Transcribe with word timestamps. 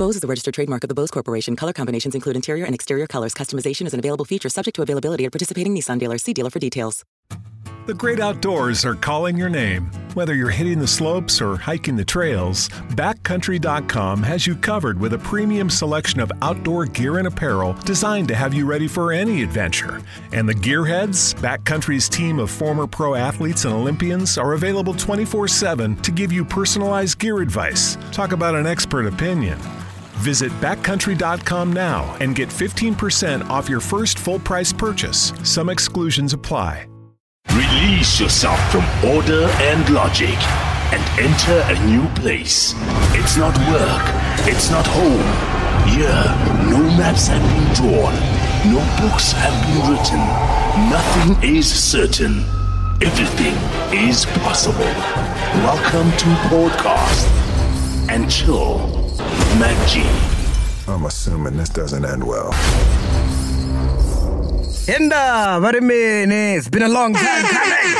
Bose 0.00 0.16
is 0.16 0.24
a 0.24 0.26
registered 0.26 0.54
trademark 0.54 0.82
of 0.82 0.88
the 0.88 0.94
Bose 0.94 1.10
Corporation. 1.10 1.54
Color 1.54 1.74
combinations 1.74 2.14
include 2.14 2.34
interior 2.34 2.64
and 2.64 2.74
exterior 2.74 3.06
colors. 3.06 3.34
Customization 3.34 3.86
is 3.86 3.92
an 3.92 4.00
available 4.00 4.24
feature 4.24 4.48
subject 4.48 4.76
to 4.76 4.80
availability 4.82 5.26
at 5.26 5.30
participating 5.30 5.74
Nissan 5.74 5.98
dealers. 5.98 6.22
See 6.22 6.32
dealer 6.32 6.48
for 6.48 6.58
details. 6.58 7.04
The 7.84 7.92
great 7.92 8.18
outdoors 8.18 8.86
are 8.86 8.94
calling 8.94 9.36
your 9.36 9.50
name. 9.50 9.90
Whether 10.14 10.34
you're 10.34 10.48
hitting 10.48 10.78
the 10.78 10.86
slopes 10.86 11.42
or 11.42 11.56
hiking 11.56 11.96
the 11.96 12.04
trails, 12.04 12.70
Backcountry.com 12.94 14.22
has 14.22 14.46
you 14.46 14.56
covered 14.56 14.98
with 14.98 15.12
a 15.12 15.18
premium 15.18 15.68
selection 15.68 16.20
of 16.20 16.32
outdoor 16.40 16.86
gear 16.86 17.18
and 17.18 17.26
apparel 17.26 17.74
designed 17.84 18.28
to 18.28 18.34
have 18.34 18.54
you 18.54 18.64
ready 18.64 18.88
for 18.88 19.12
any 19.12 19.42
adventure. 19.42 20.00
And 20.32 20.48
the 20.48 20.54
gearheads, 20.54 21.34
Backcountry's 21.42 22.08
team 22.08 22.38
of 22.38 22.50
former 22.50 22.86
pro 22.86 23.16
athletes 23.16 23.66
and 23.66 23.74
Olympians, 23.74 24.38
are 24.38 24.54
available 24.54 24.94
24 24.94 25.48
7 25.48 25.96
to 25.96 26.10
give 26.10 26.32
you 26.32 26.42
personalized 26.42 27.18
gear 27.18 27.40
advice. 27.40 27.98
Talk 28.12 28.32
about 28.32 28.54
an 28.54 28.66
expert 28.66 29.04
opinion. 29.06 29.58
Visit 30.20 30.52
backcountry.com 30.60 31.72
now 31.72 32.14
and 32.20 32.36
get 32.36 32.50
15% 32.50 33.48
off 33.48 33.70
your 33.70 33.80
first 33.80 34.18
full 34.18 34.38
price 34.38 34.70
purchase. 34.70 35.32
Some 35.44 35.70
exclusions 35.70 36.34
apply. 36.34 36.86
Release 37.54 38.20
yourself 38.20 38.60
from 38.70 38.84
order 39.02 39.46
and 39.62 39.88
logic 39.88 40.36
and 40.92 41.02
enter 41.18 41.64
a 41.66 41.86
new 41.86 42.06
place. 42.20 42.74
It's 43.14 43.38
not 43.38 43.56
work, 43.72 44.02
it's 44.46 44.70
not 44.70 44.86
home. 44.86 45.26
Here, 45.88 46.22
no 46.70 46.82
maps 46.98 47.28
have 47.28 47.42
been 47.42 47.74
drawn, 47.74 48.14
no 48.70 48.78
books 49.00 49.32
have 49.32 49.56
been 49.66 49.90
written, 49.90 50.20
nothing 50.90 51.56
is 51.56 51.66
certain. 51.66 52.44
Everything 53.02 53.56
is 53.98 54.26
possible. 54.44 54.84
Welcome 55.64 56.10
to 56.18 56.26
Podcast 56.50 57.26
and 58.10 58.30
Chill 58.30 58.99
Mac 59.18 59.88
G. 59.88 60.02
I'm 60.90 61.04
assuming 61.04 61.56
this 61.56 61.68
doesn't 61.68 62.04
end 62.04 62.24
well. 62.26 62.52
Hinda, 64.86 65.60
what 65.62 65.74
a 65.76 65.80
minute. 65.80 66.58
It's 66.58 66.68
been 66.68 66.82
a 66.82 66.88
long 66.88 67.14
time 67.14 67.42
coming. 67.44 67.94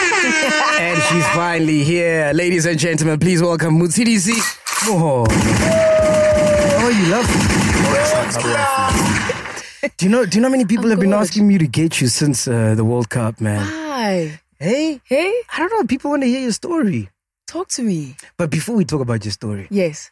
and 0.81 1.03
she's 1.05 1.27
finally 1.28 1.84
here. 1.84 2.33
Ladies 2.34 2.66
and 2.66 2.78
gentlemen, 2.78 3.19
please 3.19 3.42
welcome 3.42 3.78
Motshidisi. 3.78 4.34
Oh. 4.84 5.25
oh, 5.28 6.88
you 6.88 7.06
love 7.11 7.27
it. 9.83 9.97
Do 9.97 10.06
you 10.06 10.11
know? 10.11 10.25
Do 10.27 10.36
you 10.38 10.42
know 10.42 10.48
how 10.48 10.53
many 10.53 10.64
people 10.64 10.84
I'm 10.86 10.91
have 10.91 11.00
been 11.00 11.11
good. 11.11 11.16
asking 11.20 11.47
me 11.47 11.58
to 11.58 11.66
get 11.66 12.00
you 12.00 12.08
since 12.08 12.48
uh, 12.48 12.75
the 12.75 12.84
World 12.84 13.08
Cup, 13.11 13.41
man? 13.41 13.61
Hi. 13.62 14.41
Hey, 14.58 15.00
Hey, 15.05 15.33
I 15.53 15.58
don't 15.58 15.70
know. 15.72 15.84
People 15.86 16.11
want 16.11 16.22
to 16.22 16.28
hear 16.28 16.41
your 16.41 16.53
story. 16.53 17.08
talk 17.47 17.69
to 17.69 17.83
me. 17.83 18.14
But 18.36 18.50
before 18.50 18.75
we 18.77 18.84
talk 18.84 19.00
about 19.00 19.25
your 19.25 19.33
story, 19.33 19.66
Yes. 19.70 20.11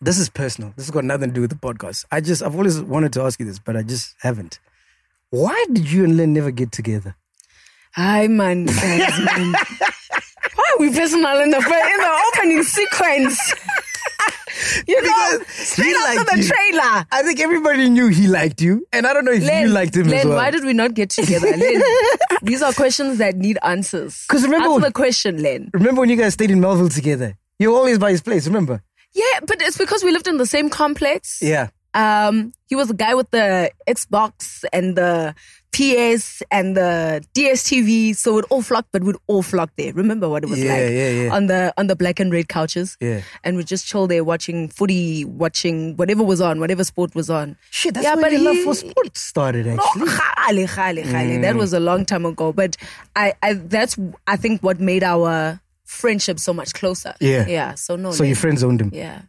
This 0.00 0.18
is 0.18 0.28
personal. 0.28 0.72
This 0.76 0.86
has 0.86 0.90
got 0.92 1.04
nothing 1.04 1.28
to 1.30 1.34
do 1.34 1.40
with 1.40 1.50
the 1.50 1.56
podcast. 1.56 2.04
I 2.10 2.20
just, 2.20 2.42
I've 2.42 2.54
always 2.54 2.80
wanted 2.80 3.12
to 3.14 3.22
ask 3.22 3.38
you 3.40 3.46
this, 3.46 3.58
but 3.58 3.76
I 3.76 3.82
just 3.82 4.14
haven't. 4.20 4.58
Why 5.30 5.64
did 5.72 5.90
you 5.90 6.04
and 6.04 6.16
Lynn 6.16 6.32
never 6.32 6.50
get 6.50 6.70
together? 6.72 7.16
Hi, 7.94 8.26
man. 8.28 8.66
Why 8.68 9.54
are 9.54 10.78
we 10.80 10.90
personal 10.92 11.40
in 11.40 11.50
the 11.50 11.56
in 11.58 11.62
the 11.64 12.30
opening 12.34 12.62
sequence? 12.62 13.54
you 14.86 15.02
know, 15.02 15.38
Because 15.38 15.46
straight 15.48 15.96
after 15.96 16.24
the 16.36 16.42
you. 16.42 16.48
trailer. 16.48 17.06
I 17.10 17.22
think 17.22 17.40
everybody 17.40 17.88
knew 17.88 18.08
he 18.08 18.26
liked 18.28 18.60
you, 18.60 18.86
and 18.92 19.06
I 19.06 19.12
don't 19.12 19.24
know 19.24 19.32
if 19.32 19.42
you 19.42 19.68
liked 19.68 19.96
him 19.96 20.08
Len, 20.08 20.20
as 20.20 20.24
well. 20.26 20.36
why 20.36 20.50
did 20.50 20.64
we 20.64 20.72
not 20.74 20.94
get 20.94 21.10
together? 21.10 21.46
Len, 21.56 21.82
these 22.42 22.62
are 22.62 22.72
questions 22.72 23.18
that 23.18 23.36
need 23.36 23.58
answers. 23.62 24.24
Because 24.28 24.42
remember 24.44 24.66
Answer 24.68 24.74
when- 24.74 24.82
the 24.82 24.92
question, 24.92 25.42
Len. 25.42 25.70
Remember 25.74 26.00
when 26.02 26.10
you 26.10 26.16
guys 26.16 26.34
stayed 26.34 26.50
in 26.50 26.60
Melville 26.60 26.88
together? 26.90 27.36
You 27.58 27.70
were 27.72 27.78
always 27.78 27.98
by 27.98 28.10
his 28.10 28.20
place. 28.22 28.46
Remember? 28.46 28.82
Yeah, 29.16 29.40
but 29.46 29.62
it's 29.62 29.78
because 29.78 30.04
we 30.04 30.12
lived 30.12 30.28
in 30.28 30.36
the 30.36 30.46
same 30.46 30.68
complex. 30.68 31.40
Yeah. 31.42 31.68
Um, 31.94 32.52
he 32.68 32.76
was 32.76 32.88
the 32.88 32.94
guy 32.94 33.14
with 33.14 33.30
the 33.30 33.70
Xbox 33.88 34.64
and 34.70 34.96
the 34.96 35.34
PS 35.72 36.42
and 36.50 36.76
the 36.76 37.24
DSTV, 37.34 38.14
so 38.16 38.34
we'd 38.34 38.44
all 38.50 38.60
flock, 38.60 38.86
but 38.92 39.02
we'd 39.02 39.16
all 39.28 39.42
flock 39.42 39.70
there. 39.76 39.92
Remember 39.94 40.28
what 40.28 40.42
it 40.44 40.50
was 40.50 40.58
Yeah, 40.62 40.72
like 40.72 40.90
yeah, 40.90 41.08
yeah. 41.10 41.34
on 41.34 41.46
the 41.46 41.72
on 41.78 41.86
the 41.86 41.96
black 41.96 42.20
and 42.20 42.30
red 42.32 42.48
couches. 42.48 42.96
Yeah. 43.00 43.22
and 43.44 43.56
we'd 43.56 43.66
just 43.66 43.86
chill 43.86 44.06
there 44.06 44.24
watching 44.24 44.68
footy, 44.68 45.24
watching 45.24 45.96
whatever 45.96 46.22
was 46.22 46.40
on, 46.42 46.60
whatever 46.60 46.84
sport 46.84 47.14
was 47.14 47.30
on. 47.30 47.56
Shit, 47.70 47.94
that's 47.94 48.04
Yeah, 48.04 48.14
where 48.14 48.24
but 48.24 48.32
your 48.32 48.42
love 48.42 48.58
for 48.64 48.74
sports 48.74 49.20
started, 49.22 49.66
No, 49.66 49.78
actually. 49.82 50.66
khale, 50.66 51.02
khale. 51.02 51.40
That 51.40 51.56
was 51.56 51.72
a 51.72 51.80
long 51.80 52.04
time 52.04 52.26
ago, 52.26 52.52
but 52.52 52.76
I, 53.14 53.32
I 53.42 53.54
that's 53.54 53.96
I 54.26 54.36
think 54.36 54.62
what 54.62 54.80
made 54.80 55.02
our 55.02 55.60
friendship 55.86 56.38
so 56.38 56.52
much 56.52 56.74
closer. 56.74 57.14
Yeah. 57.20 57.46
yeah. 57.46 57.74
So 57.74 57.96
no, 57.96 58.10
So 58.12 58.22
your 58.24 58.34
Len. 58.34 58.40
friends 58.42 58.62
owned 58.62 58.80
him. 58.82 58.90
Yeah. 58.92 59.22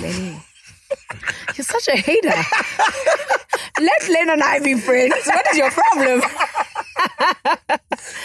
Lenny. 0.00 0.40
You're 1.56 1.64
such 1.64 1.88
a 1.88 1.96
hater. 1.96 2.28
Let 3.80 4.08
Len 4.08 4.30
and 4.30 4.42
I 4.42 4.58
be 4.60 4.74
friends. 4.78 5.14
What 5.26 5.46
is 5.52 5.58
your 5.58 5.70
problem? 5.70 6.22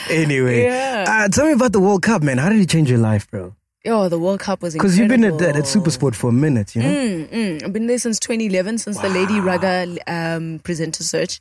Anyway, 0.10 0.64
Yeah. 0.64 1.06
uh, 1.08 1.28
tell 1.30 1.46
me 1.46 1.52
about 1.52 1.72
the 1.74 1.80
World 1.80 2.02
Cup, 2.02 2.24
man. 2.24 2.38
How 2.38 2.50
did 2.50 2.62
it 2.62 2.70
change 2.70 2.90
your 2.90 3.00
life, 3.00 3.30
bro? 3.30 3.54
Oh, 3.86 4.10
the 4.10 4.18
World 4.20 4.40
Cup 4.40 4.62
was 4.62 4.74
Because 4.74 4.98
you've 4.98 5.08
been 5.10 5.24
at 5.24 5.38
that 5.40 5.56
at. 5.56 5.64
Supersport 5.64 6.16
for 6.16 6.30
a 6.30 6.34
minute, 6.34 6.76
you 6.76 6.82
know? 6.82 6.90
Mm, 6.90 7.28
mm. 7.30 7.64
I've 7.64 7.74
been 7.74 7.88
there 7.88 7.98
since 8.00 8.20
2011, 8.20 8.80
since 8.80 8.98
the 9.00 9.10
Lady 9.10 9.40
Raga 9.40 9.98
um, 10.08 10.60
presenter 10.64 11.04
search. 11.04 11.40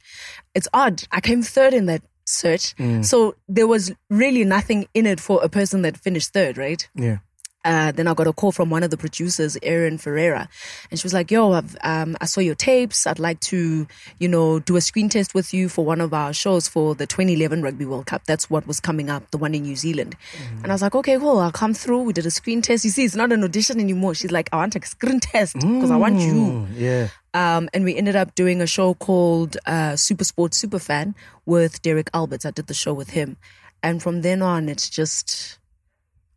It's 0.54 0.68
odd. 0.72 1.02
I 1.12 1.20
came 1.20 1.42
third 1.42 1.74
in 1.74 1.86
that 1.86 2.02
search. 2.26 2.76
Mm. 2.76 3.04
So 3.04 3.36
there 3.48 3.66
was 3.66 3.92
really 4.10 4.44
nothing 4.44 4.86
in 4.94 5.06
it 5.06 5.20
for 5.20 5.42
a 5.42 5.48
person 5.48 5.82
that 5.82 5.96
finished 5.96 6.32
third, 6.32 6.58
right? 6.58 6.88
Yeah. 6.94 7.18
Uh, 7.66 7.90
then 7.90 8.06
I 8.06 8.14
got 8.14 8.28
a 8.28 8.32
call 8.32 8.52
from 8.52 8.70
one 8.70 8.84
of 8.84 8.90
the 8.90 8.96
producers, 8.96 9.58
Erin 9.60 9.98
Ferreira, 9.98 10.48
and 10.90 11.00
she 11.00 11.04
was 11.04 11.12
like, 11.12 11.32
"Yo, 11.32 11.50
I've, 11.50 11.76
um, 11.82 12.16
I 12.20 12.26
saw 12.26 12.40
your 12.40 12.54
tapes. 12.54 13.06
I'd 13.06 13.18
like 13.18 13.40
to, 13.40 13.86
you 14.18 14.28
know, 14.28 14.60
do 14.60 14.76
a 14.76 14.80
screen 14.80 15.08
test 15.08 15.34
with 15.34 15.52
you 15.52 15.68
for 15.68 15.84
one 15.84 16.00
of 16.00 16.14
our 16.14 16.32
shows 16.32 16.68
for 16.68 16.94
the 16.94 17.06
2011 17.06 17.62
Rugby 17.62 17.84
World 17.84 18.06
Cup. 18.06 18.22
That's 18.24 18.48
what 18.48 18.66
was 18.68 18.78
coming 18.78 19.10
up, 19.10 19.28
the 19.32 19.38
one 19.38 19.54
in 19.54 19.62
New 19.62 19.74
Zealand." 19.76 20.14
And 20.62 20.70
I 20.70 20.74
was 20.74 20.82
like, 20.82 20.94
"Okay, 20.94 21.18
cool. 21.18 21.40
I'll 21.40 21.50
come 21.50 21.74
through." 21.74 22.02
We 22.02 22.12
did 22.12 22.24
a 22.24 22.30
screen 22.30 22.62
test. 22.62 22.84
You 22.84 22.90
see, 22.90 23.04
it's 23.04 23.16
not 23.16 23.32
an 23.32 23.42
audition 23.42 23.80
anymore. 23.80 24.14
She's 24.14 24.30
like, 24.30 24.48
"I 24.52 24.56
want 24.56 24.76
a 24.76 24.86
screen 24.86 25.18
test 25.20 25.54
because 25.54 25.90
I 25.90 25.96
want 25.96 26.20
you." 26.20 26.68
Yeah. 26.72 27.08
Um, 27.34 27.68
and 27.74 27.84
we 27.84 27.94
ended 27.96 28.16
up 28.16 28.34
doing 28.34 28.62
a 28.62 28.66
show 28.66 28.94
called 28.94 29.58
uh, 29.66 29.96
Super 29.96 30.24
Sports 30.24 30.64
Superfan 30.64 31.14
with 31.44 31.82
Derek 31.82 32.08
Alberts. 32.14 32.46
I 32.46 32.50
did 32.50 32.66
the 32.68 32.74
show 32.74 32.94
with 32.94 33.10
him. 33.10 33.36
And 33.82 34.02
from 34.02 34.22
then 34.22 34.40
on, 34.40 34.70
it's 34.70 34.88
just 34.88 35.58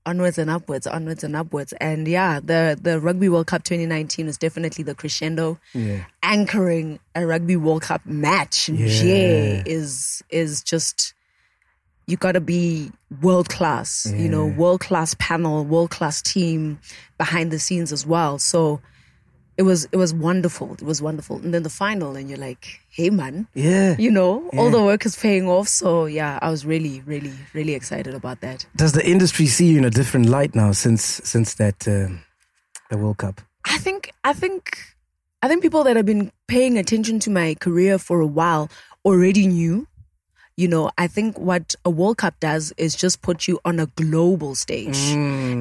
onwards 0.09 0.38
and 0.38 0.50
upwards, 0.50 0.88
onwards 0.88 1.24
and 1.24 1.36
upwards. 1.36 1.74
And 1.80 2.08
yeah, 2.08 2.40
the, 2.40 2.78
the 2.81 3.00
Rugby 3.00 3.30
World 3.30 3.47
Cup 3.47 3.64
2019 3.64 4.25
was 4.25 4.38
definitely 4.38 4.84
the 4.84 4.96
crescendo. 4.96 5.59
Yeah. 5.74 6.03
Anchoring 6.24 7.00
a 7.16 7.25
Rugby 7.25 7.56
World 7.56 7.84
Cup 7.84 8.06
match 8.06 8.68
Yeah. 8.69 8.88
yeah. 8.88 9.64
is, 9.66 10.24
is 10.30 10.64
just, 10.64 11.14
you 12.08 12.18
gotta 12.18 12.42
be 12.42 12.92
world 13.22 13.50
class, 13.50 14.12
you 14.12 14.28
know, 14.30 14.46
world 14.48 14.80
class 14.81 15.16
panel, 15.19 15.64
world 15.64 15.92
class 15.92 16.22
team 16.24 16.80
behind 17.19 17.52
the 17.52 17.59
scenes 17.59 17.92
as 17.92 18.03
well. 18.06 18.40
So, 18.40 18.81
it 19.59 19.64
was 19.64 19.80
it 19.92 19.97
was 20.03 20.12
wonderful. 20.14 20.68
It 20.74 20.84
was 20.92 21.00
wonderful. 21.02 21.36
And 21.44 21.53
then 21.53 21.64
the 21.64 21.70
final, 21.84 22.16
and 22.18 22.30
you're 22.30 22.44
like, 22.50 22.64
hey 22.97 23.09
man, 23.09 23.47
Yeah. 23.53 23.96
you 24.00 24.12
know, 24.20 24.31
all 24.58 24.70
the 24.72 24.81
work 24.81 25.06
is 25.06 25.16
paying 25.25 25.47
off. 25.56 25.68
So 25.68 26.06
yeah, 26.20 26.40
I 26.42 26.50
was 26.50 26.62
really, 26.66 27.02
really, 27.06 27.34
really 27.53 27.74
excited 27.80 28.13
about 28.16 28.39
that. 28.42 28.66
Does 28.75 28.94
the 28.94 29.06
industry 29.06 29.48
see 29.48 29.68
you 29.72 29.78
in 29.78 29.86
a 29.86 29.89
different 30.00 30.28
light 30.30 30.56
now 30.56 30.72
since 30.74 31.04
since 31.33 31.56
that 31.56 31.78
uh, 31.88 32.07
the 32.89 32.98
World 32.98 33.18
Cup? 33.18 33.42
I 33.66 33.78
think 33.86 34.12
I 34.24 34.33
think 34.33 34.78
I 35.44 35.48
think 35.50 35.62
people 35.62 35.83
that 35.83 35.95
have 35.98 36.06
been 36.06 36.31
paying 36.48 36.78
attention 36.78 37.19
to 37.19 37.30
my 37.30 37.56
career 37.60 37.98
for 38.00 38.22
a 38.22 38.28
while 38.39 38.69
already 39.04 39.48
knew. 39.48 39.86
You 40.57 40.68
know, 40.68 40.92
I 40.98 41.07
think 41.07 41.38
what 41.39 41.75
a 41.86 41.89
World 41.89 42.18
Cup 42.18 42.36
does 42.39 42.74
is 42.78 42.95
just 42.95 43.22
put 43.22 43.48
you 43.48 43.60
on 43.63 43.80
a 43.80 43.86
global 43.95 44.56
stage. 44.56 45.00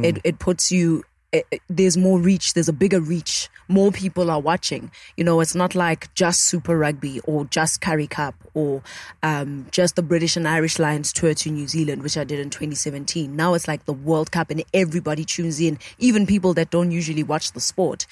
It 0.05 0.19
it 0.25 0.39
puts 0.39 0.71
you 0.73 1.03
it, 1.31 1.45
it- 1.51 1.63
there's 1.69 1.97
more 1.97 2.19
reach, 2.19 2.55
there's 2.55 2.69
a 2.69 2.73
bigger 2.85 3.01
reach. 3.01 3.49
More 3.69 3.93
people 3.93 4.31
are 4.31 4.41
watching. 4.41 4.91
You 5.17 5.25
know, 5.25 5.41
it's 5.41 5.55
not 5.55 5.75
like 5.75 6.13
just 6.15 6.43
Super 6.43 6.77
Rugby 6.79 7.21
or 7.25 7.45
just 7.45 7.81
Currie 7.81 8.07
Cup 8.07 8.35
or 8.55 8.83
um, 9.23 9.67
just 9.71 9.95
the 9.97 10.03
British 10.03 10.37
and 10.37 10.49
Irish 10.49 10.79
Lions 10.79 11.13
tour 11.13 11.35
to 11.35 11.51
New 11.51 11.69
Zealand, 11.69 12.03
which 12.03 12.17
I 12.17 12.25
did 12.25 12.41
in 12.41 12.51
2017. 12.51 13.37
Now 13.37 13.55
it's 13.55 13.69
like 13.69 13.85
the 13.85 13.93
World 13.93 14.33
Cup 14.33 14.51
and 14.51 14.65
everybody 14.73 15.25
tunes 15.25 15.61
in, 15.61 15.79
even 15.99 16.27
people 16.27 16.55
that 16.55 16.71
don't 16.71 16.91
usually 16.91 17.23
watch 17.23 17.53
the 17.53 17.61
sport. 17.61 18.07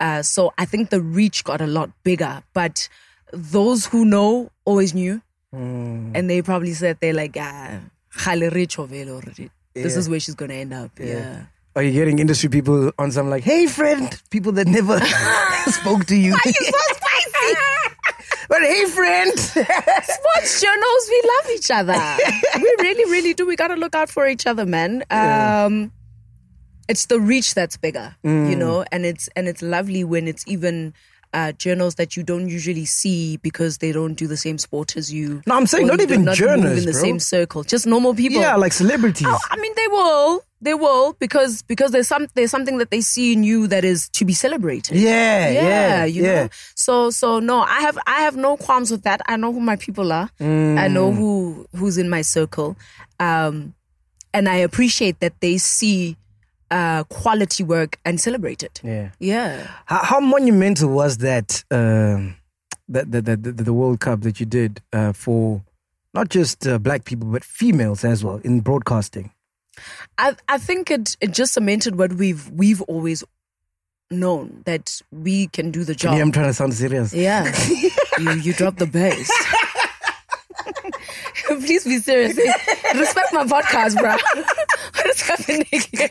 Uh, 0.00 0.22
so 0.22 0.52
I 0.58 0.64
think 0.64 0.90
the 0.90 1.00
reach 1.00 1.44
got 1.44 1.60
a 1.60 1.66
lot 1.66 1.90
bigger, 2.02 2.42
but 2.54 2.88
those 3.32 3.86
who 3.86 4.04
know 4.04 4.50
always 4.64 4.94
knew. 4.94 5.22
and 5.52 6.30
they 6.30 6.40
probably 6.40 6.72
said 6.72 6.96
they're 7.00 7.12
like, 7.12 7.36
ah, 7.38 7.80
already. 9.10 9.50
This 9.74 9.96
is 9.96 10.08
where 10.08 10.20
she's 10.20 10.34
gonna 10.34 10.54
end 10.54 10.72
up. 10.72 10.90
Yeah. 10.98 11.44
Are 11.74 11.82
you 11.82 11.92
getting 11.92 12.18
industry 12.18 12.48
people 12.50 12.92
on 12.98 13.10
some 13.12 13.30
like, 13.30 13.44
hey 13.44 13.66
friend, 13.66 14.20
people 14.30 14.52
that 14.52 14.66
never 14.66 15.00
spoke 15.70 16.04
to 16.06 16.14
you? 16.16 16.30
You're 16.32 16.40
you 16.44 16.52
so 16.52 16.94
spicy. 16.94 17.56
but 18.48 18.60
hey 18.60 18.84
friend. 18.86 19.38
Sports 19.38 20.60
journals, 20.60 21.08
we 21.08 21.22
love 21.38 21.50
each 21.54 21.70
other. 21.70 22.16
we 22.56 22.76
really, 22.80 23.10
really 23.10 23.32
do. 23.34 23.46
We 23.46 23.56
gotta 23.56 23.76
look 23.76 23.94
out 23.94 24.10
for 24.10 24.28
each 24.28 24.46
other, 24.46 24.66
man. 24.66 25.02
Um, 25.10 25.92
it's 26.88 27.06
the 27.06 27.18
reach 27.18 27.54
that's 27.54 27.76
bigger, 27.78 28.14
Mm. 28.24 28.50
you 28.50 28.56
know, 28.56 28.84
and 28.92 29.06
it's 29.06 29.28
and 29.34 29.48
it's 29.48 29.62
lovely 29.62 30.04
when 30.04 30.28
it's 30.28 30.44
even 30.46 30.92
uh, 31.32 31.52
journals 31.52 31.94
that 31.94 32.18
you 32.18 32.22
don't 32.22 32.48
usually 32.50 32.84
see 32.84 33.38
because 33.38 33.78
they 33.78 33.92
don't 33.92 34.12
do 34.14 34.26
the 34.26 34.36
same 34.36 34.58
sport 34.58 34.94
as 34.98 35.10
you. 35.10 35.40
No, 35.46 35.56
I'm 35.56 35.66
saying 35.66 35.86
not 35.86 36.02
even 36.02 36.26
move 36.26 36.34
journalists, 36.34 36.80
in 36.80 36.84
the 36.84 36.92
bro. 36.92 37.00
same 37.00 37.18
circle, 37.18 37.62
just 37.62 37.86
normal 37.86 38.14
people. 38.14 38.42
yeah, 38.42 38.56
like 38.56 38.74
celebrities. 38.74 39.26
Oh, 39.30 39.38
I 39.50 39.56
mean, 39.56 39.72
they 39.74 39.88
will. 39.88 40.44
They 40.62 40.74
will 40.74 41.14
because 41.18 41.62
because 41.62 41.90
there's 41.90 42.06
some 42.06 42.28
there's 42.34 42.52
something 42.52 42.78
that 42.78 42.90
they 42.92 43.00
see 43.00 43.32
in 43.32 43.42
you 43.42 43.66
that 43.66 43.84
is 43.84 44.08
to 44.10 44.24
be 44.24 44.32
celebrated. 44.32 44.96
Yeah, 44.96 45.50
yeah, 45.50 46.04
you 46.04 46.22
yeah. 46.22 46.42
know. 46.44 46.48
So 46.76 47.10
so 47.10 47.40
no, 47.40 47.62
I 47.62 47.80
have 47.80 47.98
I 48.06 48.20
have 48.22 48.36
no 48.36 48.56
qualms 48.56 48.90
with 48.92 49.02
that. 49.02 49.20
I 49.26 49.36
know 49.36 49.52
who 49.52 49.58
my 49.60 49.74
people 49.76 50.12
are. 50.12 50.30
I 50.38 50.44
Mm. 50.44 50.92
know 50.92 51.10
who 51.12 51.66
who's 51.74 51.98
in 51.98 52.08
my 52.08 52.22
circle, 52.22 52.76
um, 53.18 53.74
and 54.32 54.48
I 54.48 54.56
appreciate 54.56 55.18
that 55.18 55.34
they 55.40 55.58
see 55.58 56.16
uh, 56.70 57.02
quality 57.04 57.64
work 57.64 57.98
and 58.04 58.20
celebrate 58.20 58.62
it. 58.62 58.80
Yeah. 58.84 59.10
Yeah. 59.18 59.66
How, 59.86 60.04
how 60.04 60.20
monumental 60.20 60.88
was 60.90 61.18
that, 61.18 61.62
um, 61.70 62.36
that, 62.88 63.12
that, 63.12 63.24
that, 63.26 63.42
the, 63.42 63.52
the 63.52 63.72
World 63.74 64.00
Cup 64.00 64.22
that 64.22 64.40
you 64.40 64.46
did 64.46 64.80
uh, 64.92 65.12
for 65.12 65.62
not 66.14 66.30
just 66.30 66.66
uh, 66.66 66.78
black 66.78 67.04
people, 67.04 67.28
but 67.28 67.44
females 67.44 68.04
as 68.04 68.24
well 68.24 68.40
in 68.42 68.60
broadcasting? 68.60 69.32
I 70.18 70.36
I 70.48 70.58
think 70.58 70.90
it 70.90 71.16
it 71.20 71.32
just 71.32 71.54
cemented 71.54 71.96
what 71.98 72.12
we've 72.14 72.48
we've 72.50 72.82
always 72.82 73.24
known 74.10 74.62
that 74.66 75.00
we 75.10 75.46
can 75.48 75.70
do 75.70 75.84
the 75.84 75.94
job. 75.94 76.16
Yeah, 76.16 76.22
I'm 76.22 76.32
trying 76.32 76.46
to 76.46 76.54
sound 76.54 76.74
serious. 76.74 77.12
Yeah. 77.12 77.52
you 78.18 78.32
you 78.32 78.52
drop 78.52 78.76
the 78.76 78.86
bass. 78.86 79.30
Please 81.46 81.84
be 81.84 81.98
serious. 81.98 82.36
Respect 82.36 83.32
my 83.32 83.44
podcast, 83.44 83.98
bro. 83.98 84.12
what 84.94 85.06
is 85.06 85.20
happening 85.22 85.66
here? 85.70 86.10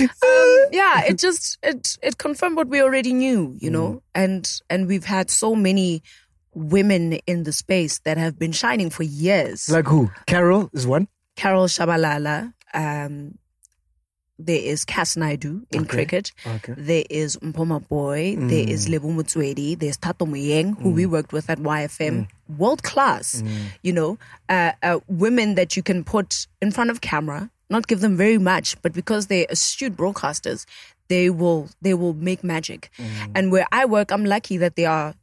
Um, 0.00 0.66
yeah, 0.72 1.04
it 1.04 1.18
just 1.18 1.58
it 1.62 1.96
it 2.02 2.18
confirmed 2.18 2.56
what 2.56 2.68
we 2.68 2.82
already 2.82 3.12
knew, 3.12 3.54
you 3.58 3.70
know, 3.70 4.02
and 4.14 4.50
and 4.68 4.86
we've 4.86 5.04
had 5.04 5.30
so 5.30 5.54
many 5.54 6.02
women 6.54 7.14
in 7.26 7.44
the 7.44 7.52
space 7.52 8.00
that 8.00 8.16
have 8.16 8.38
been 8.38 8.52
shining 8.52 8.90
for 8.90 9.02
years. 9.02 9.68
Like 9.68 9.86
who? 9.86 10.10
Carol 10.26 10.70
is 10.72 10.86
one. 10.86 11.08
Carol 11.36 11.66
Tshabalala. 11.66 12.52
Um, 12.76 13.38
there 14.38 14.60
is 14.60 14.84
Cass 14.84 15.14
Naidoo 15.16 15.64
in 15.72 15.82
Okay. 15.82 15.88
cricket. 15.88 16.32
Okay. 16.46 16.74
There 16.76 17.04
is 17.08 17.38
Mpho 17.38 17.64
Maboi. 17.66 18.48
There 18.50 18.68
is 18.68 18.86
Lebu 18.86 19.08
Mutswedi. 19.16 19.78
There's 19.78 19.96
Thato 19.96 20.26
Moeng, 20.28 20.78
who 20.82 20.90
we 20.90 21.06
worked 21.06 21.32
with 21.32 21.48
at 21.48 21.58
YFM. 21.58 22.28
World 22.58 22.82
class, 22.82 23.42
you 23.82 23.92
know, 23.94 24.18
uh, 24.50 24.72
uh, 24.82 25.00
women 25.08 25.54
that 25.54 25.74
you 25.74 25.82
can 25.82 26.04
put 26.04 26.46
in 26.60 26.70
front 26.70 26.90
of 26.90 27.00
camera, 27.00 27.50
not 27.70 27.86
give 27.88 28.00
them 28.00 28.14
very 28.18 28.36
much, 28.38 28.76
but 28.82 28.92
because 28.92 29.28
they're 29.28 29.46
astute 29.48 29.96
broadcasters, 29.96 30.66
they 31.08 31.30
will 31.30 31.70
they 31.80 31.94
will 31.94 32.12
make 32.12 32.44
magic. 32.44 32.90
And 33.34 33.50
where 33.50 33.66
I 33.72 33.86
work, 33.86 34.10
I'm 34.12 34.26
lucky 34.26 34.58
that 34.58 34.76
there 34.76 34.90
are 34.90 35.14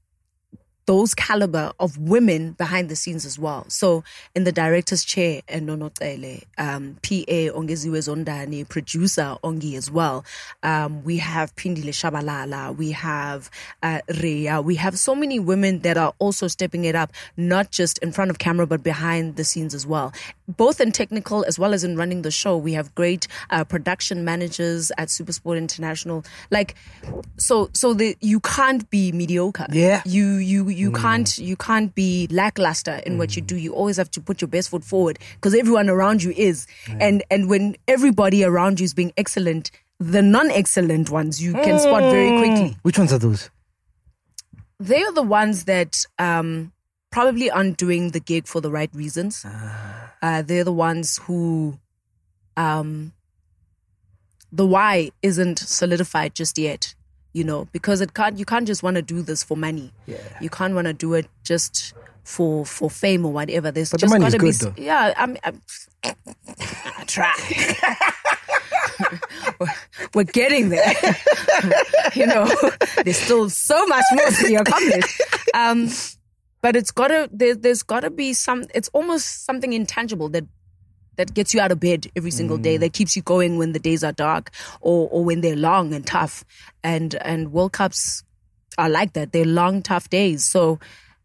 those 0.86 1.14
caliber 1.14 1.72
of 1.80 1.98
women 1.98 2.52
behind 2.52 2.90
the 2.90 2.96
scenes 2.96 3.26
as 3.26 3.40
well. 3.40 3.66
So 3.70 4.04
in 4.36 4.44
the 4.44 4.52
director's 4.52 5.04
chair, 5.04 5.42
and 5.48 5.68
Tele, 5.96 6.44
um, 6.58 6.98
PA 7.02 7.52
Ongeziwe 7.54 8.00
Zondani, 8.00 8.68
producer 8.68 9.38
Ongi 9.44 9.76
as 9.76 9.90
well. 9.90 10.26
Um, 10.62 11.04
we 11.04 11.18
have 11.18 11.56
Pindile 11.56 11.90
Shabalala, 11.90 12.76
we 12.76 12.92
have 12.92 13.50
uh, 13.82 14.00
Rhea, 14.22 14.62
we 14.62 14.76
have 14.76 14.98
so 15.00 15.16
many 15.16 15.40
women 15.40 15.80
that 15.80 15.98
are 15.98 16.14
also 16.20 16.48
stepping 16.48 16.86
it 16.86 16.96
up, 16.96 17.12
not 17.38 17.72
just 17.72 17.98
in 18.00 18.12
front 18.12 18.32
of 18.32 18.40
camera, 18.40 18.68
but 18.68 18.84
behind 18.84 19.36
the 19.36 19.44
scenes 19.44 19.74
as 19.74 19.88
well. 19.88 20.14
Both 20.48 20.82
in 20.82 20.92
technical 20.92 21.46
as 21.46 21.58
well 21.58 21.74
as 21.74 21.84
in 21.84 21.96
running 21.96 22.22
the 22.22 22.32
show. 22.32 22.58
We 22.58 22.74
have 22.74 22.94
great 22.96 23.28
uh, 23.50 23.64
production 23.64 24.26
managers 24.26 24.92
at 24.98 25.08
Supersport 25.08 25.58
International. 25.58 26.26
Like, 26.52 26.76
so, 27.38 27.70
so 27.74 27.94
the, 27.94 28.18
you 28.20 28.40
can't 28.42 28.90
be 28.90 29.12
mediocre. 29.14 29.68
Yeah. 29.72 30.02
You, 30.06 30.36
you, 30.36 30.68
you 30.68 30.92
can't 30.92 31.38
you 31.38 31.56
can't 31.56 31.96
be 31.96 32.28
lackluster 32.30 33.02
in 33.06 33.18
what 33.18 33.36
you 33.36 33.42
do. 33.42 33.56
You 33.56 33.74
always 33.74 33.98
have 33.98 34.12
to 34.12 34.22
put 34.22 34.42
your 34.42 34.50
best 34.50 34.70
foot 34.70 34.84
forward 34.84 35.18
because 35.36 35.56
everyone 35.56 35.90
around 35.90 36.24
you 36.24 36.32
is. 36.36 36.68
And 37.00 37.24
and 37.32 37.50
when 37.50 37.78
everybody 37.88 38.44
around 38.44 38.80
you 38.80 38.84
is 38.84 38.94
being 38.94 39.14
excellent, 39.16 39.72
the 40.00 40.22
non-excellent 40.22 41.10
ones 41.10 41.42
you 41.42 41.54
can 41.54 41.80
spot 41.80 42.02
very 42.04 42.38
quickly. 42.38 42.78
Which 42.82 42.98
ones 42.98 43.14
are 43.14 43.20
those? 43.20 43.50
They 44.80 45.02
are 45.02 45.14
the 45.14 45.24
ones 45.24 45.64
that 45.66 46.06
um, 46.20 46.73
probably 47.14 47.50
aren't 47.52 47.78
doing 47.78 48.10
the 48.12 48.20
gig 48.20 48.48
for 48.48 48.60
the 48.62 48.72
right 48.72 48.90
reasons. 48.94 49.46
Uh, 49.46 50.42
they're 50.42 50.64
the 50.66 50.74
ones 50.74 51.18
who 51.24 51.78
um, 52.58 53.14
the 54.52 54.66
why 54.66 55.12
isn't 55.22 55.60
solidified 55.60 56.36
just 56.36 56.58
yet. 56.58 56.96
You 57.36 57.44
know, 57.44 57.68
because 57.72 58.00
it 58.02 58.14
can't. 58.14 58.38
You 58.38 58.46
can't 58.46 58.68
just 58.68 58.84
want 58.84 58.96
to 58.96 59.02
do 59.02 59.22
this 59.24 59.42
for 59.44 59.58
money. 59.58 59.92
Yeah. 60.06 60.18
You 60.40 60.50
can't 60.52 60.76
want 60.76 60.86
to 60.86 60.94
do 60.94 61.16
it 61.16 61.26
just 61.44 61.94
for 62.24 62.64
for 62.66 62.90
fame 62.92 63.26
or 63.26 63.34
whatever. 63.34 63.72
There's 63.72 63.90
But 63.90 64.02
just 64.02 64.14
money 64.14 64.26
gotta 64.26 64.38
be. 64.38 64.46
good, 64.46 64.54
s- 64.56 64.60
though. 64.60 64.74
Yeah, 64.78 65.14
I'm. 65.18 65.36
I'm 65.44 65.60
I 66.04 67.04
try. 67.08 67.34
We're- 69.60 69.74
We're 70.14 70.24
getting 70.26 70.70
there. 70.70 70.94
you 72.14 72.28
know, 72.28 72.48
there's 73.04 73.18
still 73.18 73.50
so 73.50 73.84
much 73.88 74.06
more 74.14 74.28
to 74.30 74.44
be 74.48 74.54
accomplished. 74.56 75.22
Um, 75.56 75.90
but 76.64 76.78
it's 76.78 76.92
gotta 76.92 77.30
there, 77.32 77.54
there's 77.54 77.84
gotta 77.84 78.10
be 78.10 78.34
some. 78.34 78.64
It's 78.74 78.90
almost 78.94 79.46
something 79.46 79.74
intangible 79.74 80.30
that 80.30 80.46
that 81.18 81.34
gets 81.36 81.54
you 81.54 81.60
out 81.60 81.72
of 81.72 81.80
bed 81.80 82.08
every 82.16 82.32
single 82.32 82.58
day, 82.58 82.78
that 82.78 82.94
keeps 82.94 83.16
you 83.16 83.22
going 83.22 83.58
when 83.58 83.74
the 83.74 83.80
days 83.80 84.04
are 84.04 84.14
dark 84.14 84.50
or 84.82 85.10
or 85.12 85.24
when 85.26 85.42
they're 85.42 85.58
long 85.58 85.94
and 85.94 86.08
tough. 86.08 86.46
And 86.82 87.16
and 87.16 87.52
World 87.52 87.74
Cups 87.74 88.24
are 88.78 88.90
like 88.90 89.12
that. 89.14 89.34
They're 89.34 89.46
long, 89.46 89.82
tough 89.82 90.10
days. 90.10 90.46
So 90.46 90.80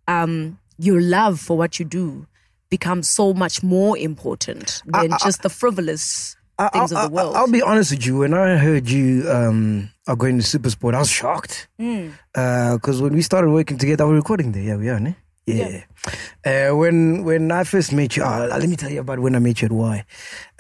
um, 0.09 0.59
your 0.77 1.01
love 1.01 1.39
for 1.39 1.57
what 1.57 1.79
you 1.79 1.85
do 1.85 2.27
becomes 2.69 3.09
so 3.09 3.33
much 3.33 3.63
more 3.63 3.97
important 3.97 4.83
than 4.87 5.13
just 5.23 5.43
the 5.43 5.49
frivolous 5.49 6.37
things 6.73 6.93
of 6.93 7.01
the 7.01 7.15
world. 7.15 7.37
I'll 7.37 7.51
be 7.51 7.63
honest 7.63 7.93
with 7.93 8.05
you. 8.05 8.19
When 8.19 8.35
I 8.35 8.57
heard 8.57 8.91
you 8.91 9.31
um, 9.31 9.91
are 10.09 10.17
going 10.17 10.39
to 10.41 10.45
Supersport, 10.45 10.95
I 10.95 10.99
was 10.99 11.09
shocked. 11.11 11.69
Mm. 11.81 12.13
Because 12.75 13.01
when 13.01 13.15
we 13.15 13.23
started 13.23 13.51
working 13.51 13.79
together, 13.79 14.05
we 14.05 14.11
were 14.11 14.17
recording 14.17 14.51
there. 14.51 14.63
Yeah, 14.65 14.77
we 14.77 14.89
are, 14.89 14.99
ne? 14.99 15.15
Yeah. 15.57 15.85
Uh, 16.45 16.77
when 16.77 17.25
when 17.25 17.51
I 17.53 17.65
first 17.65 17.93
met 17.93 18.17
you, 18.17 18.25
uh, 18.25 18.47
let 18.51 18.69
me 18.69 18.77
tell 18.77 18.91
you 18.91 19.01
about 19.01 19.19
when 19.19 19.35
I 19.35 19.39
met 19.39 19.61
you 19.63 19.67
at 19.67 19.73
Y. 19.73 20.05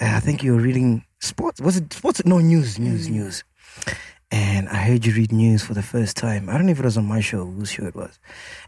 Uh, 0.00 0.12
I 0.16 0.20
think 0.20 0.42
you 0.42 0.54
were 0.54 0.60
reading 0.62 1.04
sports. 1.20 1.60
Was 1.60 1.76
it 1.76 1.92
sports? 1.92 2.24
No, 2.24 2.38
news, 2.38 2.78
news, 2.78 3.08
Mm. 3.08 3.12
news. 3.12 3.44
And 4.30 4.68
I 4.68 4.76
heard 4.84 5.06
you 5.06 5.14
read 5.14 5.32
news 5.32 5.62
for 5.62 5.72
the 5.74 5.82
first 5.82 6.16
time. 6.16 6.48
I 6.50 6.54
don't 6.54 6.66
know 6.66 6.72
if 6.72 6.78
it 6.80 6.84
was 6.84 6.98
on 6.98 7.06
my 7.06 7.20
show, 7.20 7.46
whose 7.46 7.70
show 7.70 7.86
it 7.86 7.94
was. 7.94 8.18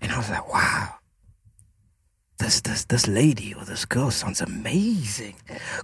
And 0.00 0.11
I 0.12 0.17
was 0.17 0.31
like, 0.31 0.50
wow. 0.53 0.95
This 2.39 2.62
this 2.62 2.87
this 2.87 3.07
lady 3.07 3.53
or 3.55 3.67
this 3.67 3.85
girl 3.85 4.11
sounds 4.11 4.41
amazing. 4.41 5.35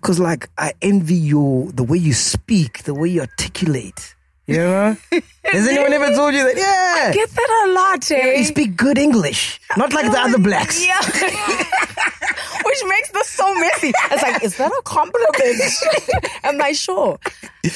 Cause 0.01 0.19
like 0.19 0.49
I 0.57 0.73
envy 0.81 1.15
your 1.15 1.71
the 1.71 1.85
way 1.85 1.99
you 1.99 2.15
speak, 2.15 2.85
the 2.85 2.95
way 2.95 3.11
you 3.11 3.21
articulate. 3.21 4.16
You 4.47 4.59
know? 4.59 4.97
Has 5.45 5.67
anyone 5.67 5.93
ever 5.93 6.15
told 6.15 6.35
you 6.35 6.45
that? 6.45 6.57
Yeah. 6.57 7.13
Get 7.13 7.31
that 7.31 7.67
a 7.67 7.73
lot, 7.73 8.11
eh? 8.11 8.39
You 8.39 8.45
speak 8.45 8.77
good 8.77 8.97
English, 8.99 9.61
not 9.77 9.93
like 9.93 10.11
the 10.11 10.19
other 10.19 10.39
blacks. 10.39 10.81
Yeah. 10.87 11.01
Which 12.65 12.79
makes 12.89 13.11
this 13.11 13.29
so 13.29 13.55
messy. 13.55 13.93
It's 14.11 14.23
like, 14.23 14.43
is 14.43 14.57
that 14.57 14.71
a 14.73 14.83
compliment? 14.85 15.37
Am 16.45 16.61
I 16.61 16.73
sure? 16.73 17.19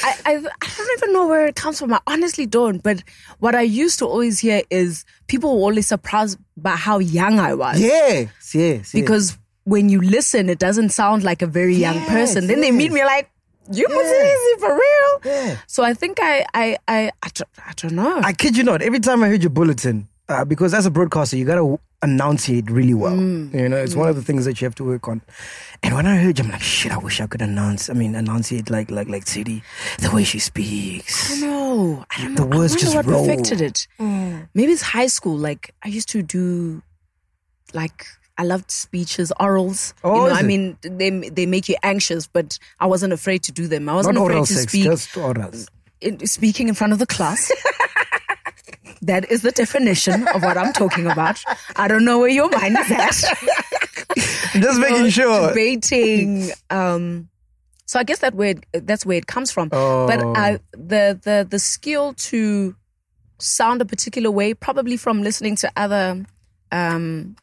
I, 0.02 0.14
I, 0.26 0.32
I 0.36 0.68
don't 0.76 0.98
even 0.98 1.12
know 1.12 1.26
where 1.28 1.46
it 1.46 1.54
comes 1.54 1.78
from. 1.78 1.92
I 1.92 2.00
honestly 2.06 2.44
don't. 2.46 2.82
But 2.82 3.02
what 3.38 3.54
I 3.54 3.62
used 3.62 3.98
to 4.00 4.06
always 4.06 4.40
hear 4.40 4.62
is 4.68 5.04
people 5.28 5.54
were 5.54 5.62
always 5.62 5.86
surprised 5.86 6.38
by 6.56 6.76
how 6.76 6.98
young 6.98 7.38
I 7.38 7.54
was. 7.54 7.80
Yes, 7.80 8.30
yes, 8.54 8.54
yes. 8.54 8.92
Because 8.92 9.38
when 9.64 9.88
you 9.88 10.00
listen, 10.00 10.48
it 10.50 10.58
doesn't 10.58 10.90
sound 10.90 11.22
like 11.22 11.40
a 11.42 11.46
very 11.46 11.76
young 11.76 11.94
Yes, 11.94 12.08
person. 12.08 12.46
Then 12.48 12.60
they 12.60 12.72
meet 12.72 12.90
me 12.92 13.04
like, 13.04 13.30
you 13.72 13.86
Yeah. 13.88 13.96
was 13.96 14.06
easy 14.12 14.60
for 14.60 14.72
real. 14.74 15.20
Yeah. 15.24 15.56
So 15.66 15.82
I 15.82 15.94
think 15.94 16.18
I, 16.20 16.44
I, 16.54 16.76
I, 16.88 17.10
I, 17.22 17.28
don't, 17.34 17.48
I 17.58 17.72
don't 17.76 17.92
know. 17.92 18.20
I 18.22 18.32
kid 18.32 18.56
you 18.56 18.64
not. 18.64 18.82
Every 18.82 19.00
time 19.00 19.22
I 19.22 19.28
heard 19.28 19.42
your 19.42 19.50
bulletin, 19.50 20.08
uh, 20.28 20.44
because 20.44 20.74
as 20.74 20.86
a 20.86 20.90
broadcaster, 20.90 21.36
you 21.36 21.44
gotta 21.44 21.78
enunciate 22.02 22.70
really 22.70 22.94
well. 22.94 23.16
Mm. 23.16 23.52
You 23.52 23.68
know, 23.68 23.76
it's 23.76 23.94
one 23.96 24.08
of 24.08 24.16
the 24.16 24.22
things 24.22 24.44
that 24.46 24.60
you 24.60 24.64
have 24.66 24.74
to 24.76 24.84
work 24.84 25.06
on. 25.08 25.20
And 25.82 25.94
when 25.94 26.06
I 26.06 26.16
heard 26.16 26.38
you, 26.38 26.44
I'm 26.44 26.50
like, 26.50 26.62
shit, 26.62 26.92
I 26.92 26.98
wish 26.98 27.20
I 27.20 27.26
could 27.26 27.42
announce. 27.42 27.90
I 27.90 27.94
mean, 27.94 28.14
enunciate 28.14 28.70
like 28.70 28.90
like 28.90 29.08
like 29.08 29.26
City, 29.26 29.62
the 29.98 30.10
way 30.10 30.24
she 30.24 30.38
speaks. 30.38 31.40
No, 31.40 32.04
I 32.10 32.22
don't 32.22 32.34
The 32.36 32.46
know. 32.46 32.58
words 32.58 32.74
I 32.76 32.78
just 32.78 32.94
what 32.94 33.06
roll. 33.06 33.26
perfected 33.26 33.60
it. 33.60 33.86
Maybe 33.98 34.72
it's 34.72 34.82
high 34.82 35.08
school. 35.08 35.36
Like 35.36 35.74
I 35.84 35.88
used 35.88 36.08
to 36.10 36.22
do, 36.22 36.82
like 37.74 38.06
I 38.40 38.44
loved 38.44 38.70
speeches, 38.70 39.30
orals. 39.38 39.92
Oh, 40.02 40.25
you 40.25 40.30
know, 40.32 40.35
I 40.35 40.42
mean, 40.42 40.78
they 40.80 41.11
they 41.28 41.44
make 41.47 41.68
you 41.68 41.76
anxious, 41.82 42.26
but 42.26 42.59
I 42.80 42.87
wasn't 42.87 43.12
afraid 43.12 43.42
to 43.44 43.52
do 43.52 43.68
them. 43.68 43.87
I 43.88 43.94
wasn't 43.94 44.14
Not 44.14 44.23
afraid 44.25 44.35
oral 44.37 44.47
to 44.47 44.54
sex, 44.54 44.73
speak. 44.73 44.85
just 44.85 45.11
orals. 45.14 45.68
in, 46.00 46.26
speaking 46.26 46.68
in 46.68 46.75
front 46.75 46.94
of 46.94 46.99
the 46.99 47.06
class. 47.06 47.52
that 49.02 49.30
is 49.30 49.42
the 49.42 49.50
definition 49.52 50.26
of 50.28 50.42
what 50.42 50.56
I'm 50.56 50.73
talking 50.73 51.06
about. 51.06 51.42
I 51.76 51.87
don't 51.88 52.04
know 52.04 52.18
where 52.18 52.28
your 52.30 52.49
mind 52.50 52.76
is 52.78 52.90
at. 52.90 53.14
Just 54.64 54.80
making 54.80 55.02
know, 55.04 55.11
sure. 55.11 55.49
debating. 55.49 56.50
Um, 56.70 57.28
so 57.87 57.99
I 58.00 58.04
guess 58.04 58.18
that 58.20 58.35
where 58.35 58.54
it, 58.73 58.87
that's 58.87 59.04
where 59.06 59.16
it 59.18 59.26
comes 59.26 59.50
from. 59.52 59.68
But 59.68 60.23
Oh. 60.23 60.35
I, 60.35 60.59
the 60.73 61.18
the 61.23 61.47
the 61.49 61.59
skill 61.59 62.14
to 62.30 62.75
sound 63.38 63.80
a 63.80 63.85
particular 63.85 64.30
way, 64.30 64.54
probably 64.54 64.97
from 64.97 65.23
listening 65.23 65.56
to 65.56 65.70
other 65.76 66.25
um, 66.73 67.37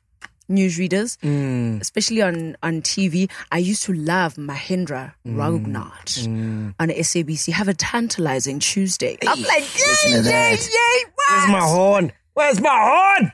newsreaders, 0.50 1.18
Mm. 1.24 1.82
especially 1.82 2.22
on 2.22 2.56
on 2.64 2.82
TV. 2.82 3.30
I 3.52 3.58
used 3.60 3.84
to 3.84 3.94
love 3.94 4.36
Mahendra 4.36 5.14
Raghunath 5.26 6.26
Mm. 6.28 6.74
on 6.80 6.90
SABC. 6.90 7.52
Have 7.52 7.68
a 7.68 7.74
tantalizing 7.74 8.60
Tuesday. 8.60 9.18
I'm 9.28 9.42
like, 9.44 9.66
yay, 9.78 10.22
yay, 10.22 10.52
yay! 10.56 11.06
Where's 11.16 11.48
my 11.50 11.60
horn? 11.62 12.12
Where's 12.34 12.60
my 12.62 12.70
horn? 12.70 13.32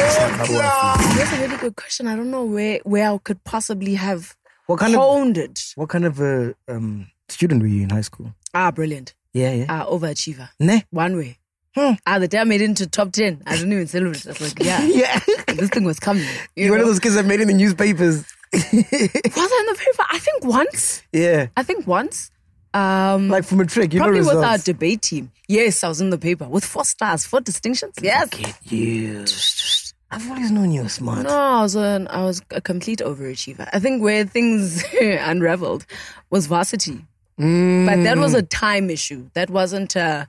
That's 0.00 1.32
a 1.32 1.40
really 1.40 1.56
good 1.58 1.76
question. 1.76 2.06
I 2.06 2.16
don't 2.16 2.30
know 2.30 2.44
where 2.44 2.80
where 2.84 3.10
I 3.12 3.18
could 3.18 3.42
possibly 3.44 3.94
have 3.96 4.34
What 4.66 4.78
kind 4.80 4.94
of 4.96 5.36
it. 5.36 5.72
what 5.76 5.88
kind 5.90 6.04
of 6.06 6.20
a 6.20 6.54
um, 6.68 7.08
student 7.28 7.60
were 7.62 7.68
you 7.68 7.82
in 7.82 7.90
high 7.90 8.00
school? 8.00 8.32
Ah, 8.54 8.70
brilliant. 8.70 9.14
Yeah, 9.34 9.52
yeah. 9.52 9.66
Ah, 9.68 9.84
overachiever. 9.86 10.48
Ne? 10.58 10.84
One 10.90 11.16
way. 11.16 11.38
Hmm. 11.76 11.92
Ah, 12.06 12.18
the 12.18 12.26
day 12.28 12.38
I 12.38 12.44
made 12.44 12.60
it 12.60 12.64
into 12.64 12.86
top 12.88 13.12
10, 13.12 13.42
I 13.46 13.56
didn't 13.56 13.72
even 13.72 13.86
celebrate. 13.86 14.26
I 14.26 14.30
was 14.30 14.40
like, 14.40 14.58
yeah, 14.66 14.82
Yeah. 14.82 15.18
this 15.54 15.70
thing 15.70 15.84
was 15.84 16.00
coming. 16.00 16.24
You 16.56 16.64
You're 16.64 16.72
one 16.72 16.80
of 16.80 16.86
those 16.86 16.98
kids 16.98 17.14
that 17.14 17.24
made 17.26 17.40
it 17.40 17.42
in 17.42 17.48
the 17.48 17.54
newspapers. 17.54 18.24
Was 18.52 18.62
I 18.64 18.68
in 18.72 19.66
the 19.72 19.76
paper? 19.78 20.04
I 20.10 20.18
think 20.18 20.44
once. 20.44 21.02
yeah. 21.12 21.46
I 21.56 21.62
think 21.62 21.86
once. 21.86 22.32
Um, 22.74 23.28
Like 23.28 23.44
from 23.44 23.60
a 23.60 23.66
trick, 23.66 23.94
you 23.94 24.00
probably 24.00 24.20
know 24.20 24.26
with 24.34 24.44
our 24.44 24.58
debate 24.58 25.02
team. 25.02 25.30
Yes, 25.48 25.84
I 25.84 25.88
was 25.88 26.00
in 26.00 26.10
the 26.10 26.18
paper 26.18 26.48
with 26.48 26.64
four 26.64 26.84
stars, 26.84 27.24
four 27.26 27.40
distinctions. 27.40 27.94
Yes. 28.02 28.28
you. 28.64 29.24
I've 30.12 30.28
always 30.28 30.50
known 30.50 30.72
you 30.72 30.82
were 30.82 30.88
smart. 30.88 31.22
No, 31.22 31.30
I 31.38 31.62
was 31.62 31.76
a, 31.76 32.04
I 32.10 32.24
was 32.24 32.42
a 32.50 32.60
complete 32.60 32.98
overachiever. 32.98 33.68
I 33.72 33.78
think 33.78 34.02
where 34.02 34.24
things 34.24 34.82
unraveled 35.00 35.86
was 36.30 36.46
varsity, 36.48 37.04
but 37.38 38.02
that 38.02 38.16
was 38.18 38.34
a 38.34 38.42
time 38.42 38.90
issue. 38.90 39.30
That 39.34 39.50
wasn't 39.50 39.94
a 39.94 40.26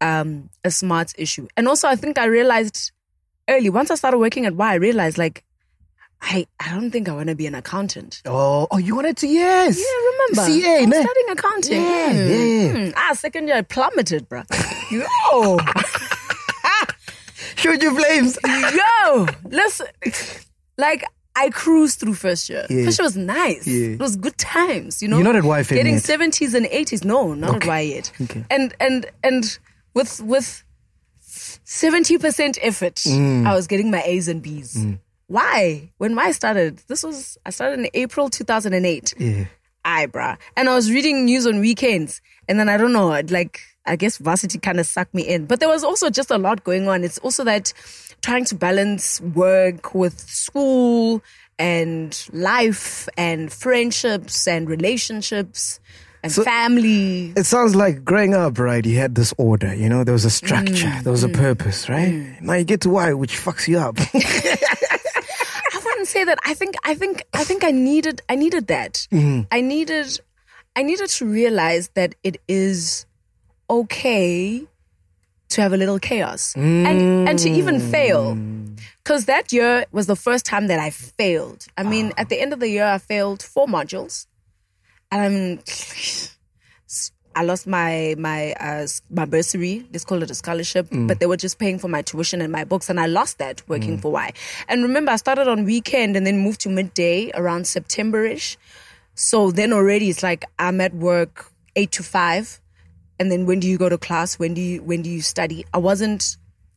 um, 0.00 0.50
a 0.64 0.70
smart 0.70 1.12
issue. 1.18 1.46
And 1.56 1.68
also, 1.68 1.88
I 1.88 1.96
think 1.96 2.18
I 2.18 2.24
realized 2.26 2.92
early 3.48 3.70
once 3.70 3.90
I 3.90 3.94
started 3.94 4.18
working 4.18 4.46
at 4.46 4.54
Y, 4.54 4.72
I 4.72 4.76
realized 4.76 5.18
like 5.18 5.44
I 6.22 6.46
I 6.60 6.70
don't 6.70 6.90
think 6.90 7.08
I 7.08 7.12
want 7.12 7.28
to 7.28 7.34
be 7.34 7.46
an 7.46 7.54
accountant. 7.54 8.22
Oh, 8.24 8.66
oh, 8.70 8.78
you 8.78 8.94
wanted 8.96 9.16
to? 9.18 9.26
Yes. 9.26 9.78
Yeah, 9.78 10.10
remember? 10.12 10.52
CA, 10.62 10.76
I 10.76 10.80
was 10.80 10.88
ne? 10.88 11.02
studying 11.02 11.28
accounting. 11.30 11.82
Yeah, 11.82 12.12
Hmm. 12.12 12.18
yeah, 12.18 12.36
yeah. 12.36 12.72
Hmm. 12.86 12.90
Ah, 12.96 13.12
second 13.14 13.48
year 13.48 13.56
I 13.58 13.62
plummeted, 13.62 14.28
bro. 14.28 14.42
Yo, 14.90 15.58
Shoot 17.56 17.82
your 17.82 17.94
flames. 17.94 18.38
yo, 18.44 19.26
listen. 19.44 19.86
Like 20.76 21.04
I 21.36 21.50
cruised 21.50 22.00
through 22.00 22.14
first 22.14 22.48
year. 22.50 22.66
Yeah. 22.68 22.84
First 22.84 22.98
year 22.98 23.04
was 23.06 23.16
nice. 23.16 23.66
Yeah. 23.66 23.88
It 23.94 24.00
was 24.00 24.16
good 24.16 24.36
times, 24.38 25.02
you 25.02 25.08
know. 25.08 25.16
You're 25.16 25.24
not 25.24 25.36
at 25.36 25.44
YFM 25.44 25.74
Getting 25.76 25.94
yet? 25.94 26.02
seventies 26.02 26.54
and 26.54 26.66
eighties. 26.66 27.04
No, 27.04 27.32
not 27.34 27.56
at 27.56 27.66
Y 27.66 27.80
yet. 27.80 28.12
Okay. 28.20 28.44
And 28.50 28.74
and 28.80 29.06
and 29.22 29.58
with 29.94 30.20
with 30.22 30.64
seventy 31.64 32.18
percent 32.18 32.58
effort, 32.62 32.96
Mm. 32.96 33.46
I 33.46 33.54
was 33.54 33.66
getting 33.66 33.90
my 33.90 34.02
A's 34.02 34.28
and 34.28 34.42
B's. 34.42 34.76
Why? 35.26 35.90
When 35.98 36.14
Y 36.14 36.30
started, 36.32 36.78
this 36.88 37.02
was 37.02 37.38
I 37.46 37.50
started 37.50 37.78
in 37.80 37.88
April 37.94 38.28
two 38.28 38.44
thousand 38.44 38.74
and 38.74 38.84
eight. 38.86 39.14
Yeah. 39.18 39.46
Aye, 39.86 40.06
bruh. 40.06 40.38
And 40.56 40.68
I 40.68 40.74
was 40.74 40.90
reading 40.90 41.24
news 41.26 41.46
on 41.46 41.60
weekends. 41.60 42.22
And 42.48 42.58
then 42.58 42.68
I 42.70 42.76
don't 42.78 42.92
know, 42.92 43.08
like, 43.28 43.60
I 43.84 43.96
guess 43.96 44.16
varsity 44.16 44.58
kind 44.58 44.80
of 44.80 44.86
sucked 44.86 45.14
me 45.14 45.22
in. 45.22 45.44
But 45.44 45.60
there 45.60 45.68
was 45.68 45.84
also 45.84 46.08
just 46.08 46.30
a 46.30 46.38
lot 46.38 46.64
going 46.64 46.88
on. 46.88 47.04
It's 47.04 47.18
also 47.18 47.44
that 47.44 47.72
trying 48.22 48.46
to 48.46 48.54
balance 48.54 49.20
work 49.20 49.94
with 49.94 50.18
school 50.20 51.22
and 51.58 52.18
life 52.32 53.08
and 53.18 53.52
friendships 53.52 54.48
and 54.48 54.68
relationships 54.70 55.80
and 56.24 56.32
So- 56.32 56.42
family. 56.42 57.32
It 57.36 57.44
sounds 57.46 57.74
like 57.76 58.04
growing 58.04 58.34
up, 58.34 58.58
right? 58.58 58.84
You 58.84 58.98
had 58.98 59.14
this 59.14 59.32
order, 59.38 59.72
you 59.74 59.88
know, 59.88 60.02
there 60.04 60.12
was 60.14 60.24
a 60.24 60.30
structure, 60.30 60.88
Mm, 60.88 61.02
there 61.04 61.12
was 61.12 61.22
a 61.22 61.28
mm, 61.28 61.34
purpose, 61.34 61.88
right? 61.88 62.12
Mm. 62.14 62.40
Now 62.40 62.54
you 62.54 62.64
get 62.64 62.80
to 62.82 62.90
Y, 62.90 63.12
which 63.14 63.36
fucks 63.38 63.68
you 63.68 63.78
up. 63.78 63.96
I 65.74 65.80
wouldn't 65.84 66.08
say 66.08 66.24
that. 66.24 66.38
I 66.44 66.54
think 66.54 66.74
I 66.84 66.94
think 66.94 67.22
I 67.32 67.44
think 67.44 67.62
I 67.64 67.70
needed 67.70 68.22
I 68.28 68.34
needed 68.36 68.66
that. 68.68 69.06
Mm-hmm. 69.12 69.42
I 69.52 69.60
needed 69.60 70.20
I 70.76 70.82
needed 70.82 71.08
to 71.18 71.26
realize 71.26 71.90
that 71.94 72.14
it 72.24 72.40
is 72.48 73.06
okay 73.70 74.62
to 75.50 75.60
have 75.62 75.72
a 75.72 75.76
little 75.76 75.98
chaos 75.98 76.54
and 76.56 77.28
and 77.28 77.38
to 77.38 77.48
even 77.50 77.78
fail. 77.80 78.34
Mm. 78.34 78.78
Cuz 79.04 79.26
that 79.26 79.52
year 79.52 79.84
was 79.92 80.06
the 80.06 80.16
first 80.16 80.44
time 80.46 80.66
that 80.68 80.80
I 80.80 80.90
failed. 80.90 81.66
I 81.76 81.82
mean, 81.82 82.12
at 82.16 82.28
the 82.28 82.40
end 82.40 82.52
of 82.52 82.60
the 82.60 82.68
year 82.68 82.86
I 82.86 82.98
failed 82.98 83.42
four 83.42 83.66
modules. 83.66 84.26
And 85.14 85.22
I'm 85.22 85.60
I 87.36 87.42
lost 87.42 87.66
my 87.66 88.14
my 88.18 88.52
uh, 88.54 88.86
my 89.10 89.24
bursary. 89.24 89.86
Let's 89.92 90.04
call 90.04 90.22
it 90.22 90.30
a 90.30 90.34
scholarship, 90.34 90.90
mm. 90.90 91.06
but 91.06 91.20
they 91.20 91.26
were 91.26 91.36
just 91.36 91.58
paying 91.58 91.78
for 91.78 91.88
my 91.88 92.02
tuition 92.02 92.40
and 92.40 92.52
my 92.52 92.64
books, 92.64 92.90
and 92.90 92.98
I 92.98 93.06
lost 93.06 93.38
that 93.38 93.62
working 93.68 93.98
mm. 93.98 94.02
for 94.02 94.12
Y. 94.12 94.32
And 94.68 94.82
remember, 94.82 95.12
I 95.12 95.16
started 95.16 95.48
on 95.48 95.64
weekend 95.64 96.16
and 96.16 96.26
then 96.26 96.38
moved 96.38 96.60
to 96.62 96.68
midday 96.68 97.30
around 97.34 97.66
September-ish. 97.66 98.58
So 99.14 99.50
then 99.50 99.72
already 99.72 100.10
it's 100.10 100.22
like 100.22 100.44
I'm 100.58 100.80
at 100.80 100.94
work 100.94 101.50
eight 101.76 101.92
to 101.92 102.02
five, 102.02 102.60
and 103.18 103.30
then 103.30 103.46
when 103.46 103.60
do 103.60 103.68
you 103.68 103.78
go 103.78 103.88
to 103.88 103.98
class? 103.98 104.38
When 104.38 104.54
do 104.54 104.60
you 104.60 104.82
when 104.82 105.02
do 105.02 105.10
you 105.10 105.22
study? 105.22 105.64
I 105.72 105.78
wasn't. 105.78 106.36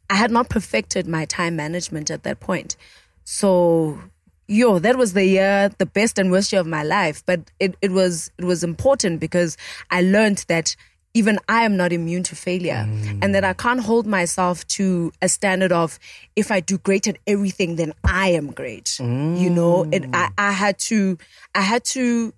I 0.10 0.16
had 0.16 0.32
not 0.32 0.48
perfected 0.50 1.08
my 1.08 1.26
time 1.26 1.56
management 1.56 2.10
at 2.12 2.24
that 2.24 2.40
point. 2.40 2.78
So 3.26 4.00
yo, 4.48 4.80
that 4.80 4.98
was 4.98 5.14
the 5.14 5.26
year, 5.26 5.70
the 5.78 5.86
best 5.86 6.18
and 6.18 6.32
worst 6.32 6.52
year 6.52 6.62
of 6.62 6.68
my 6.68 6.84
life. 6.84 7.24
But 7.26 7.52
it, 7.60 7.76
it 7.82 7.92
was 7.92 8.32
it 8.38 8.46
was 8.46 8.64
important 8.64 9.20
because 9.20 9.58
I 9.92 10.02
learned 10.02 10.46
that 10.48 10.76
even 11.14 11.40
I 11.50 11.64
am 11.64 11.78
not 11.78 11.92
immune 11.92 12.24
to 12.24 12.36
failure, 12.36 12.86
mm. 12.88 13.20
and 13.24 13.34
that 13.34 13.44
I 13.44 13.54
can't 13.54 13.80
hold 13.80 14.06
myself 14.06 14.68
to 14.70 15.12
a 15.22 15.28
standard 15.28 15.72
of 15.72 15.98
if 16.36 16.52
I 16.52 16.60
do 16.60 16.78
great 16.78 17.08
at 17.08 17.18
everything, 17.26 17.76
then 17.76 17.94
I 18.04 18.30
am 18.30 18.52
great. 18.52 19.00
You 19.00 19.50
know, 19.50 19.88
it, 19.92 20.04
I, 20.14 20.28
mm. 20.28 20.34
I 20.38 20.52
had 20.52 20.78
to 20.80 21.18
I 21.56 21.62
had 21.62 21.84
to 21.86 22.34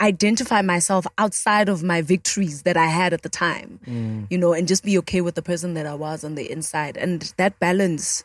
identify 0.00 0.62
myself 0.62 1.06
outside 1.18 1.68
of 1.68 1.82
my 1.82 2.00
victories 2.02 2.62
that 2.62 2.76
I 2.76 2.86
had 2.86 3.12
at 3.12 3.22
the 3.22 3.28
time, 3.28 3.80
mm. 3.86 4.26
you 4.30 4.38
know, 4.38 4.52
and 4.52 4.66
just 4.66 4.82
be 4.82 4.96
okay 4.98 5.20
with 5.20 5.34
the 5.34 5.42
person 5.42 5.74
that 5.74 5.86
I 5.86 5.94
was 5.94 6.24
on 6.24 6.36
the 6.36 6.50
inside. 6.50 6.96
And 6.96 7.32
that 7.36 7.58
balance, 7.60 8.24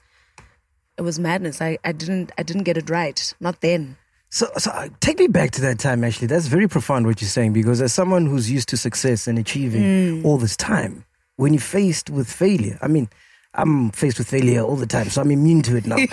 it 0.97 1.01
was 1.01 1.19
madness. 1.19 1.61
I, 1.61 1.77
I 1.83 1.91
didn't 1.91 2.31
I 2.37 2.43
didn't 2.43 2.63
get 2.63 2.77
it 2.77 2.89
right. 2.89 3.33
Not 3.39 3.61
then. 3.61 3.97
So, 4.29 4.47
so 4.57 4.71
uh, 4.71 4.89
take 4.99 5.19
me 5.19 5.27
back 5.27 5.51
to 5.51 5.61
that 5.61 5.79
time, 5.79 6.03
actually. 6.03 6.27
That's 6.27 6.47
very 6.47 6.67
profound 6.67 7.05
what 7.05 7.21
you're 7.21 7.29
saying, 7.29 7.53
because 7.53 7.79
as 7.81 7.93
someone 7.93 8.25
who's 8.25 8.51
used 8.51 8.67
to 8.69 8.77
success 8.77 9.27
and 9.27 9.39
achieving 9.39 9.81
Mm. 9.83 10.25
all 10.25 10.37
this 10.37 10.57
time, 10.57 11.05
when 11.37 11.53
you're 11.53 11.61
faced 11.61 12.09
with 12.09 12.27
failure, 12.29 12.77
I 12.81 12.87
mean, 12.87 13.07
I'm 13.53 13.91
faced 13.91 14.17
with 14.17 14.27
failure 14.29 14.61
all 14.61 14.75
the 14.75 14.87
time, 14.87 15.09
so 15.09 15.21
I'm 15.21 15.31
immune 15.31 15.61
to 15.63 15.77
it 15.77 15.85
now. 15.85 15.95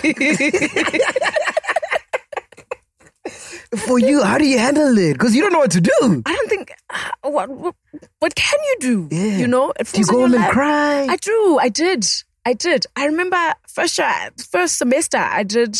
For 3.87 3.97
you, 3.99 4.21
how 4.21 4.37
do 4.37 4.45
you 4.45 4.59
handle 4.59 4.95
it? 4.97 5.13
Because 5.13 5.35
you 5.35 5.41
don't 5.41 5.51
know 5.51 5.59
what 5.59 5.71
to 5.71 5.81
do. 5.81 6.21
I 6.25 6.35
don't 6.35 6.49
think 6.49 6.71
uh, 6.91 7.29
what 7.29 7.49
what, 7.49 7.73
what 8.19 8.35
can 8.35 8.59
you 8.69 8.75
do? 8.79 9.07
Yeah. 9.11 9.37
You 9.37 9.47
know, 9.47 9.73
Do 9.91 9.99
you 9.99 10.05
go 10.05 10.19
home 10.21 10.33
and 10.35 10.51
cry? 10.51 11.07
I 11.09 11.15
do. 11.17 11.57
I 11.59 11.69
did. 11.69 12.05
I 12.45 12.53
did. 12.53 12.85
I 12.95 13.05
remember 13.05 13.37
first 13.67 13.97
year, 13.97 14.31
first 14.37 14.77
semester, 14.77 15.17
I 15.17 15.43
did. 15.43 15.77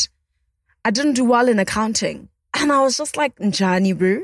I 0.85 0.91
didn't 0.91 1.13
do 1.13 1.25
well 1.25 1.47
in 1.47 1.59
accounting, 1.59 2.29
and 2.53 2.71
I 2.71 2.81
was 2.81 2.97
just 2.97 3.17
like, 3.17 3.35
Njani, 3.37 3.97
bro. 3.97 4.23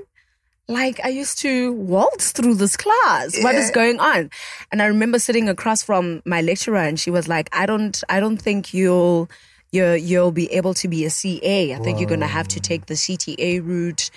Like 0.67 1.03
I 1.03 1.10
used 1.10 1.39
to 1.39 1.74
waltz 1.74 2.31
through 2.31 2.55
this 2.55 2.77
class. 2.77 3.36
What 3.41 3.55
is 3.55 3.72
going 3.72 4.00
on? 4.00 4.29
And 4.72 4.84
I 4.84 4.86
remember 4.86 5.17
sitting 5.17 5.50
across 5.50 5.81
from 5.81 6.22
my 6.25 6.41
lecturer, 6.41 6.77
and 6.77 7.00
she 7.00 7.10
was 7.10 7.27
like, 7.27 7.50
"I 7.51 7.65
don't, 7.65 8.01
I 8.08 8.19
don't 8.19 8.38
think 8.38 8.72
you'll, 8.74 9.29
you 9.72 9.93
you'll 9.93 10.31
be 10.31 10.51
able 10.53 10.75
to 10.75 10.88
be 10.88 11.05
a 11.05 11.10
CA. 11.10 11.74
I 11.74 11.79
think 11.79 12.00
you're 12.00 12.10
gonna 12.10 12.27
have 12.27 12.48
to 12.50 12.60
take 12.60 12.86
the 12.86 12.93
CTA 12.93 13.65
route." 13.65 14.12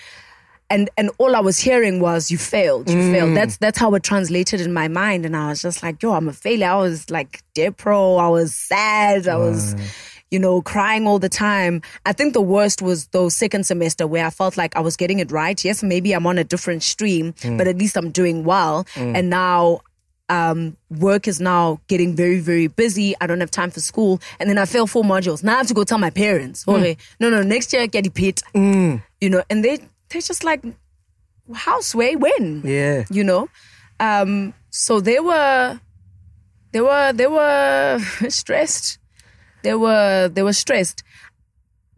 And 0.73 0.91
and 0.97 1.11
all 1.19 1.37
I 1.37 1.41
was 1.41 1.59
hearing 1.59 2.01
was 2.01 2.31
you 2.31 2.39
failed, 2.39 2.89
you 2.89 3.13
failed. 3.13 3.31
Mm. 3.31 3.35
That's 3.35 3.59
that's 3.59 3.79
how 3.79 3.95
it 3.95 4.03
translated 4.03 4.61
in 4.61 4.73
my 4.73 4.89
mind, 4.89 5.27
and 5.27 5.37
I 5.37 5.49
was 5.49 5.61
just 5.61 5.83
like, 5.83 6.03
yo, 6.03 6.13
I'm 6.13 6.29
a 6.29 6.33
failure. 6.33 6.67
I 6.67 6.77
was 6.77 7.11
like 7.11 7.43
depro. 7.55 8.19
I 8.19 8.29
was 8.29 8.55
sad. 8.55 9.29
I 9.29 9.37
was, 9.37 9.77
you 10.31 10.39
know, 10.39 10.63
crying 10.63 11.07
all 11.07 11.19
the 11.19 11.29
time. 11.29 11.83
I 12.07 12.15
think 12.15 12.33
the 12.33 12.41
worst 12.41 12.81
was 12.81 13.07
those 13.09 13.37
second 13.37 13.67
semester 13.67 14.07
where 14.07 14.25
I 14.25 14.31
felt 14.31 14.57
like 14.57 14.75
I 14.75 14.81
was 14.81 14.97
getting 14.97 15.19
it 15.19 15.31
right. 15.31 15.63
Yes, 15.63 15.83
maybe 15.83 16.13
I'm 16.15 16.27
on 16.27 16.39
a 16.39 16.45
different 16.45 16.83
stream, 16.83 17.35
mm. 17.35 17.59
but 17.59 17.69
at 17.69 17.77
least 17.77 17.97
I'm 17.97 18.11
doing 18.11 18.45
well. 18.45 18.85
Mm. 18.95 19.17
And 19.17 19.31
now 19.31 19.83
um, 20.31 20.77
work 20.89 21.29
is 21.29 21.41
now 21.41 21.81
getting 21.89 22.17
very, 22.17 22.41
very 22.41 22.67
busy. 22.67 23.15
I 23.21 23.27
don't 23.27 23.41
have 23.41 23.51
time 23.51 23.71
for 23.71 23.81
school. 23.81 24.21
And 24.41 24.49
then 24.49 24.57
I 24.57 24.65
fail 24.65 24.87
four 24.87 25.03
modules. 25.03 25.45
Now 25.45 25.55
I 25.55 25.59
have 25.59 25.67
to 25.67 25.75
go 25.75 25.85
tell 25.85 25.99
my 25.99 26.11
parents, 26.11 26.65
okay, 26.67 26.97
no, 27.21 27.29
no, 27.29 27.43
next 27.43 27.73
year, 27.75 27.87
get 27.87 28.07
it 28.07 28.15
paid. 28.15 28.41
You 29.21 29.31
know, 29.31 29.43
and 29.51 29.63
they, 29.63 29.79
they're 30.13 30.23
just 30.23 30.45
like, 30.45 30.63
house 31.55 31.95
way 31.95 32.17
when? 32.17 32.63
Yeah. 32.65 33.05
You 33.11 33.25
know? 33.25 33.49
Um, 33.99 34.55
so 34.71 35.01
they 35.01 35.21
were, 35.21 35.81
they 36.73 36.81
were, 36.81 37.13
they 37.13 37.27
were 37.27 37.99
stressed. 38.29 38.99
They 39.63 39.75
were, 39.75 40.29
they 40.29 40.43
were 40.43 40.53
stressed 40.53 41.03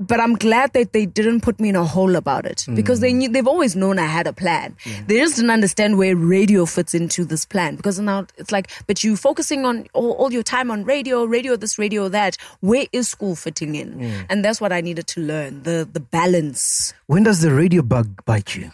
but 0.00 0.18
I'm 0.18 0.34
glad 0.34 0.72
that 0.72 0.92
they 0.92 1.06
didn't 1.06 1.42
put 1.42 1.60
me 1.60 1.68
in 1.68 1.76
a 1.76 1.84
hole 1.84 2.16
about 2.16 2.46
it 2.46 2.64
because 2.74 2.98
they 3.00 3.12
mm. 3.12 3.16
knew 3.16 3.28
they've 3.28 3.46
always 3.46 3.76
known 3.76 3.98
I 3.98 4.06
had 4.06 4.26
a 4.26 4.32
plan. 4.32 4.76
They 5.06 5.18
just 5.18 5.36
didn't 5.36 5.52
understand 5.52 5.98
where 5.98 6.16
radio 6.16 6.66
fits 6.66 6.94
into 6.94 7.24
this 7.24 7.44
plan 7.44 7.76
because 7.76 8.00
now 8.00 8.26
it's 8.36 8.50
like, 8.50 8.70
but 8.86 9.04
you 9.04 9.16
focusing 9.16 9.64
on 9.64 9.86
all, 9.92 10.12
all 10.12 10.32
your 10.32 10.42
time 10.42 10.70
on 10.70 10.84
radio, 10.84 11.24
radio 11.24 11.54
this, 11.56 11.78
radio 11.78 12.08
that. 12.08 12.36
Where 12.60 12.86
is 12.92 13.08
school 13.08 13.36
fitting 13.36 13.76
in? 13.76 14.26
And 14.28 14.44
that's 14.44 14.60
what 14.60 14.72
I 14.72 14.80
needed 14.80 15.06
to 15.08 15.20
learn 15.20 15.62
the 15.62 15.88
the 15.90 16.00
balance. 16.00 16.92
When 17.06 17.22
does 17.22 17.40
the 17.40 17.52
radio 17.52 17.82
bug 17.82 18.24
bite 18.24 18.56
you? 18.56 18.72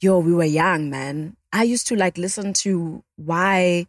Yo, 0.00 0.18
we 0.18 0.32
were 0.32 0.44
young, 0.44 0.90
man. 0.90 1.36
I 1.52 1.64
used 1.64 1.88
to 1.88 1.96
like 1.96 2.16
listen 2.16 2.52
to 2.64 3.02
why, 3.16 3.86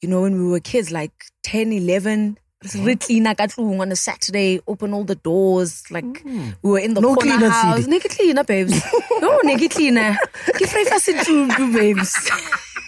you 0.00 0.08
know, 0.08 0.22
when 0.22 0.36
we 0.42 0.50
were 0.50 0.60
kids, 0.60 0.90
like 0.90 1.12
10, 1.42 1.72
11. 1.72 2.38
Re 2.72 2.96
cleaner 2.96 3.34
ka 3.34 3.46
tlung 3.46 3.80
on 3.80 3.92
a 3.92 3.96
Saturday, 3.96 4.60
open 4.66 4.94
all 4.94 5.04
the 5.04 5.14
doors, 5.16 5.84
like 5.90 6.24
we 6.62 6.70
were 6.70 6.78
in 6.78 6.94
the 6.94 7.00
No 7.00 7.14
corner 7.14 7.36
cleaner, 7.36 7.50
house. 7.50 7.86
Naked 7.86 8.10
cleaner, 8.12 8.44
babes. 8.44 8.80
no, 9.20 9.38
naked 9.44 9.70
cleaner. 9.70 10.16
Give 10.58 10.68
free 10.70 10.84
fast 10.84 11.10
babes. 11.72 12.30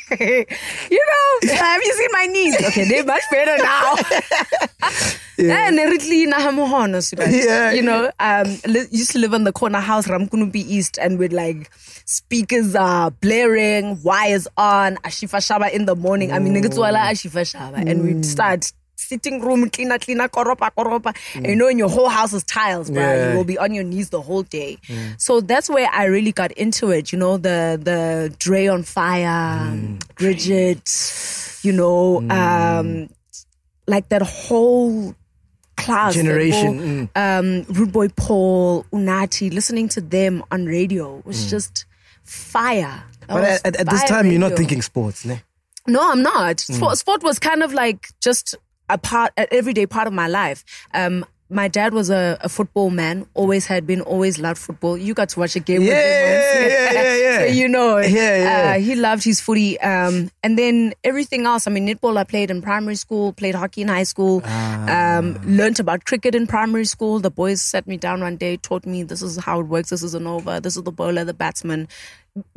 you 0.21 0.47
know, 0.91 1.55
have 1.55 1.83
you 1.83 1.93
seen 1.95 2.09
my 2.13 2.27
knees? 2.27 2.57
Okay, 2.69 2.89
they're 2.89 3.05
much 3.05 3.23
better 3.31 3.61
now. 3.63 3.97
yeah. 5.39 5.69
And 5.69 5.77
re 5.77 5.99
cleaner, 5.99 6.37
I'm 6.37 6.59
honest, 6.61 7.15
Yeah, 7.19 7.73
You 7.73 7.83
know, 7.83 8.11
um, 8.21 8.47
used 8.93 9.11
to 9.13 9.19
live 9.19 9.33
in 9.33 9.45
the 9.45 9.53
corner 9.53 9.81
house, 9.81 10.07
Ramkunupi 10.07 10.57
East, 10.57 10.97
and 10.99 11.19
with 11.19 11.33
like 11.33 11.71
speakers 12.05 12.77
are 12.77 13.11
blaring, 13.11 14.01
wires 14.05 14.47
on, 14.57 14.95
Ashifa 14.99 15.39
Shaba 15.39 15.73
in 15.73 15.87
the 15.87 15.97
morning. 15.97 16.31
I 16.33 16.39
mean, 16.39 16.55
nigga 16.55 16.77
wala 16.79 16.99
Ashifa 16.99 17.43
Shaba, 17.43 17.85
and 17.85 18.03
we'd 18.05 18.25
start 18.25 18.73
sitting 18.97 19.41
room 19.41 19.71
cleaner, 19.71 19.99
cleaner, 19.99 20.29
koropa, 20.29 20.71
koropa. 20.77 21.17
And 21.35 21.47
you 21.47 21.57
know, 21.57 21.69
in 21.69 21.79
your 21.79 21.89
whole 21.89 22.09
house 22.09 22.33
is 22.33 22.43
tiles, 22.45 22.91
bro. 22.91 23.03
Yeah. 23.03 23.31
You 23.31 23.37
will 23.37 23.45
be 23.45 23.59
on 23.59 23.73
your 23.73 23.85
knees 23.85 24.11
the 24.11 24.21
whole 24.21 24.43
day. 24.43 24.79
Mm. 24.89 25.21
So 25.21 25.41
that's 25.41 25.71
where 25.71 25.89
I 25.93 26.05
really 26.07 26.33
got 26.33 26.53
into 26.53 26.91
it. 26.91 27.13
You 27.13 27.19
know, 27.19 27.37
the 27.37 27.79
the 27.81 28.35
Dre 28.39 28.67
on 28.67 28.83
Fire, 28.83 29.71
mm. 29.71 30.15
Bridget, 30.17 31.65
you 31.65 31.73
know, 31.73 32.29
um, 32.31 33.09
like 33.87 34.09
that 34.09 34.23
whole 34.23 35.15
class, 35.77 36.15
Generation, 36.15 37.09
whole, 37.15 37.23
um, 37.23 37.63
Rude 37.69 37.93
Boy 37.93 38.09
Paul, 38.09 38.85
Unathi, 38.93 39.53
listening 39.53 39.89
to 39.91 40.01
them 40.01 40.43
on 40.51 40.67
radio 40.67 41.23
was 41.25 41.51
just 41.51 41.85
fire. 42.25 43.05
That 43.21 43.29
But 43.29 43.45
at, 43.45 43.77
at 43.77 43.89
this 43.89 44.05
time, 44.05 44.31
you're 44.31 44.41
not 44.41 44.53
thinking 44.53 44.83
sports, 44.83 45.25
ne? 45.25 45.43
No, 45.89 46.11
I'm 46.11 46.23
not. 46.23 46.61
Sport, 46.61 46.99
sport 46.99 47.23
was 47.23 47.39
kind 47.39 47.63
of 47.63 47.73
like 47.73 48.09
just 48.21 48.57
a 48.89 48.99
part, 48.99 49.33
an 49.37 49.47
everyday 49.51 49.87
part 49.87 50.07
of 50.07 50.13
my 50.13 50.29
life. 50.29 50.65
Um, 50.95 51.25
my 51.49 51.69
dad 51.69 51.95
was 51.95 52.11
a, 52.11 52.37
a 52.41 52.49
football 52.49 52.91
man, 52.91 53.25
always 53.35 53.67
had 53.67 53.87
been, 53.87 54.01
always 54.01 54.37
loved 54.41 54.59
football. 54.59 54.99
You 54.99 55.15
got 55.15 55.29
to 55.29 55.39
watch 55.39 55.55
a 55.55 55.61
game 55.61 55.83
with 55.83 55.91
him 55.91 55.95
Yeah, 55.97 56.33
once. 56.65 56.73
yeah, 56.73 56.93
yeah, 56.93 57.17
yeah. 57.17 57.39
so 57.47 57.55
you 57.55 57.69
know, 57.69 57.99
Yeah, 57.99 58.09
yeah. 58.37 58.75
Uh, 58.75 58.81
he 58.81 58.97
loved 58.97 59.23
his 59.23 59.41
footy. 59.41 59.79
Um, 59.81 60.29
and 60.43 60.59
then 60.59 60.93
everything 61.05 61.47
else. 61.47 61.69
I 61.69 61.71
mean, 61.71 61.87
netball 61.87 62.17
I 62.17 62.25
played 62.25 62.51
in 62.51 62.63
primary 62.63 62.97
school, 62.97 63.33
played 63.33 63.55
hockey 63.55 63.83
in 63.83 63.89
high 63.89 64.03
school, 64.03 64.43
Ah. 64.45 65.19
um, 65.19 65.35
learned 65.45 65.79
about 65.79 66.05
cricket 66.05 66.35
in 66.35 66.49
primary 66.49 66.85
school. 66.85 67.21
The 67.21 67.31
boys 67.31 67.61
sat 67.63 67.87
me 67.87 67.97
down 67.97 68.23
one 68.23 68.37
day, 68.37 68.57
taught 68.57 68.85
me 68.85 69.05
this 69.05 69.23
is 69.23 69.37
how 69.37 69.61
it 69.61 69.67
works. 69.69 69.91
This 69.91 70.03
is 70.03 70.15
an 70.15 70.27
over. 70.27 70.59
This 70.59 70.77
is 70.77 70.83
the 70.83 70.91
bowler, 70.93 71.23
the 71.23 71.33
batsman. 71.35 71.87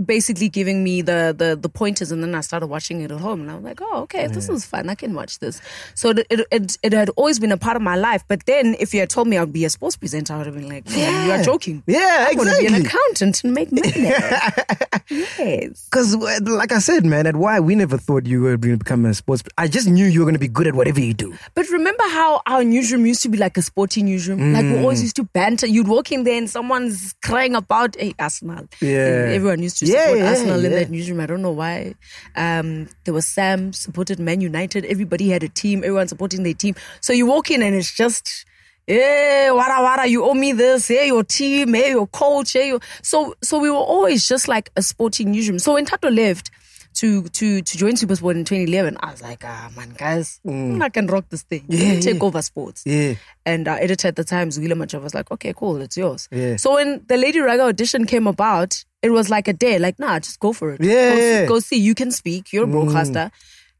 Basically 0.03 0.49
giving 0.49 0.83
me 0.83 1.01
the, 1.01 1.33
the 1.37 1.55
the 1.59 1.69
pointers, 1.69 2.11
and 2.11 2.21
then 2.21 2.35
I 2.35 2.41
started 2.41 2.67
watching 2.67 3.01
it 3.01 3.11
at 3.11 3.19
home, 3.19 3.41
and 3.41 3.51
I 3.51 3.55
was 3.55 3.63
like, 3.63 3.79
"Oh, 3.81 4.01
okay, 4.03 4.27
this 4.27 4.49
is 4.49 4.65
fun. 4.65 4.89
I 4.89 4.95
can 4.95 5.13
watch 5.13 5.39
this." 5.39 5.61
So 5.95 6.09
it, 6.09 6.27
it 6.29 6.47
it 6.51 6.77
it 6.83 6.93
had 6.93 7.09
always 7.15 7.39
been 7.39 7.51
a 7.51 7.57
part 7.57 7.75
of 7.77 7.81
my 7.81 7.95
life. 7.95 8.23
But 8.27 8.45
then, 8.45 8.75
if 8.79 8.93
you 8.93 8.99
had 8.99 9.09
told 9.09 9.27
me 9.27 9.37
I'd 9.37 9.53
be 9.53 9.63
a 9.65 9.69
sports 9.69 9.95
presenter, 9.95 10.33
I 10.33 10.37
would 10.37 10.45
have 10.47 10.55
been 10.55 10.67
like, 10.69 10.83
"Yeah, 10.87 11.25
you 11.25 11.31
are 11.31 11.41
joking." 11.43 11.83
Yeah, 11.87 12.27
I 12.29 12.33
want 12.35 12.49
to 12.49 12.57
be 12.59 12.65
an 12.67 12.75
accountant 12.85 13.43
and 13.43 13.53
make 13.53 13.71
money. 13.71 13.91
yes. 15.09 15.87
Because, 15.89 16.15
like 16.41 16.71
I 16.71 16.79
said, 16.79 17.05
man, 17.05 17.25
at 17.27 17.35
why 17.35 17.59
we 17.59 17.75
never 17.75 17.97
thought 17.97 18.25
you 18.25 18.41
were 18.41 18.57
going 18.57 18.73
to 18.73 18.77
become 18.83 19.05
a 19.05 19.13
sports. 19.13 19.43
I 19.57 19.67
just 19.67 19.87
knew 19.87 20.05
you 20.05 20.19
were 20.19 20.25
going 20.25 20.35
to 20.35 20.39
be 20.39 20.47
good 20.47 20.67
at 20.67 20.75
whatever 20.75 20.99
you 20.99 21.13
do. 21.13 21.33
But 21.55 21.69
remember 21.69 22.03
how 22.09 22.41
our 22.45 22.63
newsroom 22.63 23.05
used 23.05 23.21
to 23.23 23.29
be 23.29 23.37
like 23.37 23.57
a 23.57 23.61
sporty 23.61 24.03
newsroom? 24.03 24.53
Like 24.53 24.63
we 24.65 24.69
Mm. 24.79 24.81
always 24.81 25.01
used 25.01 25.15
to 25.17 25.23
banter. 25.23 25.67
You'd 25.67 25.87
walk 25.87 26.11
in 26.11 26.23
there 26.23 26.37
and 26.37 26.49
someone's 26.49 27.15
crying 27.23 27.55
about 27.55 27.95
hey, 27.99 28.13
Arsenal. 28.19 28.67
Yeah. 28.81 29.29
Everyone 29.33 29.61
used 29.69 29.79
to 29.79 29.85
Yeah, 29.85 30.05
support 30.05 30.19
yeah, 30.19 30.29
Arsenal 30.29 30.65
in 30.65 30.71
that 30.71 30.89
newsroom. 30.89 31.19
I 31.19 31.25
don't 31.25 31.41
know 31.41 31.51
why. 31.51 31.95
Um, 32.35 32.89
there 33.05 33.13
was 33.13 33.25
Sam 33.25 33.73
supported 33.73 34.19
Man 34.19 34.41
United. 34.41 34.85
Everybody 34.85 35.29
had 35.29 35.43
a 35.43 35.49
team. 35.49 35.79
Everyone 35.79 36.07
supporting 36.07 36.43
their 36.43 36.53
team. 36.53 36.75
So 37.01 37.13
you 37.13 37.25
walk 37.25 37.51
in 37.51 37.61
and 37.61 37.75
it's 37.75 37.91
just. 37.91 38.45
Hey, 38.87 39.49
wada 39.51 39.83
wada, 39.83 40.07
you 40.07 40.25
owe 40.25 40.33
me 40.33 40.51
this. 40.51 40.87
Hey, 40.87 41.07
your 41.07 41.23
team. 41.23 41.75
Hey, 41.75 41.91
your 41.91 42.07
coach. 42.07 42.53
Hey, 42.53 42.69
your... 42.69 42.79
so 43.03 43.35
so 43.43 43.59
we 43.59 43.69
were 43.69 43.77
always 43.77 44.27
just 44.27 44.47
like 44.47 44.71
a 44.75 44.81
sporting 44.81 45.31
newsroom. 45.31 45.59
So 45.59 45.75
when 45.75 45.85
Tato 45.85 46.09
left 46.09 46.49
to 46.95 47.23
to 47.23 47.61
to 47.61 47.77
join 47.77 47.93
Supersport 47.93 48.35
in 48.35 48.45
2011, 48.45 48.97
I 48.99 49.11
was 49.11 49.21
like, 49.21 49.43
ah 49.45 49.69
man, 49.75 49.89
guys, 49.97 50.39
I 50.45 50.89
can 50.89 51.07
rock 51.07 51.25
this 51.29 51.43
thing. 51.43 51.65
Yeah, 51.69 51.99
take 51.99 52.15
yeah. 52.17 52.23
over 52.23 52.41
sports. 52.41 52.83
Yeah. 52.85 53.15
And 53.45 53.67
our 53.67 53.77
editor 53.77 54.07
at 54.09 54.15
the 54.15 54.23
time, 54.23 54.49
Zwila 54.49 54.73
Machov, 54.73 55.01
was 55.01 55.13
like, 55.13 55.31
okay, 55.31 55.53
cool, 55.55 55.81
it's 55.81 55.97
yours. 55.97 56.27
Yeah. 56.31 56.57
So 56.57 56.75
when 56.75 57.03
the 57.07 57.17
Lady 57.17 57.39
Raga 57.39 57.63
audition 57.63 58.05
came 58.05 58.27
about, 58.27 58.83
it 59.01 59.11
was 59.11 59.29
like 59.29 59.47
a 59.47 59.53
day, 59.53 59.79
like, 59.79 59.97
nah, 59.99 60.19
just 60.19 60.39
go 60.39 60.51
for 60.53 60.73
it. 60.73 60.81
Yeah, 60.81 61.09
Go, 61.11 61.15
see- 61.15 61.21
yeah. 61.31 61.45
go 61.45 61.59
see. 61.59 61.77
You 61.79 61.95
can 61.95 62.11
speak. 62.11 62.51
You're 62.51 62.65
a 62.65 62.67
broadcaster. 62.67 63.31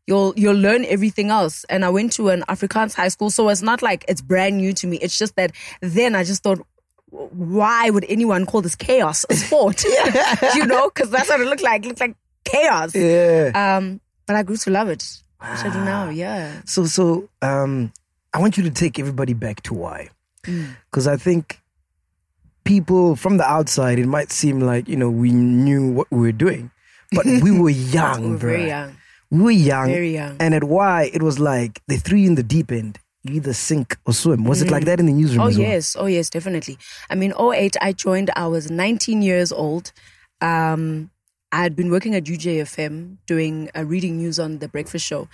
You'll 0.07 0.33
you'll 0.35 0.55
learn 0.55 0.85
everything 0.85 1.29
else. 1.29 1.65
And 1.65 1.85
I 1.85 1.89
went 1.89 2.13
to 2.13 2.29
an 2.29 2.43
Afrikaans 2.49 2.95
high 2.95 3.09
school, 3.09 3.29
so 3.29 3.49
it's 3.49 3.61
not 3.61 3.81
like 3.81 4.05
it's 4.07 4.21
brand 4.21 4.57
new 4.57 4.73
to 4.73 4.87
me. 4.87 4.97
It's 4.97 5.17
just 5.17 5.35
that 5.35 5.51
then 5.81 6.15
I 6.15 6.23
just 6.23 6.41
thought, 6.41 6.65
why 7.11 7.89
would 7.89 8.05
anyone 8.09 8.45
call 8.45 8.61
this 8.61 8.75
chaos 8.75 9.25
a 9.29 9.35
sport? 9.35 9.83
you 10.55 10.65
know, 10.65 10.89
because 10.89 11.11
that's 11.11 11.29
what 11.29 11.41
it 11.41 11.47
looked 11.47 11.61
like. 11.61 11.85
It 11.85 11.89
looked 11.89 11.99
like 11.99 12.15
chaos. 12.51 12.95
Yeah. 12.95 13.51
Um, 13.77 13.99
but 14.25 14.35
I 14.35 14.43
grew 14.43 14.57
to 14.57 14.69
love 14.71 14.89
it. 14.89 15.03
Which 15.39 15.59
I 15.65 15.69
do 15.71 15.83
now, 15.85 16.09
yeah. 16.09 16.61
So, 16.65 16.85
so 16.85 17.29
um, 17.41 17.93
I 18.33 18.39
want 18.39 18.57
you 18.57 18.63
to 18.63 18.71
take 18.71 18.99
everybody 18.99 19.33
back 19.33 19.61
to 19.63 19.73
why, 19.73 20.09
because 20.43 21.07
I 21.07 21.15
think 21.15 21.61
people 22.65 23.15
from 23.15 23.37
the 23.37 23.45
outside, 23.45 23.99
it 23.99 24.05
might 24.05 24.31
seem 24.31 24.59
like 24.59 24.87
you 24.87 24.97
know 24.97 25.09
we 25.09 25.31
knew 25.31 25.91
what 25.91 26.07
we 26.11 26.19
were 26.19 26.31
doing, 26.33 26.71
but 27.13 27.25
we 27.41 27.51
were 27.57 27.69
young, 27.69 28.21
We 28.23 28.29
were 28.31 28.37
very 28.37 28.67
young. 28.67 28.97
We 29.31 29.41
were 29.43 29.51
young, 29.51 29.87
Very 29.87 30.13
young. 30.13 30.37
and 30.39 30.53
at 30.55 30.63
why 30.63 31.09
it 31.13 31.21
was 31.21 31.39
like 31.39 31.81
they 31.87 31.97
threw 31.97 32.17
you 32.17 32.27
in 32.27 32.35
the 32.35 32.43
deep 32.43 32.71
end. 32.71 32.97
You 33.23 33.35
either 33.35 33.53
sink 33.53 33.97
or 34.05 34.13
swim. 34.13 34.43
Was 34.43 34.61
it 34.61 34.71
like 34.71 34.85
that 34.85 34.99
in 34.99 35.05
the 35.05 35.11
newsroom? 35.13 35.41
Oh 35.41 35.47
as 35.47 35.57
well? 35.57 35.67
yes, 35.67 35.95
oh 35.99 36.05
yes, 36.07 36.29
definitely. 36.29 36.77
I 37.09 37.15
mean, 37.15 37.33
08, 37.39 37.75
I 37.81 37.91
joined. 37.91 38.31
I 38.35 38.47
was 38.47 38.71
19 38.71 39.21
years 39.21 39.51
old. 39.51 39.91
Um, 40.41 41.11
I 41.51 41.61
had 41.63 41.75
been 41.75 41.89
working 41.91 42.15
at 42.15 42.25
UJFM 42.25 43.17
doing 43.25 43.69
uh, 43.75 43.83
reading 43.85 44.17
news 44.17 44.39
on 44.39 44.59
the 44.59 44.67
breakfast 44.67 45.05
show, 45.05 45.27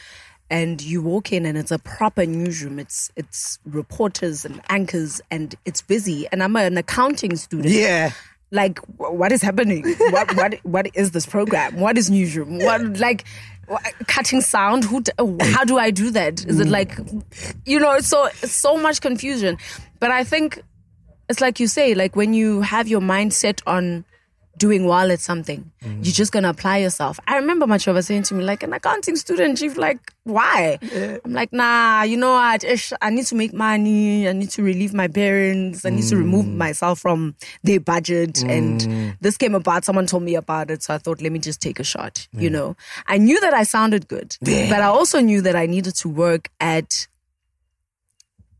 and 0.49 0.81
you 0.81 1.01
walk 1.01 1.33
in 1.33 1.45
and 1.45 1.57
it's 1.57 1.71
a 1.71 1.79
proper 1.79 2.25
newsroom. 2.25 2.79
It's 2.79 3.11
it's 3.15 3.59
reporters 3.65 4.45
and 4.45 4.61
anchors, 4.69 5.21
and 5.29 5.55
it's 5.65 5.81
busy. 5.81 6.27
And 6.31 6.41
I'm 6.41 6.55
an 6.55 6.77
accounting 6.77 7.35
student. 7.35 7.73
Yeah. 7.73 8.11
like 8.51 8.77
what 8.97 9.31
is 9.31 9.41
happening 9.41 9.83
what 10.11 10.35
what 10.37 10.53
what 10.63 10.87
is 10.93 11.11
this 11.11 11.25
program 11.25 11.79
what 11.79 11.97
is 11.97 12.11
newsroom 12.11 12.59
what 12.59 12.79
like 12.99 13.25
cutting 14.05 14.39
sound 14.39 14.83
who 14.83 15.01
how 15.41 15.63
do 15.65 15.79
i 15.79 15.89
do 15.89 16.11
that 16.11 16.45
is 16.45 16.59
it 16.59 16.67
like 16.67 16.95
you 17.65 17.79
know 17.79 17.99
so 17.99 18.29
so 18.43 18.77
much 18.77 19.01
confusion 19.01 19.57
but 19.99 20.11
i 20.11 20.23
think 20.23 20.61
it's 21.27 21.41
like 21.41 21.59
you 21.59 21.65
say 21.67 21.95
like 21.95 22.15
when 22.15 22.35
you 22.35 22.61
have 22.61 22.87
your 22.87 23.01
mind 23.01 23.33
set 23.33 23.61
on 23.65 24.05
doing 24.57 24.85
well 24.85 25.11
at 25.11 25.19
something 25.19 25.71
you're 25.85 25.93
mm. 25.93 26.13
just 26.13 26.31
gonna 26.31 26.49
apply 26.49 26.77
yourself. 26.77 27.19
I 27.27 27.37
remember 27.37 27.67
my 27.67 27.77
Machova 27.77 28.03
saying 28.03 28.23
to 28.23 28.33
me 28.33 28.43
like 28.43 28.63
an 28.63 28.73
accounting 28.73 29.15
student 29.15 29.57
chief 29.57 29.77
like 29.77 29.99
why? 30.23 30.79
I'm 31.23 31.33
like 31.33 31.53
nah 31.53 32.01
you 32.03 32.17
know 32.17 32.33
what? 32.33 32.63
Ish, 32.63 32.93
i 33.01 33.09
need 33.09 33.25
to 33.27 33.35
make 33.35 33.53
money 33.53 34.27
i 34.27 34.33
need 34.33 34.49
to 34.51 34.63
relieve 34.63 34.93
my 34.93 35.07
parents 35.07 35.85
i 35.85 35.89
need 35.89 36.05
to 36.05 36.17
remove 36.17 36.45
mm. 36.45 36.55
myself 36.55 36.99
from 36.99 37.35
their 37.63 37.79
budget. 37.79 38.43
And 38.43 38.81
mm. 38.81 39.17
this 39.21 39.37
came 39.37 39.55
about 39.55 39.85
someone 39.85 40.07
told 40.07 40.23
me 40.23 40.35
about 40.35 40.71
it 40.71 40.81
so 40.81 40.93
i 40.93 40.97
thought 40.97 41.21
let 41.21 41.31
me 41.31 41.39
just 41.39 41.61
take 41.61 41.79
a 41.79 41.83
shot 41.83 42.27
you 42.33 42.49
know? 42.49 42.75
I 43.07 43.17
knew 43.17 43.39
that 43.41 43.53
i 43.53 43.63
sounded 43.63 44.07
good 44.07 44.37
but 44.41 44.81
i 44.81 44.85
also 44.85 45.19
knew 45.19 45.41
that 45.41 45.55
i 45.55 45.65
needed 45.65 45.95
to 45.95 46.09
work 46.09 46.49
at 46.59 47.07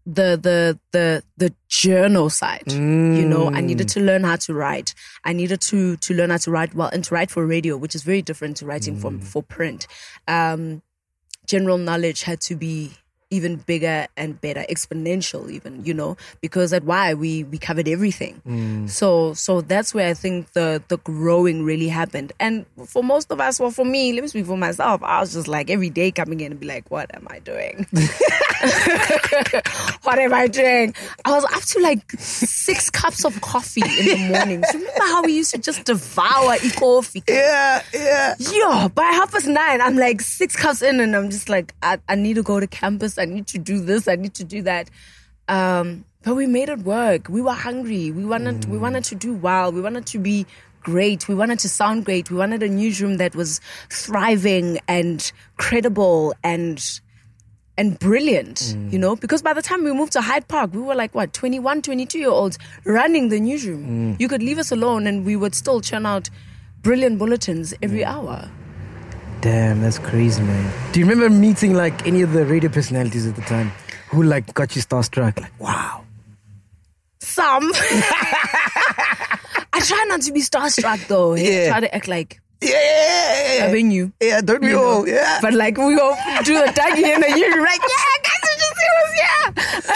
the 0.06 0.38
the 0.42 0.80
the 0.92 1.24
the 1.38 1.54
journal 1.68 2.30
side. 2.30 2.72
You 2.72 3.26
know, 3.26 3.48
I 3.48 3.62
mm. 3.62 3.66
needed 3.66 3.90
to 3.90 4.00
learn 4.00 4.24
how 4.24 4.36
to 4.38 4.54
write. 4.54 4.94
I 5.24 5.34
needed 5.34 5.62
to 5.62 5.98
to 5.98 6.14
learn 6.14 6.30
how 6.30 6.38
to 6.38 6.52
write 6.52 6.76
well 6.76 6.90
and 6.94 7.04
to 7.04 7.14
write 7.14 7.32
for 7.32 7.46
radio, 7.46 7.78
which 7.78 7.96
is 7.96 8.04
very 8.04 8.22
different 8.22 8.58
to 8.58 8.66
writing 8.66 8.98
from 9.00 9.20
mm. 9.20 9.24
for 9.24 9.42
print. 9.42 9.88
Um, 10.28 10.82
general 11.48 11.78
knowledge 11.78 12.24
had 12.24 12.42
to 12.42 12.56
be 12.56 12.92
even 13.32 13.58
bigger 13.58 14.08
and 14.16 14.40
better, 14.40 14.64
exponential 14.70 15.50
even, 15.50 15.84
you 15.84 15.94
know, 15.94 16.16
because 16.42 16.72
at 16.74 16.84
why 16.84 17.14
we 17.14 17.44
we 17.44 17.58
covered 17.58 17.88
everything. 17.88 18.42
Mm. 18.48 18.90
So 18.90 19.34
so 19.34 19.62
that's 19.62 19.94
where 19.94 20.08
I 20.08 20.14
think 20.14 20.54
the 20.54 20.82
the 20.88 20.98
growing 20.98 21.64
really 21.64 21.88
happened. 21.88 22.34
And 22.40 22.66
for 22.86 23.04
most 23.04 23.32
of 23.32 23.42
us, 23.42 23.60
well 23.60 23.72
for 23.72 23.86
me, 23.86 24.14
let 24.14 24.22
me 24.22 24.28
speak 24.28 24.46
for 24.46 24.58
myself, 24.58 25.02
I 25.04 25.20
was 25.20 25.34
just 25.34 25.48
like 25.48 25.70
every 25.70 25.90
day 25.90 26.12
coming 26.12 26.40
in 26.40 26.52
and 26.52 26.60
be 26.60 26.68
like, 26.68 26.90
what 26.92 27.14
am 27.16 27.28
I 27.30 27.40
doing? 27.40 27.88
what 30.04 30.20
am 30.20 30.34
I 30.34 30.48
doing? 30.48 30.94
I 31.24 31.32
was 31.32 31.46
up 31.46 31.62
to 31.62 31.80
like 31.80 32.12
six 32.20 32.90
cups 32.90 33.26
of 33.26 33.40
coffee 33.42 33.82
in 33.82 34.06
the 34.06 34.30
mornings. 34.30 34.68
Remember 34.74 35.04
how 35.04 35.24
we 35.24 35.34
used 35.34 35.52
to 35.52 35.58
just 35.58 35.86
devour 35.86 36.56
e 36.64 36.70
coffee? 36.72 37.24
Yeah, 37.28 37.84
yeah. 37.94 38.36
Yo, 38.40 38.90
by 38.90 39.04
half 39.04 39.32
past 39.32 39.48
nine, 39.48 39.82
I'm 39.82 39.98
like 39.98 40.22
six 40.22 40.56
cups 40.56 40.82
in, 40.82 41.00
and 41.00 41.16
I'm 41.16 41.30
just 41.30 41.50
like, 41.50 41.74
I, 41.82 42.00
I 42.08 42.16
need 42.16 42.36
to 42.36 42.44
go 42.44 42.60
to 42.60 42.68
campus. 42.68 43.18
I 43.18 43.26
need 43.26 43.48
to 43.48 43.58
do 43.58 43.80
this. 43.80 44.08
I 44.08 44.16
need 44.16 44.34
to 44.36 44.44
do 44.44 44.62
that. 44.64 44.90
Um, 45.48 46.06
but 46.24 46.36
we 46.36 46.48
made 46.48 46.70
it 46.70 46.80
work. 46.80 47.30
We 47.30 47.42
were 47.42 47.54
hungry. 47.54 48.10
We 48.12 48.26
wanted, 48.26 48.66
we 48.66 48.78
wanted 48.80 49.04
to 49.06 49.16
do 49.16 49.36
well. 49.36 49.72
We 49.72 49.82
wanted 49.82 50.08
to 50.08 50.18
be 50.18 50.48
great. 50.86 51.28
We 51.28 51.36
wanted 51.36 51.60
to 51.60 51.70
sound 51.70 52.06
great. 52.06 52.30
We 52.30 52.38
wanted 52.38 52.64
a 52.64 52.70
newsroom 52.70 53.18
that 53.18 53.36
was 53.36 53.60
thriving 53.90 54.80
and 54.88 55.32
credible 55.58 56.34
and 56.44 56.80
and 57.78 58.00
brilliant, 58.00 58.58
mm. 58.58 58.92
you 58.92 59.00
know, 59.00 59.16
because 59.16 59.42
by 59.42 59.54
the 59.54 59.62
time 59.62 59.84
we 59.84 59.92
moved 59.94 60.14
to 60.14 60.22
Hyde 60.22 60.48
Park, 60.48 60.74
we 60.74 60.82
were 60.82 60.96
like, 60.96 61.14
what, 61.14 61.34
21, 61.34 61.82
22 61.82 62.20
year 62.20 62.30
olds 62.30 62.58
running 62.86 63.30
the 63.30 63.40
newsroom. 63.40 64.16
Mm. 64.16 64.20
You 64.20 64.28
could 64.28 64.42
leave 64.42 64.58
us 64.58 64.72
alone 64.72 65.08
and 65.08 65.26
we 65.26 65.36
would 65.36 65.54
still 65.54 65.82
churn 65.82 66.06
out 66.06 66.30
brilliant 66.82 67.20
bulletins 67.20 67.74
every 67.82 68.02
mm. 68.02 68.08
hour. 68.08 68.50
Damn, 69.42 69.82
that's 69.82 70.00
crazy, 70.00 70.42
man. 70.42 70.74
Do 70.92 71.00
you 71.00 71.06
remember 71.06 71.30
meeting 71.30 71.74
like 71.74 72.08
any 72.08 72.22
of 72.22 72.32
the 72.32 72.46
radio 72.46 72.70
personalities 72.70 73.28
at 73.28 73.36
the 73.36 73.42
time 73.44 73.72
who 74.10 74.24
like 74.24 74.54
got 74.54 74.76
you 74.76 74.82
starstruck? 74.82 75.40
Like, 75.40 75.60
wow. 75.60 76.04
Some. 77.20 77.72
I 79.74 79.82
try 79.84 80.06
not 80.08 80.22
to 80.22 80.32
be 80.32 80.42
starstruck 80.42 81.08
though. 81.08 81.36
Yeah. 81.36 81.66
I 81.66 81.70
try 81.70 81.80
to 81.82 81.96
act 81.96 82.08
like 82.08 82.42
Yeah, 82.62 82.70
yeah, 82.72 83.54
yeah, 83.66 83.72
been 83.72 83.92
you. 83.92 84.12
Yeah, 84.22 84.42
don't 84.42 84.62
we 84.62 84.70
you 84.70 84.76
know? 84.76 84.84
all? 84.84 85.08
Yeah. 85.08 85.40
But 85.42 85.54
like 85.54 85.78
we 85.78 85.96
go 85.96 86.16
do 86.44 86.54
the 86.60 86.72
Dougie 86.72 86.98
in 86.98 87.38
you're 87.38 87.62
like, 87.62 87.82
yeah, 87.82 88.16
guys, 88.24 88.42
you 88.58 88.72
see 88.76 88.90
who's 88.96 89.14
here? 89.20 89.96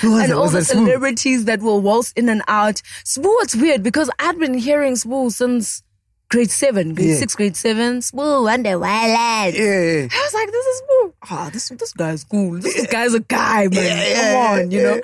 Who 0.00 0.12
was 0.12 0.22
and 0.22 0.30
it? 0.32 0.34
all 0.34 0.42
Was 0.42 0.52
the 0.52 0.58
it 0.60 0.64
celebrities 0.66 1.44
that 1.44 1.60
will 1.60 1.80
waltz 1.80 2.12
in 2.12 2.28
and 2.28 2.42
out. 2.48 2.76
Spoo, 3.04 3.34
it's 3.42 3.54
weird 3.54 3.82
because 3.82 4.10
I'd 4.18 4.38
been 4.38 4.54
hearing 4.54 4.94
Spoo 4.94 5.30
since 5.30 5.82
grade 6.30 6.50
seven, 6.50 6.94
grade 6.94 7.08
Yeah. 7.10 7.16
six, 7.16 7.34
grade 7.36 7.56
seven. 7.56 7.98
Spoo, 8.00 8.42
Wonder 8.44 8.78
Wild. 8.78 9.08
yeah, 9.08 9.46
yeah. 9.54 10.08
I 10.10 10.22
was 10.24 10.34
like, 10.34 10.50
this 10.50 10.66
is 10.66 10.82
Spoo. 10.82 11.12
Ah, 11.30 11.50
this 11.52 11.68
this 11.68 11.92
guy's 11.92 12.24
cool. 12.24 12.58
This 12.60 12.86
guy's 12.86 13.14
a 13.14 13.20
guy, 13.20 13.68
man. 13.68 13.72
Yeah, 13.74 14.14
Come 14.14 14.24
yeah, 14.24 14.62
on, 14.64 14.70
you 14.70 14.82
know. 14.82 15.00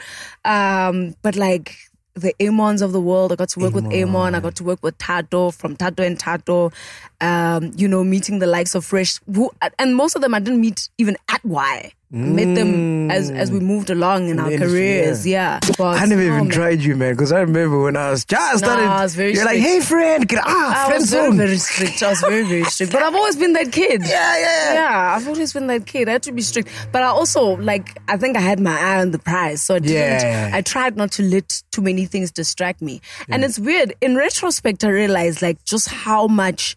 Um, 0.50 1.14
but 1.22 1.36
like 1.36 1.76
the 2.16 2.34
Amons 2.42 2.82
of 2.82 2.92
the 2.92 3.00
world, 3.00 3.30
I 3.30 3.36
got 3.36 3.50
to 3.50 3.60
work 3.60 3.74
with 3.74 3.86
Amon. 3.92 4.34
I 4.34 4.40
got 4.40 4.56
to 4.56 4.64
work 4.64 4.82
with 4.82 4.96
Tato 4.98 5.50
from 5.50 5.76
Tato 5.76 6.02
and 6.02 6.18
Tato. 6.18 6.72
Um, 7.20 7.72
you 7.76 7.86
know, 7.86 8.02
meeting 8.02 8.38
the 8.38 8.46
likes 8.46 8.74
of 8.74 8.84
Fresh, 8.84 9.20
who, 9.32 9.50
and 9.78 9.94
most 9.94 10.16
of 10.16 10.22
them 10.22 10.34
I 10.34 10.40
didn't 10.40 10.60
meet 10.60 10.88
even 10.98 11.16
at 11.28 11.44
Y. 11.44 11.92
Met 12.08 12.54
them 12.54 13.10
as 13.10 13.32
as 13.32 13.50
we 13.50 13.58
moved 13.58 13.90
along 13.90 14.28
in 14.28 14.36
Mm. 14.36 14.42
our 14.44 14.52
industry, 14.52 14.78
careers. 14.78 15.26
Yeah, 15.26 15.58
But, 15.76 16.00
I 16.00 16.04
never 16.04 16.22
oh, 16.22 16.26
even 16.26 16.38
man. 16.44 16.48
tried 16.50 16.80
you, 16.80 16.94
man, 16.94 17.14
because 17.14 17.32
I 17.32 17.40
remember 17.40 17.82
when 17.82 17.96
I 17.96 18.10
was 18.10 18.24
just 18.24 18.58
started. 18.58 18.84
I 18.86 19.02
was 19.02 19.16
very 19.16 19.34
you're 19.34 19.44
like, 19.44 19.58
hey, 19.58 19.80
friend, 19.80 20.26
get 20.28 20.40
ah, 20.46 20.84
I 20.84 20.86
friend 20.86 21.00
was 21.02 21.10
very, 21.10 21.36
very 21.36 21.56
strict. 21.56 22.00
I 22.04 22.10
was 22.10 22.20
very, 22.20 22.44
very 22.46 22.62
strict. 22.74 22.92
But 22.92 23.02
I've 23.02 23.14
always 23.14 23.34
been 23.34 23.54
that 23.54 23.72
kid. 23.72 24.02
Yeah, 24.06 24.38
yeah. 24.38 24.74
Yeah, 24.74 25.14
I've 25.16 25.26
always 25.26 25.52
been 25.52 25.66
that 25.66 25.86
kid. 25.86 26.08
I 26.08 26.12
had 26.12 26.22
to 26.22 26.32
be 26.32 26.42
strict. 26.42 26.68
But 26.92 27.02
I 27.02 27.06
also, 27.06 27.56
like, 27.56 27.98
I 28.06 28.16
think 28.16 28.36
I 28.36 28.40
had 28.40 28.60
my 28.60 28.78
eye 28.78 29.00
on 29.00 29.10
the 29.10 29.18
prize. 29.18 29.62
So 29.62 29.74
I 29.74 29.78
didn't, 29.80 29.96
Yeah. 29.96 30.50
I 30.54 30.60
tried 30.62 30.96
not 30.96 31.10
to 31.12 31.24
let 31.24 31.60
too 31.72 31.82
many 31.82 32.06
things 32.06 32.30
distract 32.30 32.80
me. 32.82 33.00
And 33.28 33.42
it's 33.44 33.58
weird. 33.58 33.94
In 34.00 34.14
retrospect, 34.16 34.84
I 34.84 34.90
realized, 34.90 35.42
like, 35.42 35.64
just 35.64 35.88
how 35.88 36.28
much 36.28 36.76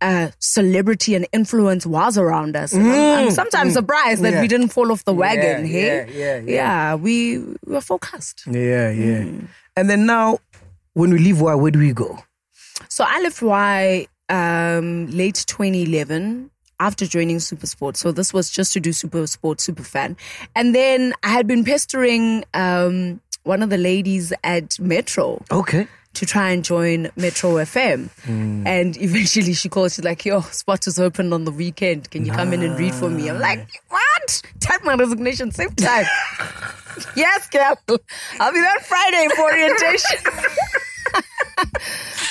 uh, 0.00 0.28
celebrity 0.38 1.14
and 1.14 1.26
influence 1.32 1.86
was 1.86 2.18
around 2.18 2.56
us. 2.56 2.72
And 2.72 2.86
I'm, 2.86 3.26
I'm 3.26 3.30
sometimes 3.30 3.72
surprised 3.72 4.22
that 4.22 4.32
Mm. 4.32 4.36
Yeah. 4.36 4.40
we 4.42 4.48
didn't 4.48 4.68
fall 4.68 4.92
off 4.92 5.04
the 5.04 5.12
wagon. 5.14 5.66
Yeah, 5.66 5.72
hey? 5.72 5.86
yeah, 6.12 6.18
yeah, 6.18 6.36
yeah. 6.36 6.42
Yeah, 6.46 6.94
we, 6.96 7.38
we 7.38 7.56
were 7.74 7.80
focused. 7.80 8.44
Yeah, 8.46 8.90
yeah. 8.90 9.22
Mm. 9.22 9.48
And 9.76 9.88
then 9.90 10.06
now, 10.06 10.38
when 10.94 11.10
we 11.12 11.18
leave, 11.18 11.40
why? 11.40 11.54
Where 11.54 11.70
do 11.70 11.78
we 11.78 11.92
go? 11.92 12.18
So 12.88 13.04
I 13.06 13.20
left 13.22 13.40
Y 13.42 14.06
um, 14.28 15.06
late 15.10 15.44
2011 15.46 16.50
after 16.78 17.06
joining 17.06 17.40
Super 17.40 17.66
Supersport. 17.66 17.96
So 17.96 18.12
this 18.12 18.34
was 18.34 18.50
just 18.50 18.72
to 18.74 18.80
do 18.80 18.92
Super 18.92 19.18
Supersport 19.22 19.56
Superfan. 19.58 20.16
And 20.54 20.74
then 20.74 21.14
I 21.22 21.28
had 21.30 21.46
been 21.46 21.64
pestering 21.64 22.44
um, 22.54 23.20
one 23.44 23.62
of 23.62 23.70
the 23.70 23.78
ladies 23.78 24.32
at 24.44 24.78
Metro 24.78 25.42
Okay. 25.50 25.86
To 26.16 26.26
try 26.26 26.50
and 26.50 26.64
join 26.64 27.10
Metro 27.16 27.52
FM. 27.52 28.08
Mm. 28.22 28.66
And 28.66 29.00
eventually 29.00 29.52
she 29.52 29.68
called, 29.68 29.92
she's 29.92 30.04
like, 30.04 30.24
yo, 30.24 30.40
spot 30.40 30.86
is 30.86 30.98
open 30.98 31.32
on 31.32 31.44
the 31.44 31.52
weekend. 31.52 32.10
Can 32.10 32.24
you 32.24 32.32
come 32.32 32.52
in 32.52 32.62
and 32.62 32.78
read 32.78 32.94
for 32.94 33.10
me? 33.10 33.28
I'm 33.28 33.38
like, 33.38 33.68
what? 33.88 34.42
Type 34.60 34.82
my 34.84 34.94
resignation, 34.94 35.52
same 35.52 35.70
time. 35.70 36.06
yes, 37.16 37.48
girl. 37.48 37.78
I'll 38.40 38.52
be 38.52 38.60
there 38.60 38.80
Friday 38.80 39.28
for 39.34 39.42
orientation. 39.42 40.18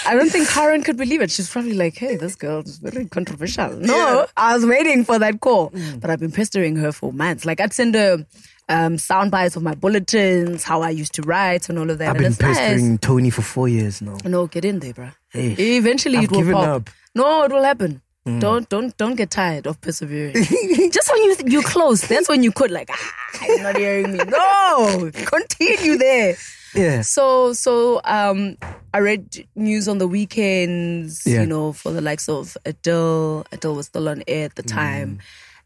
I 0.08 0.13
don't 0.13 0.30
think 0.30 0.48
Karen 0.50 0.84
could 0.84 0.98
believe 0.98 1.21
it. 1.21 1.32
She's 1.32 1.50
probably 1.50 1.74
like, 1.74 1.98
hey, 1.98 2.15
this 2.15 2.36
girl 2.36 2.62
is 2.62 2.78
very 2.78 3.06
controversial. 3.06 3.71
No, 3.71 4.28
I 4.38 4.56
was 4.56 4.65
waiting 4.65 5.04
for 5.04 5.17
that 5.19 5.41
call. 5.41 5.71
Mm. 5.71 6.00
But 6.00 6.10
I've 6.10 6.19
been 6.19 6.32
pestering 6.32 6.76
her 6.78 6.91
for 6.91 7.12
months. 7.12 7.45
Like, 7.45 7.60
I'd 7.60 7.74
send 7.74 7.95
her 7.95 8.26
um, 8.69 8.97
sound 8.97 9.32
bites 9.32 9.56
of 9.56 9.63
my 9.63 9.75
bulletins, 9.75 10.63
how 10.63 10.82
I 10.82 10.89
used 10.89 11.13
to 11.15 11.21
write, 11.21 11.69
and 11.69 11.78
all 11.78 11.89
of 11.89 11.97
that. 11.99 12.10
I've 12.10 12.15
and 12.15 12.23
been 12.23 12.32
it's 12.32 12.41
nice. 12.41 12.58
pestering 12.58 12.97
Tony 12.97 13.30
for 13.30 13.41
four 13.41 13.67
years 13.67 14.01
now. 14.01 14.17
No, 14.25 14.47
get 14.47 14.65
in 14.65 14.80
there, 14.80 14.93
bro. 14.93 15.10
Hey, 15.30 15.51
Eventually, 15.78 16.17
I've 16.17 16.23
it 16.25 16.32
will 16.32 16.51
pop. 16.54 16.67
up. 16.67 16.89
No, 17.13 17.43
it 17.43 17.51
will 17.51 17.63
happen. 17.63 18.01
Don't 18.39 18.67
don't 18.69 18.97
don't 18.97 19.13
get 19.15 19.30
tired 19.30 19.67
of 19.67 19.80
persevering. 19.82 20.34
Just 20.91 21.12
when 21.13 21.23
you 21.25 21.36
you're 21.45 21.62
close, 21.62 22.01
that's 22.08 22.28
when 22.28 22.41
you 22.41 22.51
could 22.51 22.71
like, 22.71 22.89
ah, 22.91 23.45
you're 23.47 23.62
not 23.62 23.78
hearing 23.78 24.13
me. 24.13 24.17
No, 24.28 25.12
continue 25.25 25.95
there. 25.99 26.36
Yeah. 26.73 27.01
So 27.01 27.54
so 27.54 28.01
um, 28.04 28.58
I 28.95 28.97
read 28.97 29.45
news 29.56 29.88
on 29.88 29.99
the 29.99 30.08
weekends. 30.08 31.21
Yeah. 31.28 31.41
You 31.41 31.45
know, 31.45 31.71
for 31.71 31.91
the 31.91 32.01
likes 32.01 32.28
of 32.28 32.58
Adele. 32.65 33.45
Adele 33.51 33.75
was 33.75 33.86
still 33.86 34.10
on 34.10 34.23
air 34.28 34.45
at 34.45 34.56
the 34.56 34.63
Mm. 34.63 35.19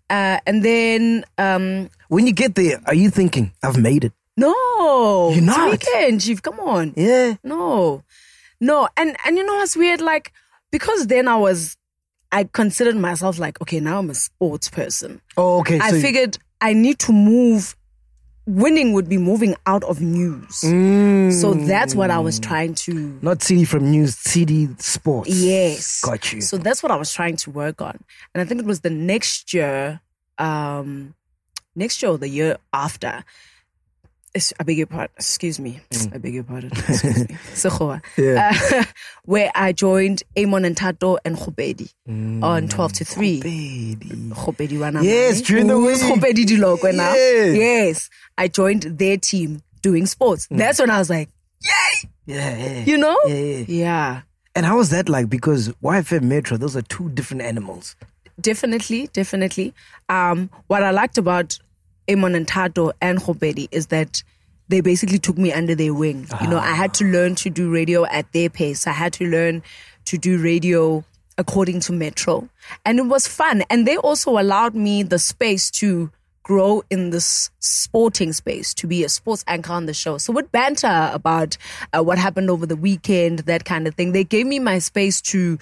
Uh, 0.10 0.40
and 0.46 0.64
then 0.64 1.24
um, 1.38 1.90
When 2.08 2.26
you 2.28 2.34
get 2.34 2.56
there, 2.56 2.82
are 2.86 2.96
you 2.96 3.10
thinking, 3.10 3.52
I've 3.64 3.78
made 3.78 4.04
it? 4.06 4.14
no, 4.38 5.30
You're 5.30 5.38
it's 5.40 5.46
not? 5.46 5.72
weekend, 5.72 6.22
Chief. 6.22 6.42
Come 6.42 6.60
on. 6.62 6.94
Yeah. 6.96 7.36
No, 7.44 8.04
no, 8.62 8.88
and 8.96 9.16
and 9.26 9.38
you 9.38 9.46
know 9.46 9.56
what's 9.56 9.76
weird? 9.76 10.02
Like 10.02 10.32
because 10.72 11.08
then 11.08 11.28
I 11.28 11.36
was, 11.36 11.76
I 12.32 12.44
considered 12.46 12.96
myself 12.96 13.38
like, 13.40 13.60
okay, 13.62 13.80
now 13.80 14.00
I'm 14.00 14.10
a 14.10 14.16
sports 14.16 14.70
person. 14.70 15.22
Oh, 15.36 15.60
okay. 15.60 15.80
I 15.80 15.92
so 15.92 16.00
figured 16.00 16.38
I 16.62 16.74
need 16.74 17.00
to 17.00 17.12
move. 17.12 17.76
Winning 18.50 18.94
would 18.94 19.08
be 19.08 19.18
moving 19.18 19.56
out 19.68 19.84
of 19.84 20.02
news, 20.02 20.56
so 21.40 21.54
that's 21.54 21.94
what 21.94 22.10
I 22.10 22.18
was 22.18 22.40
trying 22.40 22.74
to. 22.86 23.20
not 23.22 23.44
CD 23.44 23.64
from 23.64 23.92
news, 23.92 24.16
CD 24.16 24.70
sports. 24.80 25.30
Yes, 25.30 26.02
Got 26.02 26.34
you. 26.34 26.42
So 26.42 26.58
that's 26.58 26.82
what 26.82 26.92
I 26.92 26.96
was 26.96 27.14
trying 27.14 27.36
to 27.38 27.52
work 27.52 27.80
on, 27.80 28.00
and 28.34 28.42
I 28.42 28.46
think 28.46 28.60
it 28.60 28.66
was 28.66 28.80
the 28.82 28.90
next 28.90 29.54
year, 29.54 30.02
um, 30.40 31.14
next 31.76 32.02
year 32.02 32.12
or 32.12 32.18
the 32.18 32.28
year 32.30 32.58
after. 32.74 33.24
I 34.60 34.64
beg 34.64 34.78
your 34.78 34.88
pardon. 34.88 35.10
Excuse 35.18 35.60
me. 35.60 35.82
I 36.14 36.18
beg 36.20 36.34
your 36.36 36.44
pardon. 36.44 36.72
Excuse 36.72 37.30
me. 37.30 37.38
Yeah. 38.18 38.52
Uh, 38.72 38.84
where 39.26 39.52
I 39.56 39.72
joined 39.74 40.24
Amon 40.38 40.66
and 40.66 40.78
Tato 40.78 41.18
and 41.26 41.36
Khobedi 41.36 41.92
on 42.08 42.68
12 42.68 42.94
to 42.94 43.06
3. 43.06 43.42
Baby. 43.42 44.06
Khobedi 44.32 44.78
wana 44.78 45.04
Yes, 45.04 45.42
during 45.42 45.68
the 45.68 45.78
week. 45.80 45.98
Khobedi 45.98 46.46
Dilokwe 46.46 46.94
now? 46.96 47.14
Yes. 47.14 47.56
Yes. 47.58 48.10
I 48.38 48.48
joined 48.48 48.84
their 48.84 49.18
team 49.18 49.62
doing 49.82 50.06
sports. 50.06 50.48
That's 50.52 50.80
when 50.80 50.90
I 50.90 51.00
was 51.00 51.10
like, 51.10 51.30
Yeah, 52.26 52.56
yeah. 52.58 52.84
you 52.86 52.98
know? 52.98 53.18
Yeah, 53.26 53.36
yeah. 53.36 53.66
Yeah. 53.68 54.22
And 54.56 54.66
how 54.66 54.78
was 54.78 54.90
that 54.92 55.10
like? 55.10 55.30
Because 55.30 55.70
YFM 55.84 56.24
Metro, 56.24 56.58
those 56.58 56.76
are 56.78 56.82
two 56.84 57.10
different 57.10 57.42
animals. 57.42 57.96
definitely, 58.40 59.08
definitely. 59.14 59.74
Um, 60.08 60.50
what 60.68 60.84
I 60.84 60.92
liked 60.92 61.18
about 61.18 61.58
Amon 62.10 62.36
and 62.36 62.48
Khobedi 62.48 63.68
is 63.72 63.88
that 63.88 64.24
they 64.70 64.82
basically 64.82 65.20
took 65.20 65.38
me 65.38 65.52
under 65.52 65.76
their 65.76 65.94
wing. 65.94 66.28
You 66.42 66.48
know, 66.48 66.58
I 66.58 66.74
had 66.74 66.94
to 66.96 67.06
learn 67.06 67.36
to 67.36 67.50
do 67.50 67.72
radio 67.72 68.06
at 68.06 68.32
their 68.34 68.50
pace. 68.50 68.86
I 68.86 68.92
had 68.92 69.14
to 69.14 69.26
learn 69.26 69.64
to 70.06 70.18
do 70.18 70.42
radio 70.42 71.04
according 71.38 71.80
to 71.80 71.94
Metro. 71.94 72.48
And 72.86 73.00
it 73.00 73.06
was 73.06 73.28
fun. 73.28 73.64
And 73.70 73.88
they 73.88 73.98
also 73.98 74.38
allowed 74.38 74.76
me 74.76 75.02
the 75.04 75.18
space 75.18 75.72
to 75.72 76.12
grow 76.44 76.84
in 76.90 77.12
this 77.12 77.50
sporting 77.60 78.34
space 78.34 78.74
to 78.74 78.88
be 78.88 79.04
a 79.04 79.10
sports 79.10 79.44
anchor 79.48 79.72
on 79.72 79.86
the 79.86 79.94
show. 79.94 80.18
So 80.18 80.34
with 80.34 80.52
banter 80.52 81.10
about 81.14 81.58
uh, 81.94 82.04
what 82.04 82.18
happened 82.18 82.50
over 82.50 82.66
the 82.66 82.76
weekend, 82.76 83.40
that 83.40 83.66
kind 83.66 83.88
of 83.88 83.96
thing, 83.96 84.12
they 84.12 84.24
gave 84.24 84.46
me 84.46 84.60
my 84.60 84.80
space 84.80 85.22
to 85.22 85.58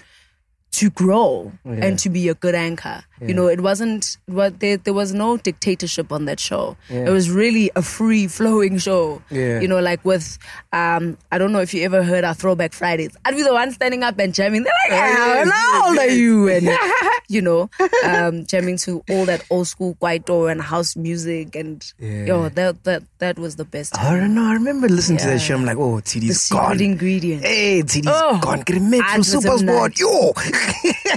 to 0.70 0.90
grow 0.90 1.50
and 1.64 1.98
to 1.98 2.08
be 2.10 2.28
a 2.28 2.34
good 2.34 2.54
anchor. 2.54 3.02
You 3.20 3.34
know, 3.34 3.48
it 3.48 3.60
wasn't 3.62 4.16
what 4.26 4.60
there, 4.60 4.76
there 4.76 4.94
was 4.94 5.12
no 5.12 5.36
dictatorship 5.36 6.12
on 6.12 6.26
that 6.26 6.38
show. 6.38 6.76
It 6.88 7.10
was 7.10 7.30
really 7.30 7.70
a 7.74 7.82
free 7.82 8.28
flowing 8.28 8.78
show. 8.78 9.20
Yeah. 9.30 9.58
You 9.60 9.66
know, 9.66 9.80
like 9.80 10.04
with 10.04 10.38
um 10.72 11.18
I 11.32 11.38
don't 11.38 11.50
know 11.52 11.60
if 11.60 11.74
you 11.74 11.82
ever 11.82 12.04
heard 12.04 12.22
our 12.22 12.34
throwback 12.34 12.72
Fridays. 12.74 13.16
I'd 13.24 13.34
be 13.34 13.42
the 13.42 13.52
one 13.52 13.72
standing 13.72 14.04
up 14.04 14.18
and 14.20 14.32
jamming. 14.32 14.62
They're 14.62 14.72
like, 14.84 14.92
yeah, 14.92 15.50
how 15.50 15.88
old 15.88 15.98
are 15.98 16.06
you? 16.10 16.48
And 16.48 16.68
you 17.28 17.42
know, 17.42 17.70
um 18.04 18.46
jamming 18.46 18.76
to 18.78 19.02
all 19.10 19.24
that 19.24 19.44
old 19.50 19.66
school 19.66 19.96
Kwaito 20.00 20.48
and 20.50 20.60
house 20.62 20.94
music 20.94 21.56
and 21.56 21.82
yo, 21.98 22.48
that 22.50 22.84
that 22.84 23.02
that 23.18 23.38
was 23.38 23.56
the 23.56 23.64
best. 23.64 23.98
I 23.98 24.16
don't 24.18 24.34
know. 24.34 24.44
I 24.44 24.52
remember 24.54 24.88
listening 24.88 25.18
to 25.18 25.26
that 25.26 25.40
show. 25.40 25.54
I'm 25.56 25.64
like, 25.64 25.76
oh, 25.76 25.96
the 25.96 26.02
TD's 26.02 26.40
secret 26.42 26.60
gone. 26.60 26.80
ingredient. 26.80 27.42
Hey, 27.44 27.82
TD's 27.82 28.06
Oh, 28.08 28.38
gone. 28.40 28.60
Get 28.60 28.76
a 28.76 28.80
mix 28.80 29.04
I 29.04 29.10
from 29.10 29.18
was 29.18 29.28
Super 29.28 29.58
Sport. 29.58 29.98
Yo. 29.98 30.32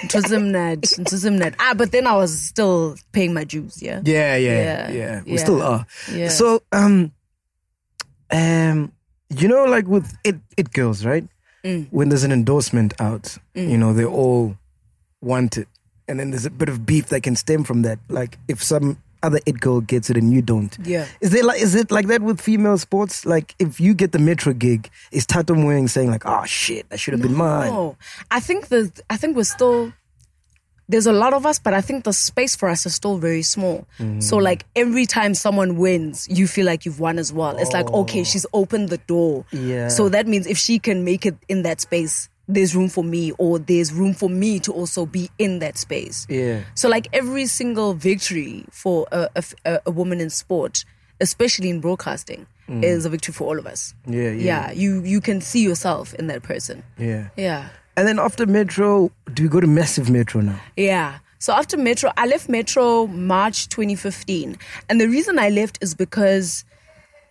It 0.03 0.15
was 0.15 0.23
Zimnad. 0.25 0.83
It 0.99 1.11
was 1.11 1.23
Zimnad. 1.23 1.55
Ah, 1.59 1.73
but 1.77 1.91
then 1.91 2.07
I 2.07 2.15
was 2.15 2.37
still 2.37 2.95
paying 3.11 3.33
my 3.33 3.43
dues, 3.43 3.81
yeah? 3.81 4.01
Yeah, 4.03 4.35
yeah, 4.35 4.51
Yeah, 4.63 4.91
yeah. 4.91 5.21
We 5.25 5.31
yeah. 5.33 5.37
still 5.37 5.61
are. 5.61 5.85
Yeah. 6.11 6.29
So, 6.29 6.63
um, 6.71 7.11
um, 8.31 8.91
you 9.29 9.47
know, 9.47 9.65
like 9.65 9.87
with 9.87 10.11
it, 10.23 10.37
it 10.57 10.73
girls, 10.73 11.05
right? 11.05 11.25
Mm. 11.63 11.87
When 11.91 12.09
there's 12.09 12.23
an 12.23 12.31
endorsement 12.31 12.93
out, 12.99 13.37
you 13.53 13.77
know, 13.77 13.93
they 13.93 14.05
all 14.05 14.57
want 15.21 15.57
it, 15.57 15.67
and 16.07 16.19
then 16.19 16.31
there's 16.31 16.45
a 16.45 16.49
bit 16.49 16.69
of 16.69 16.85
beef 16.85 17.07
that 17.07 17.21
can 17.21 17.35
stem 17.35 17.63
from 17.63 17.83
that. 17.83 17.99
Like 18.09 18.37
if 18.47 18.63
some 18.63 18.97
other 19.23 19.39
it 19.45 19.59
girl 19.59 19.81
gets 19.81 20.09
it 20.09 20.17
and 20.17 20.33
you 20.33 20.41
don't. 20.41 20.77
Yeah. 20.83 21.07
Is 21.19 21.31
there 21.31 21.43
like 21.43 21.61
is 21.61 21.75
it 21.75 21.91
like 21.91 22.07
that 22.07 22.21
with 22.21 22.41
female 22.41 22.77
sports? 22.77 23.25
Like 23.25 23.55
if 23.59 23.79
you 23.79 23.93
get 23.93 24.11
the 24.11 24.19
Metro 24.19 24.53
gig, 24.53 24.89
is 25.11 25.25
Tatum 25.25 25.65
Wing 25.65 25.87
saying 25.87 26.09
like, 26.09 26.25
"Oh 26.25 26.45
shit, 26.45 26.89
that 26.89 26.99
should 26.99 27.13
have 27.13 27.21
been 27.21 27.35
mine"? 27.35 27.71
No, 27.71 27.97
I 28.29 28.39
think 28.39 28.67
the 28.67 28.91
I 29.09 29.17
think 29.17 29.35
we're 29.35 29.43
still 29.43 29.93
there's 30.91 31.07
a 31.07 31.13
lot 31.13 31.33
of 31.33 31.45
us, 31.45 31.57
but 31.57 31.73
I 31.73 31.81
think 31.81 32.03
the 32.03 32.11
space 32.11 32.55
for 32.55 32.67
us 32.67 32.85
is 32.85 32.93
still 32.93 33.17
very 33.17 33.43
small. 33.43 33.87
Mm. 33.97 34.21
So 34.21 34.37
like 34.37 34.65
every 34.75 35.05
time 35.05 35.33
someone 35.33 35.77
wins, 35.77 36.27
you 36.29 36.47
feel 36.47 36.65
like 36.65 36.85
you've 36.85 36.99
won 36.99 37.17
as 37.17 37.31
well. 37.31 37.57
It's 37.57 37.71
like 37.71 37.89
okay, 37.89 38.21
oh. 38.21 38.23
she's 38.23 38.45
opened 38.53 38.89
the 38.89 38.97
door. 38.97 39.45
Yeah. 39.51 39.87
So 39.87 40.09
that 40.09 40.27
means 40.27 40.47
if 40.47 40.57
she 40.57 40.79
can 40.79 41.03
make 41.03 41.25
it 41.25 41.35
in 41.47 41.63
that 41.63 41.79
space, 41.81 42.29
there's 42.53 42.75
room 42.75 42.89
for 42.89 43.03
me, 43.03 43.31
or 43.37 43.59
there's 43.59 43.91
room 43.93 44.13
for 44.13 44.29
me 44.29 44.59
to 44.61 44.71
also 44.71 45.05
be 45.05 45.29
in 45.37 45.59
that 45.59 45.77
space. 45.77 46.25
Yeah. 46.29 46.61
So 46.75 46.89
like 46.89 47.07
every 47.13 47.45
single 47.45 47.93
victory 47.93 48.65
for 48.71 49.07
a 49.11 49.29
a 49.65 49.91
woman 49.91 50.21
in 50.21 50.29
sport, 50.29 50.85
especially 51.19 51.69
in 51.69 51.79
broadcasting, 51.79 52.45
mm. 52.67 52.83
is 52.83 53.05
a 53.05 53.09
victory 53.09 53.33
for 53.33 53.47
all 53.47 53.59
of 53.59 53.65
us. 53.65 53.93
Yeah, 54.05 54.31
yeah. 54.31 54.31
Yeah. 54.31 54.71
You 54.71 55.01
you 55.01 55.21
can 55.21 55.41
see 55.41 55.63
yourself 55.63 56.13
in 56.15 56.27
that 56.27 56.43
person. 56.43 56.83
Yeah. 56.97 57.29
Yeah. 57.37 57.69
And 57.97 58.07
then 58.07 58.19
after 58.19 58.45
Metro, 58.45 59.11
do 59.33 59.43
we 59.43 59.49
go 59.49 59.59
to 59.59 59.67
Massive 59.67 60.09
Metro 60.09 60.41
now? 60.41 60.59
Yeah. 60.77 61.19
So 61.39 61.53
after 61.53 61.77
Metro, 61.77 62.11
I 62.17 62.27
left 62.27 62.49
Metro 62.49 63.07
March 63.07 63.67
2015. 63.69 64.57
And 64.89 65.01
the 65.01 65.07
reason 65.07 65.39
I 65.39 65.49
left 65.49 65.79
is 65.81 65.95
because 65.95 66.63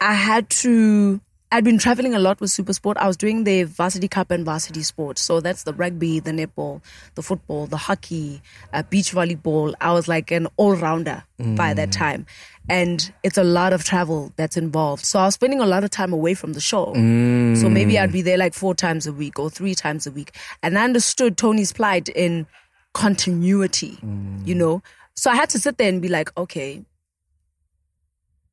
I 0.00 0.14
had 0.14 0.50
to. 0.50 1.20
I'd 1.52 1.64
been 1.64 1.78
traveling 1.78 2.14
a 2.14 2.20
lot 2.20 2.40
with 2.40 2.50
Supersport. 2.50 2.96
I 2.96 3.08
was 3.08 3.16
doing 3.16 3.42
the 3.42 3.64
varsity 3.64 4.06
cup 4.06 4.30
and 4.30 4.44
varsity 4.44 4.84
sports. 4.84 5.20
So 5.20 5.40
that's 5.40 5.64
the 5.64 5.74
rugby, 5.74 6.20
the 6.20 6.30
netball, 6.30 6.80
the 7.16 7.22
football, 7.22 7.66
the 7.66 7.76
hockey, 7.76 8.40
uh, 8.72 8.84
beach 8.84 9.12
volleyball. 9.12 9.74
I 9.80 9.92
was 9.92 10.06
like 10.06 10.30
an 10.30 10.46
all 10.56 10.76
rounder 10.76 11.24
by 11.38 11.74
that 11.74 11.88
mm. 11.88 11.92
time. 11.92 12.26
And 12.68 13.12
it's 13.24 13.36
a 13.36 13.42
lot 13.42 13.72
of 13.72 13.82
travel 13.82 14.32
that's 14.36 14.56
involved. 14.56 15.04
So 15.04 15.18
I 15.18 15.24
was 15.24 15.34
spending 15.34 15.60
a 15.60 15.66
lot 15.66 15.82
of 15.82 15.90
time 15.90 16.12
away 16.12 16.34
from 16.34 16.52
the 16.52 16.60
show. 16.60 16.92
So 16.94 17.68
maybe 17.68 17.98
I'd 17.98 18.10
mm. 18.10 18.12
be 18.12 18.22
there 18.22 18.38
like 18.38 18.54
four 18.54 18.74
times 18.74 19.08
a 19.08 19.12
week 19.12 19.40
or 19.40 19.50
three 19.50 19.74
times 19.74 20.06
a 20.06 20.12
week. 20.12 20.36
And 20.62 20.78
I 20.78 20.84
understood 20.84 21.36
Tony's 21.36 21.72
plight 21.72 22.08
in 22.10 22.46
continuity, 22.94 23.98
mm. 24.04 24.46
you 24.46 24.54
know? 24.54 24.82
So 25.16 25.30
I 25.30 25.34
had 25.34 25.50
to 25.50 25.58
sit 25.58 25.78
there 25.78 25.88
and 25.88 26.00
be 26.00 26.08
like, 26.08 26.36
okay, 26.38 26.84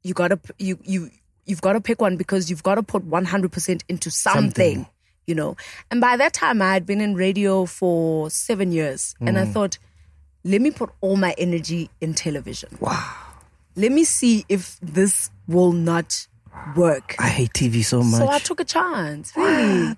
you 0.04 0.14
gotta 0.14 0.40
you 0.58 0.80
you 0.84 1.12
you've 1.48 1.62
got 1.62 1.74
to 1.74 1.82
pick 1.82 2.02
one 2.02 2.18
because 2.18 2.50
you've 2.50 2.64
got 2.64 2.76
to 2.76 2.84
put 2.84 3.10
100% 3.10 3.82
into 3.90 4.12
something, 4.12 4.86
you 5.26 5.36
know? 5.36 5.56
And 5.90 6.02
by 6.02 6.18
that 6.18 6.34
time 6.34 6.62
i 6.62 6.74
had 6.74 6.86
been 6.86 7.02
in 7.02 7.16
radio 7.16 7.66
for 7.66 8.30
seven 8.30 8.72
years 8.72 9.16
and 9.22 9.38
i 9.40 9.46
mm. 9.46 9.54
thought 9.54 9.78
let 10.48 10.62
me 10.62 10.72
put 10.72 10.90
all 11.02 11.18
my 11.18 11.36
energy 11.38 11.90
in 12.00 12.14
television. 12.14 12.70
Wow. 12.80 13.16
Let 13.76 13.92
me 13.92 14.06
see 14.06 14.46
if 14.48 14.80
this 14.82 15.30
will 15.48 15.74
not 15.74 16.28
work. 16.76 17.16
I 17.20 17.28
hate 17.28 17.54
TV 17.54 17.84
so 17.84 18.02
much. 18.02 18.20
so 18.20 18.30
I 18.30 18.40
took 18.40 18.60
a 18.60 18.66
chance, 18.66 19.34
really. 19.36 19.96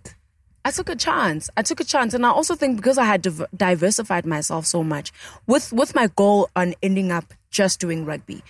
I 0.65 0.71
took 0.71 0.89
a 0.89 0.95
chance. 0.95 1.49
I 1.55 1.61
took 1.61 1.79
a 1.79 1.83
chance, 1.83 2.13
and 2.13 2.25
I 2.25 2.29
also 2.29 2.55
think 2.55 2.77
because 2.77 2.97
I 2.97 3.05
had 3.05 3.21
div- 3.21 3.45
diversified 3.55 4.25
myself 4.25 4.65
so 4.65 4.83
much, 4.83 5.11
with 5.47 5.71
with 5.71 5.95
my 5.95 6.07
goal 6.15 6.49
on 6.55 6.73
ending 6.83 7.11
up 7.11 7.33
just 7.51 7.79
doing 7.79 8.03
rugby, 8.03 8.43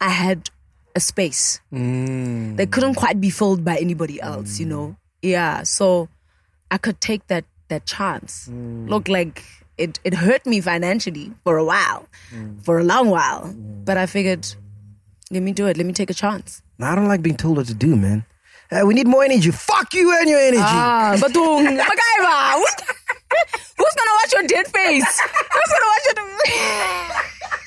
I 0.00 0.08
had 0.08 0.48
a 0.94 1.00
space 1.00 1.60
that 1.70 2.68
couldn't 2.70 2.94
quite 2.94 3.20
be 3.20 3.30
filled 3.30 3.64
by 3.64 3.76
anybody 3.78 4.20
else. 4.20 4.58
You 4.60 4.66
know, 4.66 4.96
yeah. 5.22 5.62
So 5.62 6.08
I 6.70 6.78
could 6.78 7.00
take 7.00 7.26
that 7.28 7.44
that 7.68 7.86
chance. 7.86 8.48
Look, 8.52 9.08
like 9.08 9.44
it 9.78 9.98
it 10.04 10.14
hurt 10.14 10.44
me 10.46 10.60
financially 10.60 11.32
for 11.44 11.56
a 11.56 11.64
while, 11.64 12.06
for 12.62 12.78
a 12.78 12.84
long 12.84 13.08
while, 13.10 13.54
but 13.84 13.96
I 13.96 14.06
figured, 14.06 14.46
let 15.30 15.42
me 15.42 15.52
do 15.52 15.66
it. 15.66 15.76
Let 15.76 15.86
me 15.86 15.92
take 15.92 16.10
a 16.10 16.14
chance. 16.14 16.62
I 16.80 16.94
don't 16.94 17.08
like 17.08 17.22
being 17.22 17.36
told 17.36 17.56
what 17.58 17.66
to 17.68 17.74
do, 17.74 17.96
man. 17.96 18.24
Uh, 18.70 18.86
we 18.86 18.94
need 18.94 19.06
more 19.06 19.22
energy. 19.22 19.50
Fuck 19.50 19.92
you 19.94 20.10
and 20.18 20.28
your 20.28 20.40
energy. 20.40 20.62
Ah, 20.64 21.14
Batung, 21.16 21.76
MacGyver. 21.78 22.54
Who's, 22.56 22.74
who's 23.78 23.94
gonna 23.94 24.14
watch 24.18 24.32
your 24.32 24.42
dead 24.48 24.66
face? 24.68 25.20
Who's 25.20 25.70
gonna 25.72 25.90
watch 25.92 26.04
your? 26.08 26.16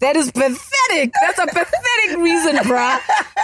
that 0.00 0.16
is 0.16 0.30
pathetic. 0.30 1.12
That's 1.22 1.38
a 1.38 1.46
pathetic 1.46 2.18
reason, 2.18 2.56
bruh. 2.56 3.00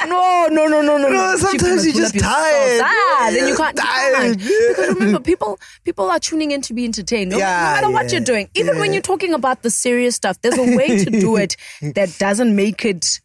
No, 0.07 0.47
no, 0.51 0.67
no, 0.67 0.81
no, 0.83 0.97
no. 0.99 1.09
No, 1.09 1.37
sometimes 1.37 1.85
you're 1.87 1.95
just 1.95 2.19
tired. 2.19 2.81
Ah, 2.85 3.29
then 3.33 3.49
you 3.49 3.57
can't. 3.57 3.77
you 3.77 3.83
Tired. 3.83 4.39
Because 4.39 4.89
remember, 4.95 5.21
people 5.21 5.59
people 5.85 6.11
are 6.11 6.19
tuning 6.19 6.51
in 6.51 6.61
to 6.63 6.75
be 6.75 6.85
entertained. 6.85 7.31
No, 7.31 7.37
no 7.37 7.45
Yeah, 7.45 7.73
matter 7.75 7.91
what 7.91 8.13
you're 8.13 8.21
doing, 8.21 8.49
even 8.55 8.79
when 8.79 8.93
you're 8.93 9.03
talking 9.03 9.33
about 9.35 9.63
the 9.63 9.71
serious 9.71 10.15
stuff, 10.17 10.41
there's 10.43 10.59
a 10.59 10.77
way 10.77 11.05
to 11.05 11.11
do 11.11 11.37
it 11.37 11.57
that 11.95 12.17
doesn't 12.19 12.55
make 12.55 12.85
it 12.85 13.21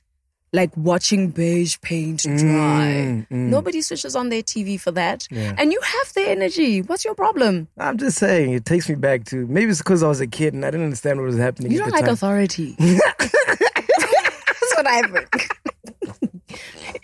like 0.58 0.76
watching 0.76 1.30
beige 1.30 1.78
paint 1.82 2.24
dry. 2.24 3.26
Mm, 3.30 3.30
Nobody 3.30 3.82
switches 3.82 4.16
on 4.16 4.30
their 4.30 4.42
TV 4.42 4.80
for 4.80 4.92
that. 4.92 5.28
And 5.32 5.72
you 5.72 5.80
have 5.82 6.14
the 6.16 6.28
energy. 6.28 6.82
What's 6.82 7.06
your 7.06 7.14
problem? 7.16 7.68
I'm 7.78 7.98
just 7.98 8.18
saying, 8.18 8.54
it 8.54 8.66
takes 8.66 8.90
me 8.90 8.96
back 8.96 9.26
to 9.26 9.46
maybe 9.48 9.70
it's 9.70 9.80
because 9.80 10.02
I 10.02 10.08
was 10.08 10.20
a 10.20 10.28
kid 10.28 10.54
and 10.56 10.66
I 10.66 10.72
didn't 10.72 10.86
understand 10.86 11.20
what 11.20 11.26
was 11.28 11.38
happening. 11.38 11.72
You 11.72 11.80
don't 11.80 11.92
like 11.92 12.06
time. 12.06 12.14
authority. 12.14 12.76
That's 12.80 14.76
what 14.76 14.88
I 14.88 15.02
think. 15.04 15.48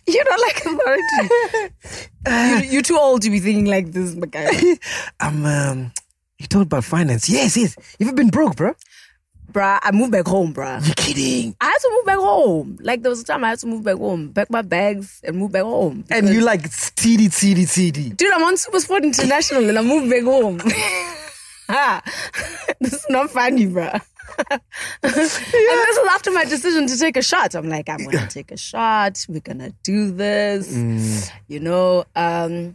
you 0.08 0.24
don't 0.24 0.42
like 0.42 0.66
authority. 0.66 2.66
you, 2.66 2.72
you're 2.72 2.82
too 2.82 2.98
old 2.98 3.22
to 3.22 3.30
be 3.30 3.40
thinking 3.40 3.66
like 3.66 3.92
this, 3.92 4.16
Makai. 4.16 4.80
I'm. 5.20 5.46
Um, 5.46 5.92
you 6.40 6.48
talked 6.48 6.66
about 6.66 6.84
finance. 6.84 7.30
Yes, 7.30 7.56
yes. 7.56 7.76
You've 8.00 8.16
been 8.16 8.30
broke, 8.30 8.56
bro? 8.58 8.74
Bruh, 9.54 9.80
I 9.82 9.92
moved 9.92 10.12
back 10.12 10.28
home, 10.28 10.54
bruh. 10.54 10.86
You 10.86 10.94
kidding? 10.96 11.56
I 11.62 11.66
had 11.66 11.78
to 11.78 11.90
move 11.94 12.06
back 12.06 12.18
home. 12.18 12.78
Like 12.82 13.04
there 13.04 13.10
was 13.10 13.22
a 13.22 13.24
time 13.24 13.44
I 13.44 13.50
had 13.50 13.60
to 13.60 13.68
move 13.68 13.84
back 13.84 13.98
home, 13.98 14.34
pack 14.34 14.50
my 14.50 14.62
bags 14.62 15.22
and 15.24 15.38
move 15.38 15.52
back 15.52 15.64
home. 15.64 16.04
And 16.10 16.28
you 16.30 16.42
like 16.42 16.64
TD, 16.64 17.28
TD, 17.28 17.64
TD. 17.64 18.18
Dude, 18.18 18.34
I'm 18.34 18.44
on 18.44 18.58
Super 18.58 18.80
Sport 18.80 19.04
International 19.04 19.70
and 19.70 19.78
I 19.78 19.82
moved 19.82 20.10
back 20.10 20.24
home. 20.24 20.60
Ah, 21.70 22.02
this 22.82 22.94
is 22.94 23.06
not 23.10 23.30
funny, 23.30 23.68
bruh. 23.68 24.02
and 24.52 24.62
this 25.04 25.40
is 25.40 26.08
after 26.10 26.32
my 26.32 26.44
decision 26.44 26.88
to 26.88 26.98
take 26.98 27.16
a 27.18 27.22
shot. 27.22 27.56
I'm 27.56 27.70
like, 27.70 27.88
I'm 27.88 28.04
gonna 28.04 28.28
take 28.28 28.52
a 28.52 28.58
shot. 28.58 29.24
We're 29.30 29.42
gonna 29.42 29.72
do 29.84 30.12
this. 30.12 31.32
You 31.48 31.60
know. 31.60 32.06
Um, 32.16 32.74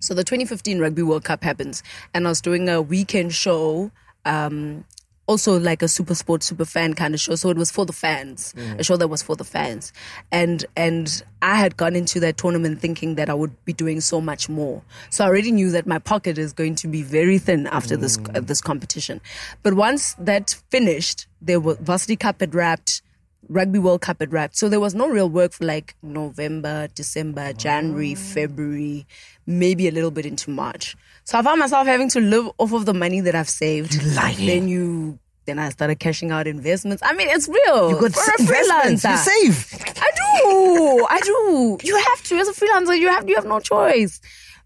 so 0.00 0.12
the 0.12 0.24
2015 0.24 0.80
Rugby 0.80 1.02
World 1.02 1.24
Cup 1.24 1.42
happens, 1.42 1.82
and 2.12 2.26
I 2.26 2.30
was 2.30 2.40
doing 2.40 2.68
a 2.68 2.82
weekend 2.82 3.34
show. 3.34 3.90
Um, 4.24 4.84
also 5.26 5.58
like 5.58 5.82
a 5.82 5.88
super 5.88 6.14
sport 6.14 6.42
super 6.42 6.64
fan 6.64 6.94
kind 6.94 7.14
of 7.14 7.20
show. 7.20 7.34
So 7.34 7.50
it 7.50 7.56
was 7.56 7.70
for 7.70 7.86
the 7.86 7.92
fans 7.92 8.54
a 8.78 8.84
show 8.84 8.96
that 8.96 9.08
was 9.08 9.22
for 9.22 9.36
the 9.36 9.44
fans. 9.44 9.92
And 10.30 10.64
and 10.76 11.22
i 11.42 11.56
had 11.56 11.76
gone 11.76 11.94
into 11.94 12.20
that 12.20 12.36
tournament 12.36 12.80
thinking 12.80 13.16
that 13.16 13.28
i 13.28 13.34
would 13.34 13.64
be 13.64 13.72
doing 13.72 14.00
so 14.00 14.20
much 14.20 14.48
more. 14.48 14.82
So 15.10 15.24
i 15.24 15.28
already 15.28 15.52
knew 15.52 15.70
that 15.70 15.86
my 15.86 15.98
pocket 15.98 16.38
is 16.38 16.52
going 16.52 16.74
to 16.76 16.88
be 16.88 17.02
very 17.02 17.38
thin 17.38 17.66
after 17.68 17.96
this 17.96 18.18
uh, 18.34 18.40
this 18.40 18.60
competition. 18.60 19.20
But 19.62 19.74
once 19.74 20.14
that 20.14 20.56
finished 20.70 21.26
was 21.46 21.76
varsity 21.78 22.16
cup 22.16 22.40
had 22.40 22.54
wrapped 22.54 23.02
Rugby 23.48 23.78
World 23.78 24.00
Cup 24.00 24.20
had 24.20 24.32
wrapped. 24.32 24.56
So 24.56 24.68
there 24.68 24.80
was 24.80 24.94
no 24.94 25.08
real 25.08 25.28
work 25.28 25.52
for 25.52 25.64
like 25.64 25.94
November, 26.02 26.88
December, 26.94 27.52
January, 27.52 28.12
oh. 28.12 28.16
February, 28.16 29.06
maybe 29.46 29.88
a 29.88 29.92
little 29.92 30.10
bit 30.10 30.26
into 30.26 30.50
March. 30.50 30.96
So 31.24 31.38
I 31.38 31.42
found 31.42 31.60
myself 31.60 31.86
having 31.86 32.08
to 32.10 32.20
live 32.20 32.50
off 32.58 32.72
of 32.72 32.86
the 32.86 32.94
money 32.94 33.20
that 33.20 33.34
I've 33.34 33.48
saved. 33.48 34.02
lying. 34.14 34.46
Then 34.46 34.68
you 34.68 35.18
then 35.46 35.58
I 35.58 35.68
started 35.68 35.98
cashing 35.98 36.30
out 36.30 36.46
investments. 36.46 37.02
I 37.04 37.12
mean, 37.12 37.28
it's 37.28 37.48
real. 37.48 37.90
You 37.90 38.00
got 38.00 38.12
for 38.12 38.32
a 38.32 38.46
freelancer. 38.46 39.10
You 39.10 39.52
save. 39.52 39.74
I 39.96 40.10
do. 40.16 41.06
I 41.10 41.20
do. 41.20 41.78
You 41.82 41.96
have 41.96 42.22
to 42.24 42.36
as 42.36 42.48
a 42.48 42.52
freelancer. 42.52 42.98
You 42.98 43.08
have 43.08 43.28
you 43.28 43.34
have 43.36 43.46
no 43.46 43.60
choice. 43.60 44.20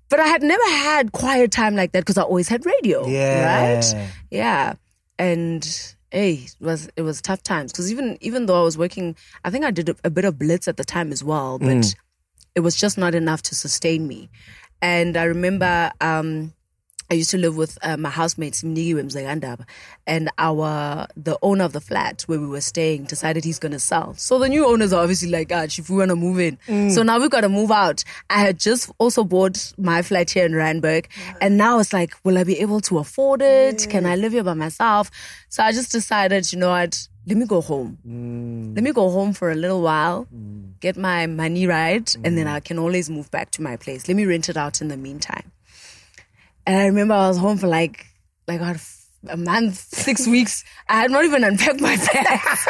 But 0.09 0.21
I 0.21 0.27
had 0.27 0.43
never 0.43 0.64
had 0.64 1.12
quiet 1.12 1.51
time 1.53 1.77
like 1.77 1.93
that 1.93 2.01
because 2.01 2.17
I 2.17 2.23
always 2.23 2.49
had 2.49 2.64
radio. 2.64 3.07
Yeah. 3.07 3.75
Right. 3.75 4.11
Yeah. 4.31 4.75
And 5.19 5.95
hey, 6.11 6.33
it 6.35 6.57
was 6.61 6.88
it 6.97 7.03
was 7.03 7.21
tough 7.23 7.42
times 7.42 7.73
because 7.73 7.90
even 7.90 8.18
even 8.21 8.47
though 8.47 8.61
I 8.61 8.64
was 8.64 8.79
working, 8.79 9.16
I 9.44 9.51
think 9.51 9.64
I 9.64 9.71
did 9.71 9.88
a, 9.88 9.97
a 10.05 10.11
bit 10.11 10.25
of 10.25 10.38
blitz 10.38 10.68
at 10.68 10.77
the 10.77 10.85
time 10.85 11.12
as 11.12 11.23
well, 11.25 11.59
but 11.59 11.94
it 12.55 12.61
was 12.61 12.77
just 12.77 12.99
not 12.99 13.14
enough 13.14 13.42
to 13.42 13.55
sustain 13.55 14.07
me. 14.07 14.31
And 14.83 15.16
I 15.16 15.25
remember. 15.25 15.90
um 16.01 16.53
I 17.11 17.14
used 17.14 17.31
to 17.31 17.38
live 17.38 17.57
with 17.57 17.79
uh, 17.83 17.97
my 17.97 18.11
housemates, 18.11 18.62
Mnigi 18.62 18.92
Wemzegandaba, 18.94 19.64
and 20.07 20.29
our 20.37 21.07
the 21.16 21.38
owner 21.40 21.64
of 21.64 21.73
the 21.73 21.81
flat 21.81 22.23
where 22.27 22.38
we 22.38 22.47
were 22.47 22.61
staying 22.61 23.05
decided 23.05 23.44
he's 23.44 23.59
gonna 23.59 23.79
sell. 23.79 24.12
So 24.14 24.38
the 24.38 24.49
new 24.49 24.66
owners 24.66 24.92
are 24.92 25.01
obviously 25.03 25.31
like, 25.31 25.51
ah, 25.51 25.62
if 25.64 25.88
we 25.88 25.97
wanna 25.97 26.16
move 26.16 26.38
in. 26.38 26.59
So 26.90 27.03
now 27.03 27.18
we've 27.18 27.31
gotta 27.31 27.49
move 27.49 27.71
out. 27.71 28.05
I 28.29 28.40
had 28.40 28.59
just 28.59 28.90
also 28.99 29.25
bought 29.25 29.73
my 29.79 30.03
flat 30.03 30.31
here 30.31 30.44
in 30.44 30.53
Randburg, 30.53 31.07
and 31.40 31.57
now 31.57 31.79
it's 31.79 31.94
like, 31.94 32.12
will 32.25 32.37
I 32.37 32.44
be 32.44 32.59
able 32.61 32.81
to 32.83 32.99
afford 32.99 33.40
it? 33.40 33.87
Can 33.88 34.05
I 34.05 34.16
live 34.16 34.33
here 34.33 34.44
by 34.44 34.55
myself? 34.55 35.11
So 35.49 35.62
I 35.62 35.73
just 35.73 35.90
decided, 35.92 36.53
you 36.53 36.59
know 36.59 36.68
what, 36.71 37.09
let 37.27 37.38
me 37.38 37.47
go 37.47 37.62
home. 37.62 37.99
Let 38.75 38.85
me 38.85 38.92
go 38.92 39.11
home 39.11 39.33
for 39.33 39.51
a 39.51 39.55
little 39.55 39.81
while, 39.81 40.27
get 40.81 40.97
my 40.99 41.27
money 41.27 41.66
right, 41.66 42.14
and 42.23 42.37
then 42.37 42.47
I 42.47 42.61
can 42.61 42.79
always 42.79 43.09
move 43.09 43.31
back 43.31 43.51
to 43.53 43.62
my 43.62 43.77
place. 43.77 44.09
Let 44.09 44.16
me 44.16 44.27
rent 44.27 44.51
it 44.51 44.59
out 44.59 44.83
in 44.83 44.88
the 44.88 44.97
meantime. 44.99 45.53
And 46.68 46.76
I 46.76 46.85
remember 46.85 47.14
I 47.14 47.28
was 47.28 47.38
home 47.38 47.57
for 47.57 47.66
like 47.66 48.04
like 48.46 48.61
what, 48.61 48.78
a 49.26 49.38
month, 49.38 49.76
six 49.76 50.26
weeks. 50.26 50.64
I 50.87 51.00
had 51.00 51.11
not 51.11 51.24
even 51.24 51.42
unpacked 51.42 51.81
my 51.81 51.96
bags. 51.96 52.68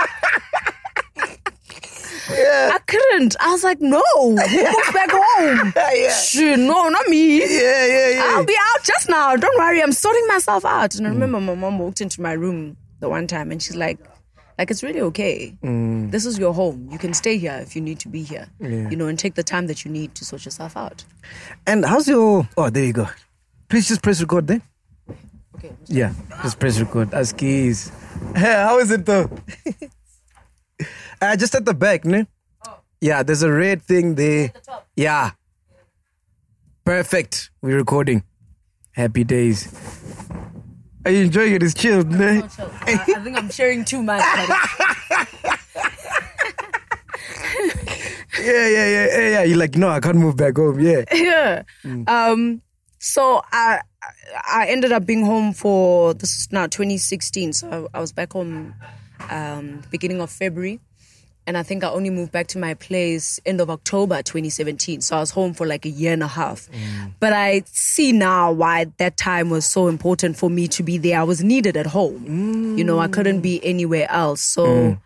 I 2.30 2.78
couldn't. 2.86 3.34
I 3.40 3.50
was 3.50 3.64
like, 3.64 3.80
no, 3.80 4.02
who 4.20 4.36
goes 4.36 4.92
back 4.94 5.10
home? 5.10 5.72
yeah. 5.76 6.12
Shit, 6.12 6.60
no, 6.60 6.88
not 6.88 7.08
me. 7.08 7.40
Yeah, 7.40 7.86
yeah, 7.86 8.08
yeah. 8.10 8.22
I'll 8.26 8.44
be 8.44 8.56
out 8.56 8.84
just 8.84 9.08
now. 9.08 9.34
Don't 9.34 9.58
worry, 9.58 9.82
I'm 9.82 9.90
sorting 9.90 10.26
myself 10.28 10.64
out. 10.64 10.94
And 10.94 11.04
I 11.04 11.10
remember 11.10 11.40
my 11.40 11.56
mom 11.56 11.80
walked 11.80 12.00
into 12.00 12.20
my 12.22 12.32
room 12.32 12.76
the 13.00 13.08
one 13.08 13.26
time 13.26 13.50
and 13.50 13.60
she's 13.60 13.74
like, 13.74 13.98
like 14.58 14.70
it's 14.70 14.84
really 14.84 15.00
okay. 15.00 15.56
Mm. 15.64 16.12
This 16.12 16.24
is 16.24 16.38
your 16.38 16.54
home. 16.54 16.88
You 16.92 16.98
can 16.98 17.14
stay 17.14 17.36
here 17.36 17.58
if 17.62 17.74
you 17.74 17.82
need 17.82 17.98
to 18.00 18.08
be 18.08 18.22
here. 18.22 18.46
Yeah. 18.60 18.90
You 18.90 18.96
know, 18.96 19.08
and 19.08 19.18
take 19.18 19.34
the 19.34 19.42
time 19.42 19.66
that 19.66 19.84
you 19.84 19.90
need 19.90 20.14
to 20.14 20.24
sort 20.24 20.44
yourself 20.44 20.76
out. 20.76 21.04
And 21.66 21.84
how's 21.84 22.06
your? 22.06 22.48
Oh, 22.56 22.70
there 22.70 22.84
you 22.84 22.92
go. 22.92 23.08
Please 23.68 23.88
just 23.88 24.02
press 24.02 24.20
record 24.20 24.46
there. 24.46 24.62
Okay. 25.56 25.72
Yeah, 25.86 26.12
just 26.42 26.58
press 26.58 26.78
record. 26.80 27.12
As 27.12 27.32
keys. 27.32 27.90
How 28.34 28.78
is 28.78 28.90
it 28.90 29.04
though? 29.04 29.30
uh, 31.20 31.36
just 31.42 31.54
at 31.54 31.64
the 31.64 31.74
back, 31.74 32.04
no? 32.04 32.24
Yeah, 33.00 33.22
there's 33.22 33.42
a 33.42 33.52
red 33.52 33.82
thing 33.82 34.14
there. 34.14 34.52
Yeah. 34.96 35.32
Perfect. 36.84 37.50
We're 37.62 37.76
recording. 37.76 38.24
Happy 38.92 39.22
days. 39.24 39.72
Are 41.04 41.10
you 41.10 41.24
enjoying 41.24 41.54
it? 41.54 41.62
It's 41.62 41.74
chilled, 41.74 42.10
no? 42.10 42.42
I, 42.58 42.92
I 42.92 42.96
think 43.22 43.36
I'm 43.36 43.50
sharing 43.50 43.84
too 43.84 44.02
much. 44.02 44.22
Yeah, 48.40 48.68
yeah, 48.68 48.88
yeah, 48.88 49.06
yeah, 49.06 49.28
yeah. 49.28 49.42
You're 49.42 49.58
like, 49.58 49.76
no, 49.76 49.88
I 49.88 50.00
can't 50.00 50.16
move 50.16 50.36
back 50.36 50.56
home. 50.56 50.78
Yeah. 50.80 51.04
yeah. 51.12 51.62
Um, 52.06 52.62
so 52.98 53.42
I 53.52 53.80
I 54.50 54.66
ended 54.68 54.92
up 54.92 55.06
being 55.06 55.24
home 55.24 55.52
for 55.52 56.14
this 56.14 56.36
is 56.36 56.52
now 56.52 56.66
2016. 56.66 57.52
So 57.52 57.88
I, 57.92 57.98
I 57.98 58.00
was 58.00 58.12
back 58.12 58.32
home 58.32 58.74
um, 59.30 59.82
beginning 59.90 60.20
of 60.20 60.30
February, 60.30 60.80
and 61.46 61.56
I 61.56 61.62
think 61.62 61.84
I 61.84 61.90
only 61.90 62.10
moved 62.10 62.32
back 62.32 62.46
to 62.48 62.58
my 62.58 62.74
place 62.74 63.40
end 63.46 63.60
of 63.60 63.70
October 63.70 64.22
2017. 64.22 65.00
So 65.00 65.16
I 65.16 65.20
was 65.20 65.30
home 65.30 65.54
for 65.54 65.66
like 65.66 65.86
a 65.86 65.90
year 65.90 66.12
and 66.12 66.22
a 66.22 66.28
half. 66.28 66.68
Mm. 66.70 67.12
But 67.20 67.32
I 67.32 67.62
see 67.66 68.12
now 68.12 68.52
why 68.52 68.86
that 68.98 69.16
time 69.16 69.50
was 69.50 69.64
so 69.64 69.88
important 69.88 70.36
for 70.36 70.50
me 70.50 70.68
to 70.68 70.82
be 70.82 70.98
there. 70.98 71.20
I 71.20 71.24
was 71.24 71.42
needed 71.42 71.76
at 71.76 71.86
home. 71.86 72.76
You 72.76 72.84
know, 72.84 72.98
I 72.98 73.08
couldn't 73.08 73.38
mm. 73.38 73.42
be 73.42 73.64
anywhere 73.64 74.10
else. 74.10 74.42
So. 74.42 74.66
Mm. 74.66 75.00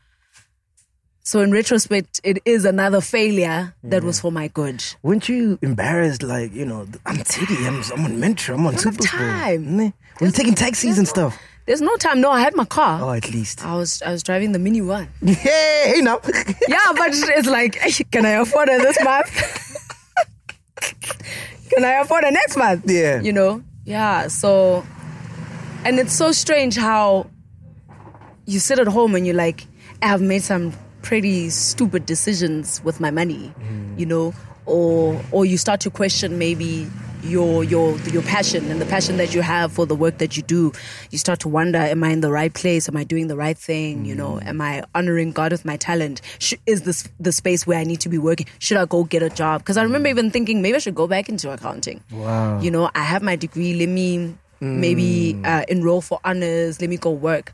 So 1.33 1.41
in 1.41 1.51
retrospect, 1.51 2.21
it 2.25 2.43
is 2.45 2.67
another 2.67 3.01
failure 3.01 3.75
that 3.85 4.05
was 4.05 4.21
for 4.21 4.31
my 4.31 4.49
good. 4.49 4.85
Weren't 5.03 5.31
you 5.31 5.59
embarrassed? 5.63 6.23
Like, 6.23 6.53
you 6.53 6.67
know, 6.67 6.87
I'm 7.07 7.17
Titty, 7.25 7.57
I'm, 7.67 7.83
I'm 7.91 8.05
on 8.05 8.21
Mentor, 8.21 8.53
I'm 8.53 8.67
on 8.67 8.77
Super 8.77 9.03
time. 9.03 9.79
When 9.79 9.95
you're 10.21 10.31
taking 10.31 10.55
taxis 10.55 10.99
and 10.99 11.09
stuff. 11.09 11.41
There's 11.65 11.81
no 11.81 11.97
time. 11.97 12.21
No, 12.21 12.31
I 12.31 12.41
had 12.41 12.55
my 12.55 12.67
car. 12.67 13.01
Oh, 13.03 13.13
at 13.13 13.31
least. 13.31 13.65
I 13.65 13.75
was 13.77 14.03
I 14.03 14.13
was 14.13 14.23
driving 14.23 14.53
the 14.53 14.59
mini 14.59 14.83
one. 14.83 15.09
Hey, 15.25 15.95
hey 15.95 16.01
now. 16.03 16.21
Yeah, 16.69 16.93
but 16.95 17.09
it's 17.15 17.49
like, 17.49 17.81
can 18.11 18.27
I 18.27 18.33
afford 18.33 18.69
it 18.69 18.83
this 18.83 19.03
month? 19.03 19.31
can 21.71 21.83
I 21.83 21.93
afford 21.93 22.25
it 22.25 22.35
next 22.35 22.59
month? 22.59 22.85
Yeah. 22.85 23.23
You 23.23 23.33
know? 23.33 23.63
Yeah. 23.87 24.29
So, 24.29 24.85
and 25.87 25.99
it's 25.99 26.13
so 26.13 26.31
strange 26.31 26.77
how 26.77 27.31
you 28.45 28.59
sit 28.59 28.79
at 28.79 28.87
home 28.87 29.15
and 29.15 29.27
you're 29.27 29.35
like, 29.35 29.67
I 30.03 30.09
have 30.09 30.21
made 30.21 30.43
some 30.43 30.75
pretty 31.03 31.51
stupid 31.51 32.07
decisions 32.07 32.83
with 32.85 33.01
my 33.01 33.11
money, 33.11 33.53
mm. 33.61 33.99
you 33.99 34.07
know, 34.07 34.35
or 34.67 35.21
or 35.33 35.45
you 35.45 35.59
start 35.59 35.81
to 35.81 35.91
question 35.91 36.39
maybe 36.39 36.87
your 37.23 37.63
your 37.63 37.97
your 38.09 38.23
passion 38.23 38.71
and 38.71 38.81
the 38.81 38.87
passion 38.87 39.17
that 39.17 39.35
you 39.35 39.43
have 39.43 39.73
for 39.73 39.87
the 39.87 39.95
work 39.95 40.19
that 40.19 40.37
you 40.37 40.43
do. 40.43 40.73
You 41.11 41.19
start 41.19 41.41
to 41.41 41.49
wonder, 41.49 41.79
am 41.79 42.03
I 42.03 42.11
in 42.11 42.21
the 42.21 42.31
right 42.31 42.53
place? 42.53 42.89
Am 42.89 42.97
I 42.97 43.05
doing 43.05 43.29
the 43.29 43.37
right 43.37 43.57
thing? 43.57 44.05
You 44.05 44.15
know, 44.15 44.35
mm. 44.35 44.47
am 44.47 44.61
I 44.61 44.85
honoring 44.95 45.33
God 45.33 45.53
with 45.53 45.65
my 45.65 45.77
talent? 45.77 46.21
Sh- 46.39 46.55
is 46.67 46.83
this 46.83 47.09
the 47.21 47.33
space 47.33 47.67
where 47.67 47.79
I 47.79 47.85
need 47.85 48.01
to 48.01 48.09
be 48.09 48.19
working? 48.19 48.47
Should 48.59 48.77
I 48.77 48.87
go 48.87 49.05
get 49.05 49.23
a 49.23 49.31
job? 49.31 49.61
Because 49.63 49.77
I 49.77 49.83
remember 49.83 50.09
mm. 50.09 50.13
even 50.13 50.31
thinking 50.31 50.63
maybe 50.63 50.77
I 50.77 50.79
should 50.79 50.95
go 50.95 51.07
back 51.07 51.29
into 51.29 51.51
accounting. 51.51 52.03
Wow. 52.11 52.61
You 52.61 52.71
know, 52.71 52.91
I 52.95 53.03
have 53.03 53.23
my 53.23 53.37
degree. 53.37 53.75
Let 53.75 53.89
me 53.89 54.35
maybe 54.61 55.37
uh, 55.45 55.65
enroll 55.69 56.01
for 56.01 56.21
honors. 56.25 56.81
Let 56.81 56.89
me 56.89 56.97
go 56.97 57.11
work. 57.11 57.53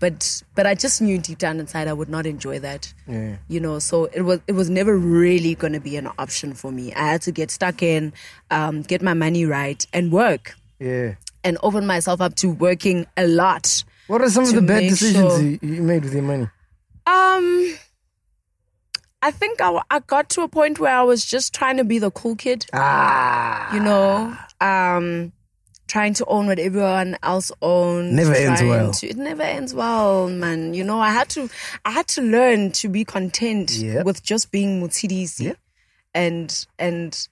But 0.00 0.42
but 0.54 0.66
I 0.66 0.74
just 0.74 1.00
knew 1.00 1.18
deep 1.18 1.38
down 1.38 1.58
inside 1.58 1.88
I 1.88 1.92
would 1.94 2.08
not 2.10 2.26
enjoy 2.26 2.58
that. 2.60 2.92
Yeah. 3.08 3.36
You 3.48 3.60
know, 3.60 3.78
so 3.78 4.04
it 4.06 4.22
was 4.22 4.40
it 4.46 4.52
was 4.52 4.68
never 4.68 4.96
really 4.96 5.54
going 5.54 5.72
to 5.72 5.80
be 5.80 5.96
an 5.96 6.08
option 6.18 6.52
for 6.54 6.70
me. 6.70 6.92
I 6.94 7.12
had 7.12 7.22
to 7.22 7.32
get 7.32 7.50
stuck 7.50 7.82
in, 7.82 8.12
um, 8.50 8.82
get 8.82 9.00
my 9.02 9.14
money 9.14 9.46
right, 9.46 9.84
and 9.92 10.12
work, 10.12 10.54
Yeah. 10.78 11.14
and 11.44 11.56
open 11.62 11.86
myself 11.86 12.20
up 12.20 12.34
to 12.36 12.50
working 12.50 13.06
a 13.16 13.26
lot. 13.26 13.84
What 14.06 14.20
are 14.20 14.28
some 14.30 14.44
of 14.44 14.52
the 14.52 14.62
bad 14.62 14.80
decisions 14.82 15.32
sure- 15.32 15.58
you, 15.62 15.82
made 15.82 16.04
with 16.04 16.12
your 16.12 16.22
money? 16.22 16.48
Um, 17.06 17.76
I 19.22 19.30
think 19.30 19.60
I, 19.60 19.80
I 19.90 20.00
got 20.00 20.28
to 20.30 20.42
a 20.42 20.48
point 20.48 20.78
where 20.78 20.94
I 20.94 21.02
was 21.02 21.24
just 21.24 21.54
trying 21.54 21.78
to 21.78 21.84
be 21.84 21.98
the 21.98 22.10
cool 22.10 22.36
kid. 22.36 22.66
Ah. 22.72 23.72
you 23.74 23.80
know, 23.80 24.36
um, 24.60 25.32
trying 25.86 26.14
to 26.14 26.24
own 26.26 26.46
what 26.46 26.58
everyone 26.58 27.16
else 27.22 27.52
owns. 27.62 28.12
Never 28.12 28.34
ends 28.34 28.62
well. 28.62 28.92
to- 28.92 29.08
it 29.08 29.16
never 29.16 29.42
ends 29.42 29.72
well, 29.74 30.28
man. 30.28 30.74
You 30.74 30.82
know, 30.84 31.00
I 31.00 31.10
had 31.10 31.28
to, 31.30 31.48
I 31.84 31.90
had 31.92 32.08
to 32.08 32.22
learn 32.22 32.72
to 32.72 32.88
be 32.88 33.04
content 33.04 33.70
Yep. 33.72 34.04
with 34.04 34.22
just 34.22 34.50
being 34.50 34.82
Motshidisi. 34.82 35.40
Yep. 35.44 35.58
And, 36.14 36.66
and, 36.78 37.28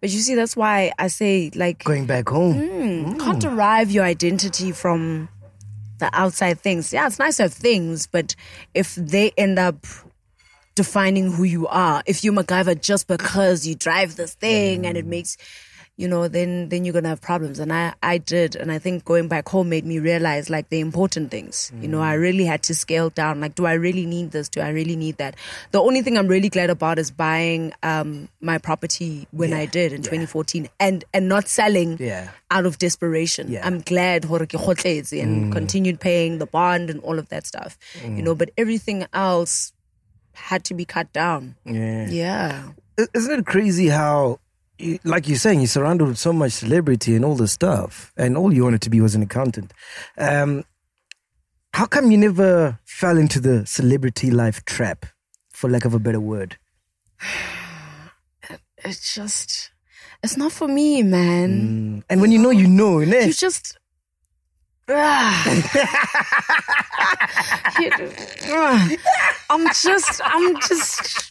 but 0.00 0.10
you 0.10 0.20
see, 0.20 0.34
that's 0.34 0.56
why 0.56 0.92
I 0.98 1.08
say, 1.08 1.50
like, 1.54 1.84
Going 1.84 2.06
back 2.06 2.28
home. 2.28 2.54
mm, 2.54 3.20
can't 3.20 3.40
derive 3.40 3.90
your 3.90 4.04
identity 4.04 4.72
from 4.72 5.28
the 5.98 6.08
outside 6.12 6.60
things. 6.60 6.92
Yeah, 6.92 7.06
it's 7.08 7.18
nice 7.18 7.36
to 7.38 7.42
have 7.44 7.52
things, 7.52 8.06
but 8.06 8.34
if 8.74 8.94
they 8.94 9.32
end 9.36 9.58
up 9.58 9.84
defining 10.74 11.32
who 11.32 11.42
you 11.42 11.66
are, 11.66 12.02
if 12.06 12.22
you're 12.22 12.32
MacGyver 12.32 12.80
just 12.80 13.08
because 13.08 13.66
you 13.66 13.74
drive 13.74 14.14
this 14.16 14.34
thing 14.34 14.86
and 14.86 14.96
it 14.96 15.04
makes 15.06 15.36
you 15.98 16.06
know, 16.06 16.28
then 16.28 16.68
then 16.68 16.84
you're 16.84 16.92
gonna 16.94 17.08
have 17.08 17.20
problems. 17.20 17.58
And 17.58 17.72
I, 17.72 17.92
I 18.04 18.18
did 18.18 18.54
and 18.54 18.70
I 18.70 18.78
think 18.78 19.04
going 19.04 19.26
back 19.26 19.48
home 19.48 19.68
made 19.68 19.84
me 19.84 19.98
realize 19.98 20.48
like 20.48 20.68
the 20.68 20.78
important 20.78 21.32
things. 21.32 21.72
You 21.80 21.88
know, 21.88 22.00
I 22.00 22.14
mm. 22.14 22.20
really 22.20 22.44
had 22.44 22.62
to 22.64 22.74
scale 22.74 23.10
down. 23.10 23.40
Like, 23.40 23.56
do 23.56 23.66
I 23.66 23.72
really 23.72 24.06
need 24.06 24.30
this? 24.30 24.48
Do 24.48 24.60
I 24.60 24.68
really 24.68 24.94
need 24.94 25.16
that? 25.16 25.34
The 25.72 25.82
only 25.82 26.02
thing 26.02 26.16
I'm 26.16 26.28
really 26.28 26.48
glad 26.48 26.70
about 26.70 27.00
is 27.00 27.10
buying 27.10 27.72
um 27.82 28.28
my 28.40 28.58
property 28.58 29.26
when 29.32 29.52
I 29.52 29.66
did 29.66 29.92
in 29.92 30.02
2014 30.02 30.68
and 30.78 31.04
and 31.12 31.28
not 31.28 31.48
selling 31.48 31.96
Yeah. 31.98 32.30
out 32.48 32.64
of 32.64 32.78
desperation. 32.78 33.50
Yeah. 33.50 33.66
I'm 33.66 33.80
glad 33.80 34.24
hore 34.24 34.46
ke 34.46 34.54
kgotletse 34.54 35.20
and 35.20 35.46
mm. 35.46 35.52
continued 35.52 35.98
paying 35.98 36.38
the 36.38 36.46
bond 36.46 36.90
and 36.90 37.00
all 37.00 37.18
of 37.18 37.28
that 37.30 37.44
stuff. 37.44 37.76
You 38.02 38.10
mm. 38.10 38.22
know, 38.22 38.34
but 38.36 38.50
everything 38.56 39.04
else 39.12 39.72
had 40.32 40.62
to 40.64 40.74
be 40.74 40.84
cut 40.84 41.12
down. 41.12 41.56
Yeah. 41.64 42.06
Yeah. 42.08 42.68
Isn't 43.14 43.40
it 43.40 43.46
crazy 43.46 43.88
how, 43.88 44.38
like 45.04 45.28
you're 45.28 45.38
saying, 45.38 45.60
you're 45.60 45.68
surrounded 45.68 46.06
with 46.06 46.18
so 46.18 46.32
much 46.32 46.52
celebrity 46.52 47.14
and 47.14 47.24
all 47.24 47.34
this 47.34 47.52
stuff, 47.52 48.12
and 48.16 48.36
all 48.36 48.52
you 48.52 48.64
wanted 48.64 48.82
to 48.82 48.90
be 48.90 49.00
was 49.00 49.14
an 49.14 49.22
accountant. 49.22 49.72
Um, 50.16 50.64
how 51.74 51.86
come 51.86 52.10
you 52.10 52.18
never 52.18 52.78
fell 52.84 53.18
into 53.18 53.40
the 53.40 53.66
celebrity 53.66 54.30
life 54.30 54.64
trap, 54.64 55.06
for 55.50 55.68
lack 55.70 55.84
of 55.84 55.94
a 55.94 55.98
better 55.98 56.20
word? 56.20 56.56
It's 58.84 59.12
just 59.12 59.72
it's 60.22 60.36
not 60.36 60.52
for 60.52 60.68
me, 60.68 61.02
man. 61.02 62.04
And 62.08 62.20
when 62.20 62.30
you 62.30 62.38
know, 62.38 62.50
you 62.50 62.68
know, 62.68 63.00
You 63.00 63.32
just 63.32 63.76
I'm 69.50 69.66
just, 69.74 70.20
I'm 70.24 70.58
just, 70.60 71.30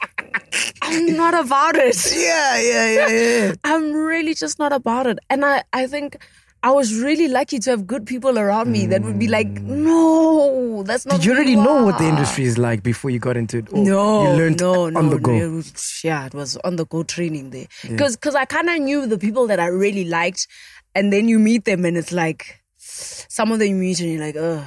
I'm 0.84 1.16
not 1.16 1.34
about 1.34 1.76
it. 1.76 1.98
Yeah, 2.16 2.60
yeah, 2.60 2.92
yeah, 2.92 3.08
yeah. 3.08 3.54
I'm 3.64 3.94
really 3.94 4.36
just 4.36 4.60
not 4.60 4.74
about 4.74 5.08
it. 5.08 5.18
And 5.32 5.44
I, 5.44 5.64
I 5.74 5.88
think 5.88 6.24
I 6.62 6.70
was 6.70 7.00
really 7.00 7.28
lucky 7.28 7.58
to 7.58 7.72
have 7.72 7.88
good 7.88 8.06
people 8.06 8.38
around 8.38 8.72
me 8.72 8.86
that 8.88 9.02
would 9.02 9.18
be 9.18 9.28
like, 9.28 9.48
mm. 9.48 9.64
no, 9.64 10.84
that's 10.84 11.08
not. 11.08 11.16
Did 11.16 11.26
you 11.26 11.34
already 11.34 11.56
know 11.56 11.84
what 11.84 11.98
the 11.98 12.06
industry 12.06 12.44
is 12.44 12.60
like 12.60 12.84
before 12.84 13.10
you 13.10 13.18
got 13.18 13.38
into 13.38 13.58
it? 13.58 13.74
Or 13.74 13.84
No, 13.84 14.22
you 14.24 14.38
learned 14.38 14.60
no, 14.60 14.88
no, 14.88 15.00
on 15.00 15.10
the 15.10 15.18
go. 15.18 15.32
No, 15.36 15.64
yeah, 16.04 16.28
it 16.28 16.36
was 16.36 16.58
on 16.58 16.76
the 16.76 16.86
go 16.86 17.02
training 17.02 17.50
there. 17.50 17.66
Because 17.82 18.36
I 18.36 18.46
kind 18.46 18.70
of 18.70 18.80
knew 18.80 19.08
the 19.08 19.18
people 19.18 19.48
that 19.48 19.60
I 19.60 19.66
really 19.66 20.06
liked, 20.06 20.48
and 20.94 21.12
then 21.12 21.28
you 21.28 21.40
meet 21.40 21.66
them 21.66 21.86
and 21.86 21.98
it's 21.98 22.12
like 22.12 22.62
some 22.88 23.52
of 23.52 23.60
them 23.60 23.68
you 23.70 23.76
meet 23.76 24.00
and 24.00 24.12
you're 24.12 24.22
like, 24.22 24.36
ugh. 24.36 24.66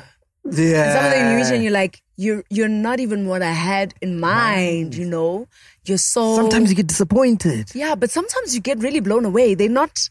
Yeah. 0.51 0.85
And 0.85 0.93
some 0.93 1.05
of 1.05 1.11
them 1.13 1.31
you 1.31 1.37
meet 1.39 1.53
and 1.53 1.63
you're 1.63 1.73
like, 1.73 2.03
you're 2.17 2.45
you're 2.51 2.69
not 2.69 3.01
even 3.01 3.27
what 3.27 3.43
I 3.43 3.53
had 3.53 3.95
in 4.01 4.21
mind. 4.21 4.95
You 4.95 5.07
know, 5.07 5.49
you're 5.87 5.99
so 5.99 6.37
Sometimes 6.37 6.71
you 6.71 6.77
get 6.77 6.87
disappointed. 6.87 7.75
yeah, 7.75 7.95
but 7.95 8.11
sometimes 8.11 8.55
you 8.55 8.61
get 8.61 8.79
really 8.79 9.01
blown 9.01 9.25
away. 9.25 9.55
They're 9.55 9.69
not 9.69 10.09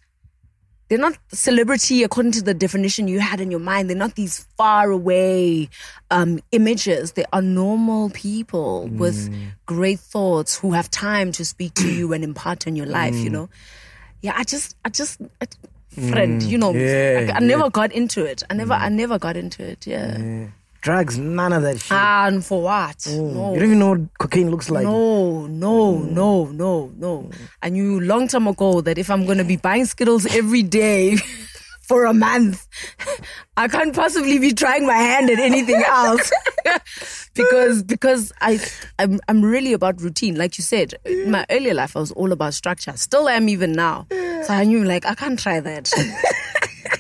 they're 0.90 0.98
not 0.98 1.18
celebrity 1.32 2.04
according 2.04 2.32
to 2.32 2.42
the 2.42 2.56
definition 2.56 3.08
you 3.08 3.20
had 3.20 3.40
in 3.40 3.52
your 3.52 3.60
mind. 3.60 3.90
They're 3.90 3.98
not 3.98 4.16
these 4.16 4.48
far 4.58 4.90
away 4.90 5.70
um, 6.10 6.40
images. 6.52 7.12
They 7.12 7.26
are 7.32 7.44
normal 7.44 8.10
people 8.10 8.88
with 8.88 9.32
great 9.68 10.00
thoughts 10.00 10.58
who 10.58 10.72
have 10.72 10.90
time 10.90 11.32
to 11.34 11.46
speak 11.46 11.76
to 11.76 11.94
you 11.94 12.12
and 12.12 12.24
impart 12.24 12.66
on 12.66 12.76
your 12.76 12.88
life. 12.88 13.14
You 13.14 13.30
know, 13.30 13.50
yeah. 14.22 14.34
I 14.36 14.44
just, 14.44 14.76
I 14.84 14.90
just, 14.90 15.22
I, 15.40 15.46
friend. 15.90 16.42
Mm, 16.42 16.48
you 16.50 16.58
know, 16.58 16.74
Yeah, 16.74 17.32
I, 17.34 17.38
I 17.38 17.40
never 17.40 17.70
got 17.70 17.92
into 17.92 18.26
it. 18.26 18.44
I 18.50 18.54
never, 18.54 18.74
I 18.74 18.90
mm. 18.90 18.94
never 18.94 19.20
got 19.20 19.38
into 19.38 19.64
it. 19.64 19.86
Yeah. 19.86 20.48
Drugs, 20.82 21.18
none 21.18 21.52
of 21.52 21.64
that 21.64 21.80
shit. 21.80 21.92
Ah, 21.92 22.28
and 22.28 22.46
for 22.46 22.64
what? 22.64 23.06
Oh, 23.10 23.32
no. 23.32 23.54
You 23.54 23.60
don't 23.60 23.66
even 23.66 23.80
know 23.80 23.90
what 23.90 24.18
cocaine 24.18 24.50
looks 24.50 24.70
like. 24.70 24.86
No, 24.86 25.46
no, 25.48 25.96
mm. 25.96 26.12
no, 26.12 26.46
no, 26.46 26.92
no. 26.98 27.30
I 27.62 27.68
knew 27.70 28.00
long 28.00 28.30
time 28.30 28.48
ago 28.48 28.80
that 28.82 28.98
if 28.98 29.10
I'm 29.12 29.26
gonna 29.26 29.44
be 29.44 29.58
buying 29.58 29.86
Skittles 29.86 30.26
every 30.28 30.64
day 30.64 31.18
for 31.90 32.06
a 32.06 32.14
month, 32.14 32.68
I 33.58 33.68
can't 33.68 33.96
possibly 33.96 34.38
be 34.38 34.54
trying 34.54 34.86
my 34.86 34.94
hand 34.94 35.32
at 35.32 35.40
anything 35.40 35.82
else. 35.88 36.32
because 37.34 37.82
because 37.82 38.32
I 38.42 38.62
I'm 39.00 39.20
I'm 39.28 39.44
really 39.44 39.74
about 39.74 40.00
routine. 40.00 40.36
Like 40.36 40.60
you 40.60 40.64
said, 40.64 40.94
in 41.04 41.32
my 41.32 41.48
earlier 41.50 41.74
life 41.74 41.98
I 41.98 42.00
was 42.00 42.12
all 42.12 42.32
about 42.32 42.54
structure. 42.54 42.96
Still 42.96 43.28
am 43.28 43.50
even 43.50 43.72
now. 43.74 44.06
So 44.12 44.54
I 44.54 44.66
knew 44.66 44.84
like 44.84 45.08
I 45.08 45.16
can't 45.16 45.40
try 45.40 45.60
that. 45.60 45.92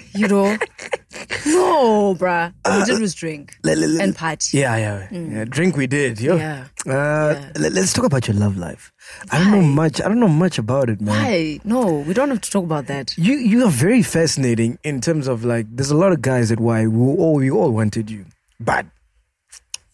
you 0.15 0.27
know? 0.27 0.57
No, 1.45 2.13
bruh. 2.19 2.53
All 2.65 2.79
we 2.79 2.85
did 2.85 2.99
was 3.01 3.15
drink 3.15 3.55
le- 3.63 3.71
le- 3.75 3.87
le- 3.87 4.03
and 4.03 4.15
party. 4.15 4.59
Yeah, 4.59 4.77
yeah, 4.77 5.07
yeah. 5.11 5.45
Drink 5.45 5.75
we 5.75 5.87
did, 5.87 6.19
yo. 6.21 6.37
Mm. 6.37 6.39
Yeah. 6.39 6.65
Uh, 6.93 7.49
le- 7.59 7.69
let's 7.69 7.93
talk 7.93 8.05
about 8.05 8.27
your 8.27 8.37
love 8.37 8.57
life. 8.57 8.91
I 9.31 9.39
don't 9.39 9.51
know 9.51 9.61
much. 9.61 9.99
I 10.01 10.03
don't 10.07 10.19
know 10.19 10.27
much 10.27 10.59
about 10.59 10.89
it, 10.89 11.01
man. 11.01 11.15
Why? 11.23 11.59
No, 11.63 11.99
we 12.07 12.13
don't 12.13 12.29
have 12.29 12.41
to 12.41 12.51
talk 12.51 12.63
about 12.63 12.85
that. 12.87 13.17
You 13.17 13.33
you 13.37 13.65
are 13.65 13.71
very 13.71 14.03
fascinating 14.03 14.77
in 14.83 15.01
terms 15.01 15.27
of 15.27 15.43
like. 15.43 15.65
There's 15.75 15.91
a 15.91 15.97
lot 15.97 16.11
of 16.11 16.21
guys 16.21 16.51
at 16.51 16.59
why 16.59 16.83
who 16.83 17.15
all 17.17 17.35
we 17.35 17.49
all 17.49 17.71
wanted 17.71 18.11
you, 18.11 18.25
but 18.59 18.85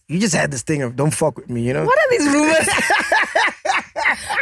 you 0.08 0.20
just 0.20 0.34
had 0.34 0.50
this 0.50 0.62
thing 0.62 0.82
of 0.82 0.96
don't 0.96 1.14
fuck 1.14 1.36
with 1.38 1.48
me, 1.48 1.62
you 1.62 1.72
know. 1.72 1.84
What 1.86 1.98
are 1.98 2.10
these 2.10 2.26
rumors? 2.32 2.68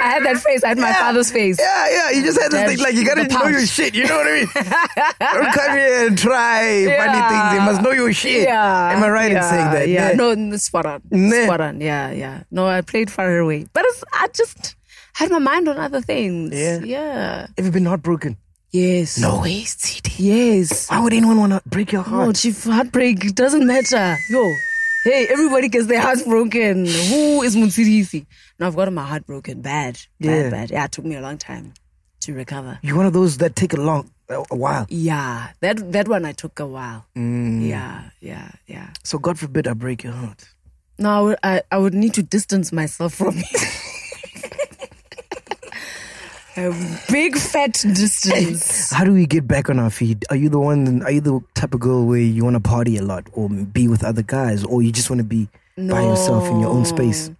I 0.04 0.08
had 0.08 0.24
that 0.24 0.36
face. 0.36 0.62
I 0.62 0.68
had 0.68 0.78
my 0.78 0.92
father's 0.92 1.30
face. 1.30 1.56
Yeah, 1.58 1.88
yeah. 1.88 2.10
You 2.10 2.22
just 2.22 2.38
had 2.38 2.52
this 2.52 2.60
That- 2.60 2.68
thing 2.68 2.78
like 2.78 2.94
you 2.94 3.06
gotta 3.06 3.26
know 3.26 3.46
your 3.48 3.66
shit. 3.66 3.94
You 3.94 4.06
know 4.06 4.16
what 4.18 4.26
I 4.26 4.34
mean? 4.34 4.48
don't 4.54 5.52
come 5.54 5.76
here 5.76 6.06
and 6.06 6.18
try 6.18 6.84
funny 7.00 7.20
things. 7.30 7.46
They 7.52 7.64
must 7.64 7.82
know 7.82 7.90
your 7.92 8.12
shit. 8.12 8.42
Yeah. 8.42 8.92
Am 8.92 9.02
I 9.02 9.08
right 9.08 9.32
yeah, 9.32 9.38
in 9.38 9.50
saying 9.50 9.70
that? 9.72 9.88
Yeah. 9.88 10.10
Yeah. 10.10 10.16
No, 10.16 10.56
spot 10.58 10.84
on. 10.84 11.02
Nah. 11.10 11.44
Spot 11.44 11.60
on. 11.60 11.80
Yeah, 11.80 12.10
yeah. 12.10 12.42
No, 12.50 12.66
I 12.66 12.82
played 12.82 13.10
far 13.10 13.38
away. 13.38 13.66
But 13.72 13.84
it's, 13.86 14.04
I 14.12 14.28
just 14.28 14.76
had 15.14 15.30
my 15.30 15.38
mind 15.38 15.68
on 15.68 15.78
other 15.78 16.02
things. 16.02 16.52
Yeah. 16.54 16.80
Yeah. 16.80 17.46
Have 17.56 17.64
you 17.64 17.72
been 17.72 17.86
heartbroken? 17.86 18.36
Yes. 18.72 19.18
No 19.18 19.40
way, 19.40 19.62
CD. 19.64 20.10
Yes. 20.18 20.90
Why 20.90 21.00
would 21.00 21.14
anyone 21.14 21.38
want 21.38 21.52
to 21.52 21.62
break 21.64 21.92
your 21.92 22.02
heart? 22.02 22.26
No, 22.26 22.32
chief 22.32 22.64
heartbreak 22.64 23.34
doesn't 23.34 23.66
matter. 23.66 24.16
Yo. 24.28 24.52
Hey, 25.04 25.26
everybody 25.28 25.68
gets 25.68 25.86
their 25.86 26.00
hearts 26.00 26.22
broken. 26.22 26.86
Who 26.86 27.42
is 27.42 27.54
Motshidisi? 27.56 28.24
No, 28.58 28.66
I've 28.68 28.74
gotten 28.76 28.94
my 28.94 29.04
heart 29.04 29.26
broken. 29.26 29.60
Bad. 29.60 30.00
Bad, 30.18 30.44
Yeah. 30.44 30.50
bad. 30.50 30.70
Yeah, 30.70 30.84
it 30.86 30.92
took 30.92 31.04
me 31.04 31.14
a 31.14 31.20
long 31.20 31.36
time 31.36 31.74
to 32.20 32.32
recover. 32.32 32.78
You're 32.82 32.96
one 32.96 33.04
of 33.04 33.12
those 33.12 33.36
that 33.38 33.54
take 33.54 33.74
a 33.74 33.76
long, 33.80 34.10
a 34.30 34.42
a 34.50 34.56
while. 34.56 34.86
Yeah, 34.88 35.48
that 35.60 35.92
that 35.92 36.08
one 36.08 36.24
I 36.24 36.32
took 36.32 36.58
a 36.58 36.66
while. 36.66 37.04
Mm. 37.14 37.68
Yeah, 37.68 38.08
yeah, 38.20 38.48
yeah. 38.66 38.88
So 39.02 39.18
God 39.18 39.38
forbid 39.38 39.68
I 39.68 39.74
break 39.74 40.02
your 40.04 40.14
heart. 40.14 40.48
No, 40.98 41.10
I 41.10 41.20
would, 41.20 41.38
I, 41.42 41.62
I 41.70 41.76
would 41.78 41.92
need 41.92 42.14
to 42.14 42.22
distance 42.22 42.72
myself 42.72 43.12
from 43.14 43.34
it. 43.36 43.80
a 46.56 47.00
big 47.10 47.36
fat 47.36 47.72
distance. 47.72 48.90
How 48.92 49.04
do 49.04 49.12
we 49.12 49.26
get 49.26 49.46
back 49.46 49.68
on 49.68 49.78
our 49.78 49.90
feet? 49.90 50.24
Are 50.30 50.36
you 50.36 50.48
the 50.48 50.58
one? 50.60 51.02
Are 51.02 51.10
you 51.10 51.20
the 51.20 51.40
type 51.54 51.74
of 51.74 51.80
girl 51.80 52.04
where 52.04 52.20
you 52.20 52.44
want 52.44 52.54
to 52.54 52.60
party 52.60 52.96
a 52.96 53.02
lot, 53.02 53.28
or 53.32 53.48
be 53.48 53.88
with 53.88 54.04
other 54.04 54.22
guys, 54.22 54.64
or 54.64 54.82
you 54.82 54.92
just 54.92 55.10
want 55.10 55.18
to 55.18 55.24
be 55.24 55.48
by 55.76 56.02
yourself 56.02 56.48
in 56.48 56.60
your 56.60 56.70
own 56.70 56.84
space? 56.84 57.30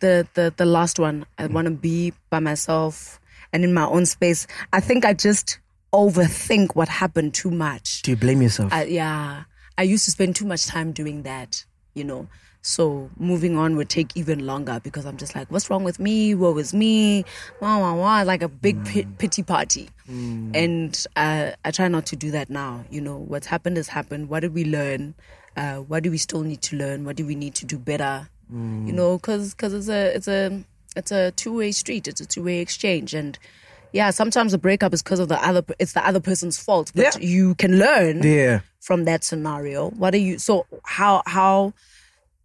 The 0.00 0.26
the 0.34 0.52
the 0.56 0.66
last 0.66 0.98
one, 0.98 1.26
I 1.38 1.46
want 1.46 1.66
to 1.66 1.72
be 1.72 2.12
by 2.30 2.40
myself 2.40 3.20
and 3.52 3.64
in 3.64 3.74
my 3.74 3.86
own 3.86 4.06
space. 4.06 4.46
I 4.72 4.80
think 4.80 5.04
I 5.04 5.14
just 5.14 5.58
overthink 5.92 6.74
what 6.74 6.88
happened 6.88 7.34
too 7.34 7.50
much. 7.50 8.02
Do 8.02 8.10
you 8.10 8.16
blame 8.16 8.42
yourself? 8.42 8.72
I, 8.72 8.84
yeah, 8.84 9.44
I 9.78 9.82
used 9.82 10.04
to 10.04 10.10
spend 10.10 10.36
too 10.36 10.44
much 10.44 10.66
time 10.66 10.92
doing 10.92 11.22
that, 11.22 11.64
you 11.94 12.04
know. 12.04 12.28
So 12.66 13.08
moving 13.16 13.56
on 13.56 13.76
would 13.76 13.88
take 13.88 14.16
even 14.16 14.44
longer 14.44 14.80
because 14.82 15.06
I'm 15.06 15.16
just 15.16 15.36
like, 15.36 15.48
what's 15.52 15.70
wrong 15.70 15.84
with 15.84 16.00
me? 16.00 16.34
Woe 16.34 16.58
is 16.58 16.74
me? 16.74 17.24
Wah, 17.60 17.78
wah, 17.78 17.94
wah, 17.94 18.22
like 18.22 18.42
a 18.42 18.48
big 18.48 18.84
pi- 18.84 19.06
pity 19.18 19.44
party. 19.44 19.88
And 20.08 21.06
uh, 21.14 21.52
I 21.64 21.70
try 21.70 21.86
not 21.86 22.06
to 22.06 22.16
do 22.16 22.32
that 22.32 22.50
now. 22.50 22.84
You 22.90 23.00
know, 23.00 23.18
what's 23.18 23.46
happened 23.46 23.76
has 23.76 23.86
happened. 23.86 24.28
What 24.28 24.40
did 24.40 24.52
we 24.52 24.64
learn? 24.64 25.14
Uh, 25.56 25.76
what 25.76 26.02
do 26.02 26.10
we 26.10 26.18
still 26.18 26.42
need 26.42 26.60
to 26.62 26.76
learn? 26.76 27.04
What 27.04 27.14
do 27.14 27.24
we 27.24 27.36
need 27.36 27.54
to 27.56 27.66
do 27.66 27.78
better? 27.78 28.28
You 28.50 28.92
know, 28.92 29.16
because 29.18 29.54
it's 29.60 29.88
a 29.88 30.14
it's 30.14 30.28
a 30.28 30.62
it's 30.96 31.10
a 31.12 31.30
two 31.32 31.56
way 31.56 31.70
street. 31.72 32.06
It's 32.08 32.20
a 32.20 32.26
two 32.26 32.44
way 32.44 32.58
exchange, 32.60 33.12
and 33.14 33.36
yeah, 33.92 34.10
sometimes 34.10 34.54
a 34.54 34.58
breakup 34.58 34.92
is 34.94 35.02
because 35.02 35.18
of 35.18 35.28
the 35.28 35.44
other. 35.44 35.64
It's 35.80 35.94
the 35.94 36.06
other 36.06 36.20
person's 36.20 36.56
fault, 36.58 36.92
but 36.94 37.02
Yeah. 37.04 37.26
you 37.26 37.54
can 37.56 37.78
learn 37.78 38.22
yeah. 38.22 38.60
from 38.80 39.04
that 39.04 39.24
scenario? 39.24 39.90
What 39.90 40.14
are 40.14 40.18
you 40.18 40.38
so 40.38 40.66
how 40.84 41.22
how 41.26 41.72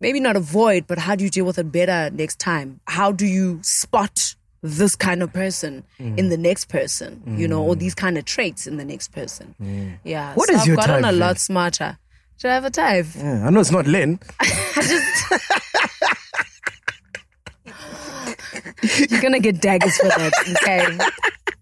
maybe 0.02 0.20
not 0.20 0.36
avoid, 0.36 0.86
but 0.88 0.98
how 0.98 1.16
do 1.16 1.24
you 1.24 1.30
deal 1.30 1.46
with 1.46 1.58
it 1.58 1.72
better 1.72 2.10
next 2.14 2.40
time? 2.40 2.82
How 2.88 3.12
do 3.14 3.26
you 3.26 3.60
spot 3.64 4.36
this 4.64 4.96
kind 4.96 5.24
of 5.24 5.32
person 5.34 5.84
Mm. 6.00 6.18
in 6.20 6.30
the 6.30 6.38
next 6.38 6.66
person, 6.70 7.22
you 7.38 7.48
know, 7.48 7.64
or 7.64 7.76
these 7.76 7.96
kind 7.96 8.16
of 8.18 8.26
traits 8.26 8.68
in 8.68 8.78
the 8.78 8.86
next 8.86 9.12
person? 9.14 9.56
Yeah. 10.04 10.34
What 10.36 10.50
so 10.50 10.56
is 10.56 10.62
I've 10.62 10.68
your 10.68 10.76
gotten 10.76 11.02
type, 11.04 11.14
a 11.14 11.16
lot 11.16 11.40
smarter. 11.40 11.98
Should 12.38 12.50
I 12.52 12.56
have 12.56 12.66
a 12.66 12.70
type? 12.72 13.06
Yeah, 13.16 13.46
I 13.46 13.50
know 13.52 13.60
it's 13.60 13.72
not 13.72 13.86
Lynn. 13.88 14.20
You're 19.10 19.22
gonna 19.22 19.40
get 19.40 19.62
daggers 19.62 19.96
for 19.98 20.08
that, 20.08 20.34
okay? 20.64 20.98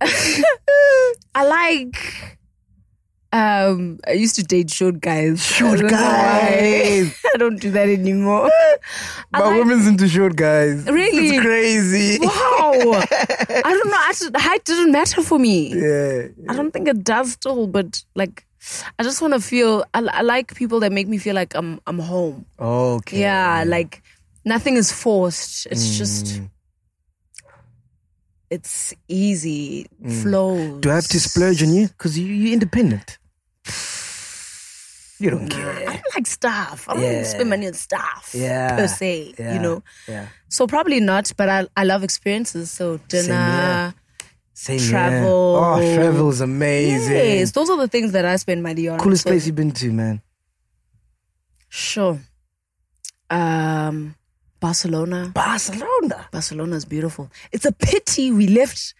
I 1.35 1.45
like 1.45 2.18
um 3.31 3.99
I 4.07 4.13
used 4.13 4.35
to 4.37 4.43
date 4.43 4.71
short 4.71 4.99
guys. 5.01 5.43
Short 5.45 5.77
I 5.77 5.81
don't 5.81 5.91
know 5.91 5.97
why. 5.97 6.49
guys. 6.49 7.23
I 7.33 7.37
don't 7.37 7.59
do 7.61 7.71
that 7.71 7.87
anymore. 7.89 8.49
But 9.31 9.39
My 9.39 9.45
like- 9.49 9.57
woman's 9.59 9.85
into 9.87 10.07
short 10.07 10.35
guys. 10.35 10.85
Really? 10.85 11.29
It's 11.37 11.41
crazy. 11.45 12.17
Wow. 12.19 12.31
I 13.61 13.61
don't 13.63 13.87
know. 13.89 13.97
I 13.97 14.13
just, 14.17 14.35
height 14.35 14.63
didn't 14.65 14.91
matter 14.91 15.21
for 15.21 15.37
me. 15.37 15.69
Yeah. 15.73 16.27
I 16.49 16.55
don't 16.55 16.71
think 16.71 16.87
it 16.87 17.03
does 17.03 17.33
still, 17.33 17.67
but 17.67 18.03
like, 18.15 18.45
I 18.97 19.03
just 19.03 19.21
want 19.21 19.35
to 19.35 19.39
feel. 19.41 19.83
I, 19.93 19.99
I 20.01 20.21
like 20.21 20.55
people 20.55 20.79
that 20.79 20.91
make 20.91 21.07
me 21.07 21.19
feel 21.19 21.35
like 21.35 21.53
I'm 21.55 21.79
I'm 21.85 21.99
home. 21.99 22.45
Okay. 22.59 23.19
Yeah, 23.21 23.63
like 23.67 24.01
nothing 24.43 24.75
is 24.75 24.91
forced. 24.91 25.67
It's 25.67 25.95
just. 25.97 26.25
Mm. 26.41 26.49
It's 28.49 28.95
easy, 29.07 29.85
flows. 30.23 30.81
Do 30.81 30.89
I 30.89 30.95
have 30.95 31.07
to 31.09 31.19
splurge 31.19 31.61
on 31.61 31.71
you? 31.71 31.87
Because 31.87 32.17
you, 32.17 32.25
you're 32.25 32.53
independent. 32.53 33.18
You 35.23 35.29
don't 35.31 35.49
care. 35.49 35.69
I 35.89 35.93
don't 35.99 36.15
like 36.15 36.27
stuff. 36.27 36.87
I 36.87 36.93
don't 36.93 37.03
Yeah. 37.03 37.23
spend 37.23 37.49
money 37.49 37.67
on 37.67 37.73
stuff 37.73 38.31
Yeah. 38.33 38.75
per 38.77 38.87
se. 38.87 39.33
Yeah. 39.37 39.53
You 39.53 39.59
know, 39.59 39.83
Yeah. 40.07 40.27
so 40.47 40.65
probably 40.67 40.99
not. 41.01 41.31
But 41.35 41.49
I 41.49 41.67
I 41.75 41.83
love 41.83 42.03
experiences. 42.05 42.71
So 42.71 42.97
dinner. 43.09 43.93
Same 44.53 44.79
Travel. 44.79 45.53
Yeah. 45.55 45.91
Oh, 45.91 45.95
travel's 45.95 46.41
amazing. 46.41 47.15
Yes, 47.15 47.51
those 47.51 47.69
are 47.69 47.77
the 47.77 47.87
things 47.87 48.11
that 48.11 48.25
I 48.25 48.35
spend 48.37 48.61
money 48.63 48.87
on. 48.89 48.99
Coolest 48.99 49.23
So- 49.23 49.29
place 49.29 49.45
you've 49.45 49.55
been 49.55 49.71
to, 49.71 49.91
man. 49.91 50.21
Sure. 51.69 52.19
Um, 53.29 54.15
Barcelona. 54.59 55.31
Barcelona. 55.33 56.27
Barcelona 56.31 56.75
is 56.75 56.85
beautiful. 56.85 57.29
It's 57.51 57.65
a 57.65 57.71
pity 57.71 58.31
we 58.31 58.47
left 58.47 58.93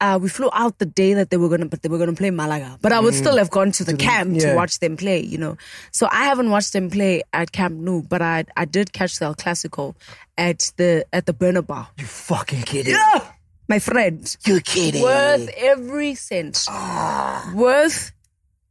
uh, 0.00 0.18
we 0.20 0.28
flew 0.28 0.50
out 0.52 0.78
the 0.78 0.86
day 0.86 1.14
that 1.14 1.30
they 1.30 1.36
were 1.36 1.48
gonna, 1.48 1.66
but 1.66 1.82
they 1.82 1.88
were 1.88 1.98
gonna 1.98 2.14
play 2.14 2.30
Malaga. 2.30 2.78
But 2.82 2.92
I 2.92 3.00
would 3.00 3.14
mm. 3.14 3.18
still 3.18 3.36
have 3.38 3.50
gone 3.50 3.72
to 3.72 3.84
the 3.84 3.96
camp 3.96 4.34
yeah. 4.34 4.50
to 4.50 4.54
watch 4.54 4.78
them 4.80 4.96
play. 4.96 5.20
You 5.20 5.38
know, 5.38 5.56
so 5.90 6.08
I 6.10 6.24
haven't 6.24 6.50
watched 6.50 6.72
them 6.72 6.90
play 6.90 7.22
at 7.32 7.52
Camp 7.52 7.76
Nou, 7.76 8.02
but 8.02 8.22
I 8.22 8.44
I 8.56 8.64
did 8.64 8.92
catch 8.92 9.18
the 9.18 9.26
El 9.26 9.34
Clasico 9.34 9.94
at 10.36 10.70
the 10.76 11.06
at 11.12 11.26
the 11.26 11.32
Bernabeu. 11.32 11.86
You 11.98 12.04
fucking 12.04 12.62
kidding? 12.62 12.94
Yeah, 12.94 13.26
my 13.68 13.78
friend, 13.78 14.36
You're 14.46 14.60
kidding. 14.60 15.02
worth 15.02 15.48
every 15.56 16.14
cent, 16.14 16.64
ah. 16.68 17.52
worth 17.54 18.12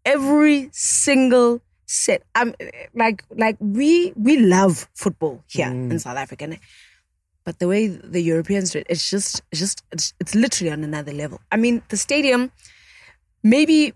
every 0.05 0.69
single 0.71 1.61
cent. 1.85 2.23
I'm 2.35 2.53
like 2.93 3.23
like 3.35 3.57
we 3.59 4.13
we 4.15 4.37
love 4.37 4.87
football 4.93 5.43
here 5.47 5.67
mm. 5.67 5.91
in 5.91 5.99
South 5.99 6.17
Africa. 6.17 6.57
But 7.45 7.59
the 7.59 7.67
way 7.67 7.87
the 7.87 8.21
Europeans 8.21 8.71
do 8.71 8.79
it, 8.79 8.87
it's 8.89 9.09
just, 9.09 9.43
it's 9.51 9.59
just, 9.59 9.83
it's, 9.91 10.13
it's 10.19 10.33
literally 10.33 10.71
on 10.71 10.83
another 10.83 11.13
level. 11.13 11.39
I 11.51 11.57
mean, 11.57 11.83
the 11.89 11.97
stadium, 11.97 12.51
maybe 13.43 13.93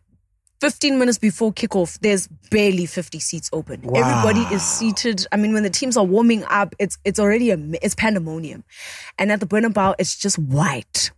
15 0.61 0.99
minutes 0.99 1.17
before 1.17 1.51
kickoff, 1.51 1.99
there's 1.99 2.27
barely 2.51 2.85
50 2.85 3.19
seats 3.19 3.49
open. 3.51 3.83
Everybody 3.95 4.41
is 4.53 4.61
seated. 4.61 5.25
I 5.31 5.37
mean, 5.37 5.53
when 5.53 5.63
the 5.63 5.69
teams 5.69 5.97
are 5.97 6.03
warming 6.03 6.43
up, 6.45 6.75
it's 6.79 6.97
it's 7.05 7.19
already 7.19 7.51
a 7.51 7.57
it's 7.81 7.95
pandemonium, 7.95 8.63
and 9.17 9.31
at 9.31 9.39
the 9.39 9.47
Bernabeu, 9.47 9.95
it's 9.97 10.17
just 10.17 10.37
white. 10.37 11.11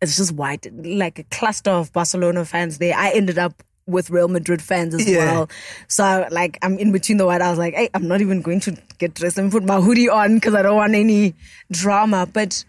It's 0.00 0.16
just 0.16 0.32
white, 0.32 0.66
like 0.84 1.18
a 1.18 1.24
cluster 1.24 1.70
of 1.70 1.92
Barcelona 1.92 2.44
fans 2.44 2.78
there. 2.78 2.94
I 2.96 3.12
ended 3.12 3.38
up 3.38 3.62
with 3.86 4.10
Real 4.10 4.28
Madrid 4.28 4.62
fans 4.62 4.94
as 4.94 5.08
Yeah. 5.08 5.18
well. 5.32 5.50
So 5.88 6.26
like 6.30 6.58
I'm 6.62 6.78
in 6.78 6.92
between 6.92 7.18
the 7.18 7.26
white. 7.26 7.42
I 7.42 7.50
was 7.50 7.58
like, 7.58 7.74
hey, 7.74 7.88
I'm 7.94 8.06
not 8.08 8.20
even 8.20 8.40
going 8.42 8.60
to 8.60 8.76
get 8.98 9.14
dressed 9.14 9.38
and 9.38 9.50
put 9.50 9.64
my 9.64 9.80
hoodie 9.80 10.08
on 10.08 10.34
because 10.36 10.54
I 10.54 10.62
don't 10.62 10.76
want 10.76 10.94
any 10.94 11.34
drama. 11.70 12.26
But 12.32 12.64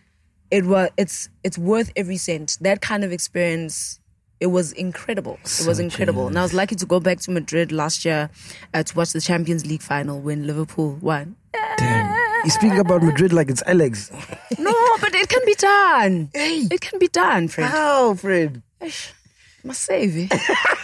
it 0.52 0.66
was 0.66 0.90
it's 0.98 1.30
it's 1.44 1.58
worth 1.58 1.92
every 1.96 2.18
cent. 2.18 2.58
That 2.62 2.82
kind 2.82 3.04
of 3.04 3.12
experience. 3.12 4.00
It 4.40 4.48
was 4.48 4.74
incredible. 4.74 5.40
It 5.46 5.66
was 5.66 5.80
incredible. 5.80 6.28
And 6.28 6.38
I 6.38 6.42
was 6.42 6.54
lucky 6.54 6.76
to 6.76 6.86
go 6.86 7.00
back 7.00 7.20
to 7.22 7.32
Madrid 7.32 7.72
last 7.72 8.04
year 8.04 8.30
uh, 8.74 8.84
to 8.84 8.96
watch 8.98 9.14
the 9.14 9.22
Champions 9.22 9.66
League 9.66 9.82
final 9.82 10.20
when 10.20 10.46
Liverpool 10.46 10.98
won. 11.00 11.38
Damn. 11.78 12.14
You 12.44 12.50
speaking 12.50 12.80
about 12.80 13.04
Madrid 13.04 13.32
like 13.32 13.50
it's 13.50 13.64
Alex. 13.66 14.12
No, 14.60 14.74
but 15.00 15.16
it 15.16 15.30
can 15.30 15.40
be 15.46 15.56
done. 15.56 16.30
Hey. 16.34 16.68
It 16.70 16.82
can 16.82 17.00
be 17.00 17.08
done, 17.08 17.48
Fred. 17.48 17.70
How, 17.70 18.16
Fred? 18.16 18.62
must 19.64 19.82
save 19.82 20.12
it. 20.18 20.34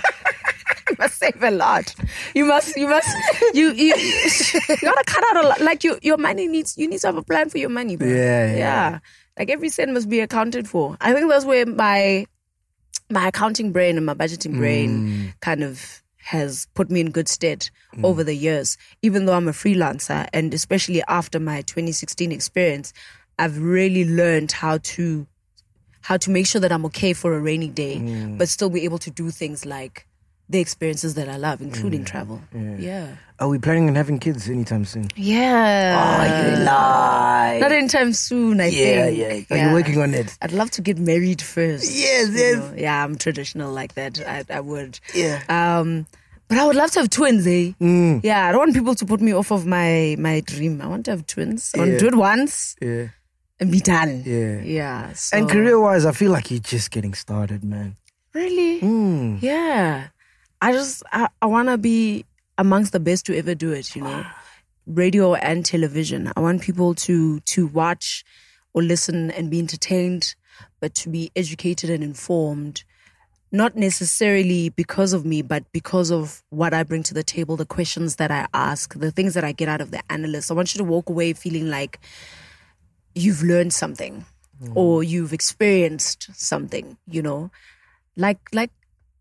must 1.00 1.18
save 1.18 1.42
a 1.42 1.52
lot. 1.52 1.96
You 2.36 2.46
must, 2.46 2.76
you 2.76 2.88
must, 2.88 3.10
you, 3.54 3.72
you, 3.72 3.96
you 3.96 4.76
gotta 4.82 5.04
cut 5.06 5.24
out 5.30 5.46
a 5.46 5.48
lot. 5.48 5.62
Like 5.62 5.84
you, 5.84 5.98
your 6.02 6.18
money 6.18 6.48
needs, 6.48 6.78
you 6.78 6.88
need 6.88 7.00
to 7.00 7.08
have 7.08 7.18
a 7.18 7.24
plan 7.24 7.50
for 7.50 7.58
your 7.58 7.70
money, 7.70 7.96
bro. 7.96 8.08
Yeah, 8.08 8.56
yeah. 8.56 9.00
Like 9.38 9.50
every 9.50 9.70
cent 9.70 9.94
must 9.94 10.10
be 10.10 10.20
accounted 10.20 10.68
for. 10.68 10.98
I 11.00 11.14
think 11.14 11.30
that's 11.30 11.46
where 11.46 11.66
my, 11.66 12.26
my 13.10 13.28
accounting 13.30 13.72
brain 13.72 13.98
and 13.98 14.06
my 14.06 14.14
budgeting 14.14 14.58
brain 14.58 15.08
mm. 15.08 15.34
kind 15.40 15.64
of 15.64 16.04
has 16.18 16.68
put 16.76 16.92
me 16.92 17.00
in 17.00 17.10
good 17.10 17.28
stead 17.28 17.70
mm. 17.96 18.04
over 18.04 18.24
the 18.24 18.36
years. 18.36 18.78
Even 19.02 19.26
though 19.26 19.34
I'm 19.34 19.48
a 19.48 19.52
freelancer 19.52 20.28
and 20.34 20.54
especially 20.54 21.02
after 21.08 21.40
my 21.40 21.62
2016 21.62 22.32
experience, 22.32 22.94
I've 23.40 23.60
really 23.60 24.06
learned 24.06 24.52
how 24.52 24.80
to 24.80 25.26
how 26.02 26.18
to 26.18 26.30
make 26.32 26.48
sure 26.48 26.62
that 26.62 26.72
I'm 26.72 26.86
okay 26.86 27.14
for 27.14 27.36
a 27.36 27.40
rainy 27.40 27.68
day, 27.68 27.98
mm. 27.98 28.38
but 28.38 28.50
still 28.50 28.70
be 28.70 28.84
able 28.84 29.00
to 29.00 29.12
do 29.12 29.32
things 29.32 29.66
like 29.66 30.06
the 30.50 30.60
experiences 30.60 31.14
that 31.14 31.30
I 31.30 31.38
love, 31.38 31.62
including 31.62 32.04
travel. 32.06 32.42
Yeah. 32.54 33.16
Are 33.40 33.48
we 33.48 33.60
planning 33.60 33.88
on 33.88 33.96
having 33.96 34.18
kids 34.20 34.50
anytime 34.50 34.84
soon? 34.84 35.08
Yeah. 35.16 35.96
Oh, 35.96 36.50
you 36.60 36.66
lie. 36.66 37.60
Not 37.62 37.72
anytime 37.72 38.14
soon, 38.14 38.60
I 38.60 38.66
yeah, 38.68 39.06
think. 39.06 39.18
yeah. 39.18 39.56
yeah. 39.56 39.66
Are 39.66 39.68
you 39.70 39.74
working 39.74 40.02
on 40.02 40.14
it? 40.14 40.36
I'd 40.42 40.52
love 40.52 40.72
to 40.72 40.82
get 40.82 40.98
married 40.98 41.42
first. 41.42 41.86
Yes, 41.96 42.32
yes. 42.34 42.58
know. 42.58 42.74
Yeah, 42.76 43.04
I'm 43.04 43.16
traditional 43.16 43.72
like 43.72 43.94
that. 43.94 44.20
I, 44.28 44.44
I 44.50 44.60
would. 44.60 45.00
Yeah. 45.14 45.42
Um, 45.48 46.08
but 46.48 46.58
I 46.58 46.66
would 46.66 46.76
love 46.76 46.90
to 46.92 47.02
have 47.02 47.10
twins, 47.12 47.46
eh? 47.46 47.74
Mm. 47.80 48.22
Yeah, 48.24 48.48
I 48.48 48.52
don't 48.52 48.60
want 48.60 48.74
people 48.74 48.96
to 48.96 49.06
put 49.06 49.22
me 49.22 49.34
off 49.34 49.52
of 49.52 49.68
my 49.68 50.16
my 50.18 50.40
dream. 50.42 50.82
I 50.82 50.88
want 50.88 51.06
to 51.06 51.12
have 51.12 51.28
twins. 51.28 51.72
I 51.76 51.78
want 51.80 51.92
to 51.92 52.00
do 52.00 52.08
it 52.08 52.16
once 52.16 52.76
Yeah. 52.82 53.10
and 53.60 53.72
be 53.72 53.80
done. 53.80 54.24
Yeah. 54.26 54.62
Yeah. 54.62 55.14
So. 55.14 55.38
And 55.38 55.48
career 55.48 55.80
wise, 55.80 56.06
I 56.08 56.12
feel 56.12 56.32
like 56.32 56.50
you're 56.50 56.60
just 56.60 56.90
getting 56.90 57.14
started, 57.14 57.64
man. 57.64 57.98
Really? 58.34 58.82
Mm. 58.82 59.42
Yeah. 59.44 60.08
I 60.62 60.72
just 60.72 61.04
I, 61.12 61.30
I 61.42 61.46
wanna 61.46 61.78
be 61.78 62.26
amongst 62.58 62.92
the 62.92 63.00
best 63.00 63.26
to 63.28 63.38
ever 63.38 63.56
do 63.56 63.72
it, 63.72 63.96
you 63.96 64.02
know. 64.02 64.26
Radio 64.86 65.36
and 65.36 65.66
television. 65.66 66.32
I 66.36 66.40
want 66.40 66.62
people 66.62 66.96
to 66.96 67.40
to 67.42 67.68
watch 67.68 68.26
or 68.74 68.82
listen 68.82 69.32
and 69.32 69.50
be 69.50 69.60
entertained, 69.60 70.36
but 70.80 70.94
to 70.96 71.10
be 71.10 71.32
educated 71.36 71.90
and 71.90 72.04
informed. 72.04 72.84
Not 73.52 73.76
necessarily 73.76 74.70
because 74.70 75.12
of 75.12 75.26
me, 75.26 75.42
but 75.42 75.64
because 75.72 76.12
of 76.12 76.44
what 76.50 76.72
I 76.72 76.84
bring 76.84 77.02
to 77.04 77.16
the 77.16 77.24
table, 77.24 77.56
the 77.56 77.66
questions 77.66 78.18
that 78.18 78.30
I 78.30 78.46
ask, 78.54 78.94
the 78.94 79.10
things 79.10 79.34
that 79.34 79.44
I 79.44 79.54
get 79.54 79.68
out 79.68 79.82
of 79.82 79.90
the 79.90 80.04
analyst. 80.12 80.52
I 80.52 80.54
want 80.54 80.76
you 80.76 80.78
to 80.80 80.84
walk 80.84 81.10
away 81.10 81.34
feeling 81.34 81.68
like 81.68 82.00
you've 83.16 83.42
learned 83.42 83.74
something 83.74 84.24
mm. 84.62 84.76
or 84.76 85.04
you've 85.04 85.34
experienced 85.34 86.30
something, 86.34 86.98
you 87.08 87.24
know 87.24 87.50
like 88.20 88.40
like 88.54 88.72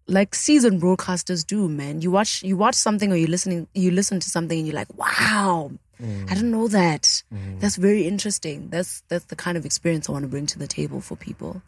like 0.09 0.35
seasoned 0.35 0.81
broadcasters 0.81 1.47
do 1.47 1.69
man. 1.69 2.01
You 2.03 2.11
watch 2.11 2.43
you 2.43 2.57
watch 2.57 2.75
something 2.75 3.13
or 3.13 3.17
you 3.17 3.27
listening 3.27 3.69
you 3.75 3.91
listen 3.91 4.21
to 4.21 4.29
something 4.29 4.59
and 4.59 4.67
you're 4.67 4.77
like 4.77 4.93
wow 4.97 5.71
i 6.01 6.35
didn't 6.35 6.51
know 6.51 6.69
that. 6.69 7.23
That's 7.59 7.77
very 7.77 8.07
interesting. 8.07 8.69
That's 8.71 9.03
that's 9.09 9.27
the 9.27 9.37
kind 9.37 9.57
of 9.59 9.65
experience 9.65 10.09
i 10.09 10.13
want 10.13 10.23
to 10.23 10.29
bring 10.29 10.47
to 10.47 10.59
the 10.59 10.67
table 10.67 11.01
for 11.01 11.17
people. 11.17 11.63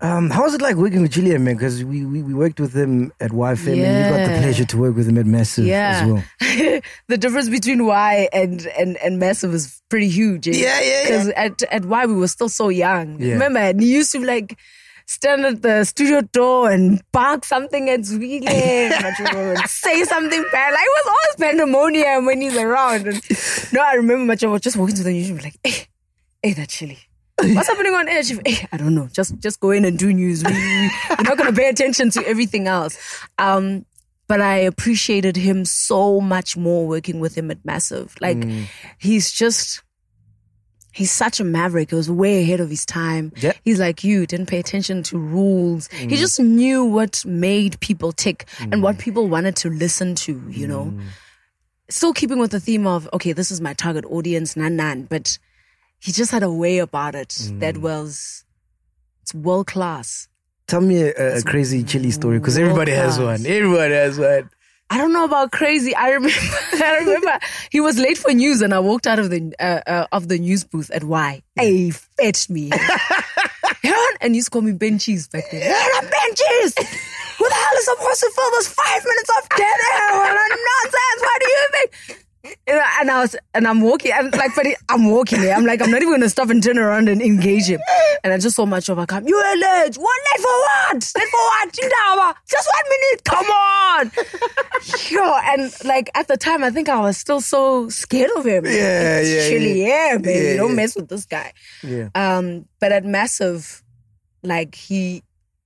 Um, 0.00 0.28
how 0.28 0.42
was 0.42 0.54
it 0.54 0.60
like 0.60 0.76
working 0.76 1.02
with 1.02 1.12
Julian, 1.12 1.44
man? 1.44 1.54
Because 1.54 1.82
we, 1.82 2.04
we, 2.04 2.20
we 2.22 2.34
worked 2.34 2.60
with 2.60 2.74
him 2.74 3.12
at 3.20 3.30
YFM 3.30 3.68
and 3.68 3.76
you 3.78 4.16
got 4.18 4.34
the 4.34 4.38
pleasure 4.40 4.64
to 4.64 4.76
work 4.76 4.96
with 4.96 5.08
him 5.08 5.16
at 5.16 5.24
Massive 5.24 5.64
yeah. 5.64 6.02
as 6.02 6.10
well. 6.10 6.80
the 7.08 7.16
difference 7.16 7.48
between 7.48 7.86
y 7.86 8.28
and 8.32 8.66
and 8.78 8.96
and 8.98 9.18
massive 9.18 9.54
is 9.54 9.80
pretty 9.88 10.08
huge 10.08 10.46
Yeah, 10.46 10.54
yeah, 10.56 10.80
yeah. 10.80 11.02
because 11.04 11.28
at 11.28 11.62
at 11.70 11.84
y 11.84 12.06
we 12.06 12.14
were 12.14 12.28
still 12.28 12.48
so 12.48 12.68
young. 12.68 13.20
Yeah. 13.20 13.34
remember 13.34 13.60
and 13.60 13.80
he 13.80 13.92
used 13.92 14.12
to 14.12 14.20
like 14.20 14.58
stand 15.06 15.44
at 15.44 15.62
the 15.62 15.84
studio 15.84 16.20
door 16.20 16.70
and 16.70 17.02
bark 17.12 17.44
something 17.44 17.88
at 17.90 18.00
Zwile 18.00 18.46
and 18.48 19.58
say 19.68 20.04
something 20.04 20.44
bad. 20.52 20.70
Like 20.72 20.80
it 20.82 21.04
was 21.04 21.06
always 21.06 21.50
pandemonium 21.50 22.26
when 22.26 22.40
he's 22.40 22.56
around. 22.56 23.06
And 23.06 23.22
no, 23.72 23.82
I 23.82 23.94
remember 23.94 24.24
Macho 24.24 24.50
was 24.50 24.62
just 24.62 24.76
walking 24.76 24.96
to 24.96 25.02
the 25.02 25.12
news 25.12 25.28
and 25.28 25.38
be 25.38 25.44
like, 25.44 25.58
hey, 25.62 25.86
hey, 26.42 26.52
that 26.54 26.68
chili. 26.68 26.98
What's 27.36 27.68
happening 27.68 27.94
on 27.94 28.08
air? 28.08 28.22
She- 28.22 28.40
Hey, 28.46 28.68
I 28.72 28.76
don't 28.76 28.94
know. 28.94 29.08
Just 29.12 29.38
just 29.40 29.60
go 29.60 29.70
in 29.72 29.84
and 29.84 29.98
do 29.98 30.12
news. 30.12 30.44
We, 30.44 30.52
we're 30.52 31.24
not 31.24 31.36
gonna 31.36 31.52
pay 31.52 31.68
attention 31.68 32.10
to 32.10 32.26
everything 32.26 32.68
else. 32.68 32.96
Um, 33.38 33.84
but 34.26 34.40
I 34.40 34.56
appreciated 34.56 35.36
him 35.36 35.64
so 35.64 36.20
much 36.20 36.56
more 36.56 36.86
working 36.86 37.20
with 37.20 37.36
him 37.36 37.50
at 37.50 37.64
Massive. 37.64 38.14
Like 38.20 38.38
mm. 38.38 38.66
he's 38.98 39.32
just 39.32 39.82
he's 40.94 41.10
such 41.10 41.40
a 41.40 41.44
maverick. 41.44 41.90
He 41.90 41.96
was 41.96 42.10
way 42.10 42.42
ahead 42.42 42.60
of 42.60 42.70
his 42.70 42.86
time. 42.86 43.32
Yeah. 43.36 43.52
He's 43.64 43.80
like 43.80 44.04
you, 44.04 44.26
didn't 44.26 44.46
pay 44.46 44.60
attention 44.60 45.02
to 45.04 45.18
rules. 45.18 45.88
He 45.88 46.06
mm. 46.06 46.16
just 46.16 46.40
knew 46.40 46.84
what 46.84 47.24
made 47.26 47.78
people 47.80 48.12
tick 48.12 48.46
and 48.60 48.82
what 48.82 48.96
mm. 48.96 49.00
people 49.00 49.28
wanted 49.28 49.56
to 49.56 49.70
listen 49.70 50.14
to, 50.16 50.42
you 50.48 50.66
know. 50.66 50.86
Mm. 50.86 51.02
Still 51.90 52.14
keeping 52.14 52.38
with 52.38 52.52
the 52.52 52.60
theme 52.60 52.86
of, 52.86 53.08
okay, 53.12 53.32
this 53.32 53.50
is 53.50 53.60
my 53.60 53.74
target 53.74 54.04
audience, 54.06 54.56
nan 54.56 54.76
nan, 54.76 55.02
but 55.02 55.38
he 55.98 56.12
just 56.12 56.30
had 56.30 56.42
a 56.42 56.50
way 56.50 56.78
about 56.78 57.14
it 57.14 57.36
that 57.54 57.78
was 57.78 58.44
it's 59.22 59.34
world 59.34 59.66
class. 59.66 60.28
Tell 60.66 60.80
me 60.80 61.02
a, 61.02 61.38
a 61.38 61.42
crazy 61.42 61.82
chili 61.82 62.10
story 62.10 62.38
because 62.38 62.56
everybody 62.56 62.92
has 62.92 63.18
one. 63.18 63.44
Everybody 63.44 63.94
has 63.94 64.18
one. 64.18 64.48
I 64.94 64.98
don't 64.98 65.12
know 65.12 65.24
about 65.24 65.50
crazy. 65.50 65.92
I 65.94 66.10
remember. 66.10 66.36
I 66.74 66.98
remember 67.00 67.38
he 67.70 67.80
was 67.80 67.98
late 67.98 68.16
for 68.16 68.32
news, 68.32 68.60
and 68.60 68.72
I 68.72 68.78
walked 68.78 69.08
out 69.08 69.18
of 69.18 69.28
the 69.28 69.52
uh, 69.58 69.80
uh, 69.90 70.06
of 70.12 70.28
the 70.28 70.38
news 70.38 70.62
booth 70.62 70.88
at 70.92 71.02
Y. 71.02 71.42
Hey, 71.56 71.90
fetched 71.90 72.48
me. 72.48 72.70
And 74.24 74.34
you 74.34 74.38
used 74.38 74.46
to 74.46 74.52
call 74.52 74.62
me 74.62 74.72
Ben 74.72 74.98
Cheese 74.98 75.28
back 75.28 75.50
then. 75.50 75.60
Heron, 75.60 76.08
Ben 76.10 76.34
Cheese. 76.34 76.74
Who 77.36 77.44
the 77.46 77.54
hell 77.54 77.76
is 77.76 77.84
supposed 77.84 78.20
to 78.20 78.30
fill 78.34 78.50
those 78.52 78.68
five 78.68 79.04
minutes 79.04 79.30
of 79.36 79.48
dead 79.50 79.60
air? 79.60 80.16
Nonsense! 80.16 81.20
What 81.20 81.42
do 81.42 81.48
you 81.50 81.68
think? 81.72 82.23
And 82.66 83.10
I 83.10 83.20
was, 83.20 83.36
and 83.54 83.66
I'm 83.66 83.80
walking, 83.80 84.12
and 84.12 84.30
like, 84.36 84.50
but 84.54 84.66
I'm 84.90 85.10
walking 85.10 85.40
there. 85.40 85.54
I'm 85.56 85.64
like, 85.64 85.80
I'm 85.80 85.90
not 85.90 86.02
even 86.02 86.12
gonna 86.14 86.28
stop 86.28 86.50
and 86.50 86.62
turn 86.62 86.78
around 86.78 87.08
and 87.08 87.22
engage 87.22 87.66
him. 87.66 87.80
And 88.22 88.32
I 88.34 88.38
just 88.38 88.56
saw 88.56 88.66
much 88.66 88.88
of 88.90 88.98
a 88.98 89.06
come. 89.06 89.26
You 89.26 89.36
are 89.36 89.56
late. 89.56 89.96
What 89.96 90.20
late 90.32 90.40
for 90.42 90.48
what? 90.48 91.12
Late 91.16 91.28
for 91.28 91.38
what? 91.38 91.72
Chindawa. 91.72 92.34
Just 92.46 92.68
one 92.74 92.84
minute. 92.90 93.24
Come 93.24 93.46
on. 93.46 94.12
sure. 94.82 95.40
and 95.46 95.72
like 95.84 96.10
at 96.14 96.28
the 96.28 96.36
time, 96.36 96.62
I 96.64 96.70
think 96.70 96.88
I 96.90 97.00
was 97.00 97.16
still 97.16 97.40
so 97.40 97.88
scared 97.88 98.30
of 98.36 98.44
him. 98.44 98.66
Yeah, 98.66 99.20
It's 99.20 99.30
yeah, 99.30 99.48
chilly 99.48 99.82
yeah. 99.82 99.88
air, 99.88 100.18
baby. 100.18 100.48
Yeah, 100.48 100.56
Don't 100.56 100.70
yeah. 100.70 100.76
mess 100.76 100.96
with 100.96 101.08
this 101.08 101.24
guy. 101.24 101.52
Yeah. 101.82 102.08
Um, 102.14 102.66
but 102.78 102.92
at 102.92 103.04
Massive, 103.06 103.82
like 104.42 104.74
he, 104.74 105.22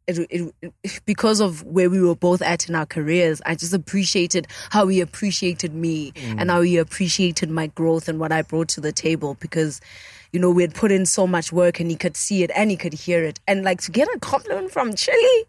it, 0.08 0.54
it, 0.82 1.00
because 1.04 1.40
of 1.40 1.62
where 1.64 1.90
we 1.90 2.00
were 2.00 2.14
both 2.16 2.40
at 2.42 2.68
in 2.68 2.74
our 2.74 2.86
careers, 2.86 3.42
I 3.44 3.54
just 3.54 3.74
appreciated 3.74 4.46
how 4.70 4.88
he 4.88 5.00
appreciated 5.00 5.74
me 5.74 6.12
and 6.16 6.50
how 6.50 6.62
he 6.62 6.78
appreciated 6.78 7.50
my 7.50 7.66
growth 7.68 8.08
and 8.08 8.18
what 8.18 8.32
I 8.32 8.42
brought 8.42 8.68
to 8.70 8.80
the 8.80 8.90
table 8.92 9.36
because, 9.40 9.80
you 10.32 10.40
know, 10.40 10.50
we 10.50 10.62
had 10.62 10.74
put 10.74 10.90
in 10.90 11.04
so 11.06 11.26
much 11.26 11.52
work 11.52 11.78
and 11.78 11.90
he 11.90 11.96
could 11.96 12.16
see 12.16 12.42
it 12.42 12.50
and 12.54 12.70
he 12.70 12.76
could 12.76 12.94
hear 12.94 13.22
it. 13.22 13.38
And 13.46 13.64
like 13.64 13.80
to 13.82 13.90
get 13.90 14.08
a 14.14 14.18
compliment 14.20 14.70
from 14.72 14.94
Chili, 14.94 15.46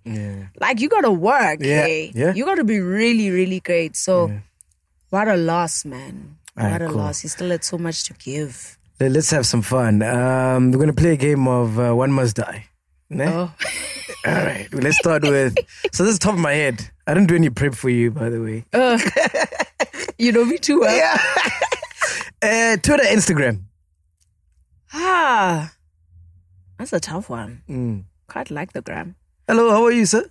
like 0.59 0.79
you 0.81 0.89
gotta 0.89 1.11
work. 1.11 1.59
Yeah, 1.61 1.85
hey? 1.85 2.11
yeah. 2.13 2.33
You 2.33 2.43
gotta 2.45 2.63
be 2.65 2.79
really, 2.79 3.29
really 3.31 3.61
great. 3.61 3.95
So 3.95 4.31
what 5.09 5.27
a 5.27 5.37
loss, 5.37 5.85
man. 5.85 6.37
Alright, 6.57 6.73
what 6.73 6.81
a 6.81 6.87
cool. 6.87 6.97
loss. 6.97 7.21
He 7.21 7.27
still 7.29 7.49
had 7.49 7.63
so 7.63 7.77
much 7.77 8.03
to 8.05 8.13
give. 8.13 8.77
Let- 8.99 9.11
Let's 9.11 9.31
have 9.31 9.45
some 9.45 9.61
fun. 9.61 10.01
Um, 10.03 10.71
we're 10.71 10.79
gonna 10.79 10.91
play 10.93 11.13
a 11.13 11.17
game 11.17 11.47
of 11.47 11.79
uh, 11.79 11.93
One 11.95 12.11
Must 12.11 12.35
Die. 12.35 12.65
Ne? 13.09 13.25
Oh. 13.27 13.51
All 14.25 14.33
right. 14.33 14.67
Let's 14.73 14.97
start 14.97 15.23
with. 15.23 15.55
So 15.93 16.03
this 16.03 16.13
is 16.13 16.19
top 16.19 16.33
of 16.33 16.39
my 16.39 16.53
head. 16.53 16.89
I 17.07 17.13
didn't 17.13 17.27
do 17.29 17.35
any 17.35 17.49
prep 17.49 17.73
for 17.73 17.89
you, 17.89 18.11
by 18.11 18.29
the 18.29 18.41
way. 18.41 18.65
You 20.19 20.33
know 20.33 20.43
me 20.43 20.57
too 20.57 20.81
well. 20.81 21.17
Uh, 22.41 22.77
Twitter, 22.77 23.03
Instagram. 23.03 23.63
Ah, 24.93 25.73
that's 26.77 26.93
a 26.93 26.99
tough 27.01 27.29
one. 27.29 27.63
Mm. 27.69 28.03
Quite 28.27 28.49
like 28.49 28.71
the 28.71 28.81
gram. 28.81 29.15
Hello, 29.45 29.69
how 29.71 29.83
are 29.83 29.91
you, 29.91 30.05
sir? 30.05 30.23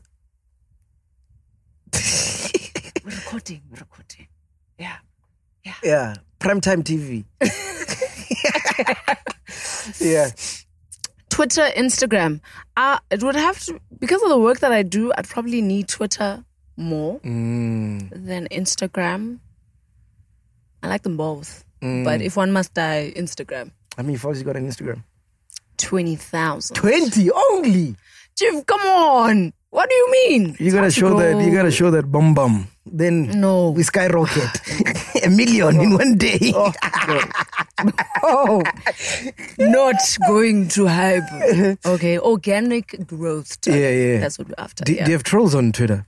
We're 3.04 3.10
recording. 3.12 3.60
We're 3.70 3.80
recording. 3.80 4.26
Yeah. 4.78 4.96
Yeah. 5.64 5.74
Yeah, 5.82 6.14
primetime 6.40 6.82
TV. 6.82 7.24
yeah. 10.00 10.30
Twitter, 11.38 11.68
Instagram. 11.76 12.40
Uh, 12.76 12.98
it 13.12 13.22
would 13.22 13.36
have 13.36 13.60
to 13.66 13.78
because 14.00 14.20
of 14.24 14.28
the 14.28 14.38
work 14.38 14.58
that 14.58 14.72
I 14.72 14.82
do. 14.82 15.12
I'd 15.16 15.28
probably 15.28 15.62
need 15.62 15.86
Twitter 15.86 16.44
more 16.76 17.20
Mm. 17.20 18.10
than 18.26 18.48
Instagram. 18.50 19.38
I 20.82 20.88
like 20.88 21.04
them 21.04 21.16
both, 21.16 21.64
but 21.80 22.20
if 22.22 22.36
one 22.36 22.50
must 22.50 22.74
die, 22.74 23.12
Instagram. 23.16 23.70
How 23.96 24.02
many 24.02 24.16
followers 24.18 24.40
you 24.40 24.44
got 24.46 24.56
on 24.56 24.66
Instagram? 24.66 25.04
Twenty 25.76 26.16
thousand. 26.16 26.74
20 26.74 27.30
only. 27.30 27.94
Chief, 28.36 28.66
come 28.66 28.80
on. 28.80 29.52
What 29.70 29.88
do 29.90 29.94
you 29.94 30.10
mean? 30.12 30.56
You 30.58 30.72
gotta 30.72 30.90
show 30.90 31.18
that. 31.18 31.44
You 31.44 31.52
gotta 31.54 31.70
show 31.70 31.90
that 31.90 32.10
bum 32.10 32.34
bum. 32.34 32.68
Then 32.86 33.38
No. 33.40 33.70
we 33.70 33.82
skyrocket 33.82 34.48
a 35.24 35.28
million 35.28 35.78
in 35.80 35.92
one 35.94 36.16
day. 36.16 36.52
Oh, 38.24 38.60
not 39.58 39.94
going 40.26 40.66
to 40.68 40.86
hype. 40.86 41.78
Okay, 41.86 42.18
organic 42.18 43.06
growth. 43.06 43.60
type. 43.60 43.74
Yeah, 43.74 43.90
yeah. 43.90 44.18
That's 44.20 44.36
what 44.38 44.48
we're 44.48 44.54
after. 44.58 44.82
Do, 44.84 44.92
yeah. 44.94 45.04
do 45.04 45.10
you 45.12 45.16
have 45.16 45.22
trolls 45.22 45.54
on 45.54 45.70
Twitter? 45.72 46.04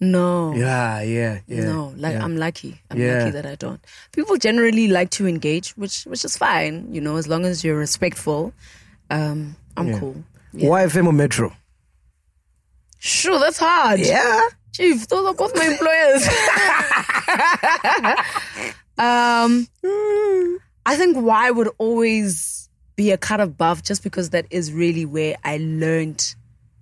no. 0.00 0.54
Yeah, 0.54 1.02
yeah, 1.02 1.40
yeah. 1.48 1.64
No, 1.64 1.92
like 1.96 2.14
yeah. 2.14 2.24
I'm 2.24 2.36
lucky. 2.38 2.80
I'm 2.90 2.98
Yeah. 2.98 3.18
lucky 3.18 3.30
that 3.32 3.44
I 3.46 3.56
don't. 3.56 3.80
People 4.12 4.36
generally 4.38 4.88
like 4.88 5.10
to 5.18 5.26
engage, 5.26 5.70
which 5.76 6.04
which 6.04 6.24
is 6.24 6.36
fine, 6.38 6.86
you 6.94 7.00
know, 7.02 7.16
as 7.16 7.26
long 7.28 7.44
as 7.44 7.64
you're 7.64 7.76
respectful. 7.78 8.52
Um, 9.10 9.56
I'm 9.76 9.88
Yeah. 9.88 9.98
cool. 9.98 10.16
YFM 10.54 11.06
or 11.06 11.12
Metro? 11.12 11.52
Sure, 12.98 13.38
that's 13.38 13.58
hard. 13.58 14.00
Yeah. 14.00 14.40
Chief, 14.72 15.06
those 15.08 15.26
are 15.26 15.34
both 15.34 15.54
my 15.56 15.66
employers. 15.66 16.24
um, 18.98 19.66
I 20.86 20.96
think 20.96 21.16
why 21.16 21.50
would 21.50 21.68
always 21.78 22.68
be 22.96 23.10
a 23.10 23.18
cut 23.18 23.40
above 23.40 23.82
just 23.82 24.02
because 24.02 24.30
that 24.30 24.46
is 24.50 24.72
really 24.72 25.04
where 25.04 25.36
I 25.44 25.58
learned 25.58 26.34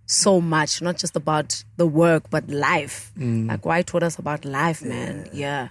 so 0.07 0.41
much, 0.41 0.81
not 0.81 0.97
just 0.97 1.17
about 1.17 1.62
the 1.77 1.87
work, 1.87 2.31
but 2.31 2.49
life. 2.49 3.12
Like 3.17 3.67
why 3.67 3.83
taught 3.83 4.03
us 4.03 4.19
about 4.19 4.45
life, 4.45 4.83
man. 4.83 5.29
Yeah. 5.33 5.69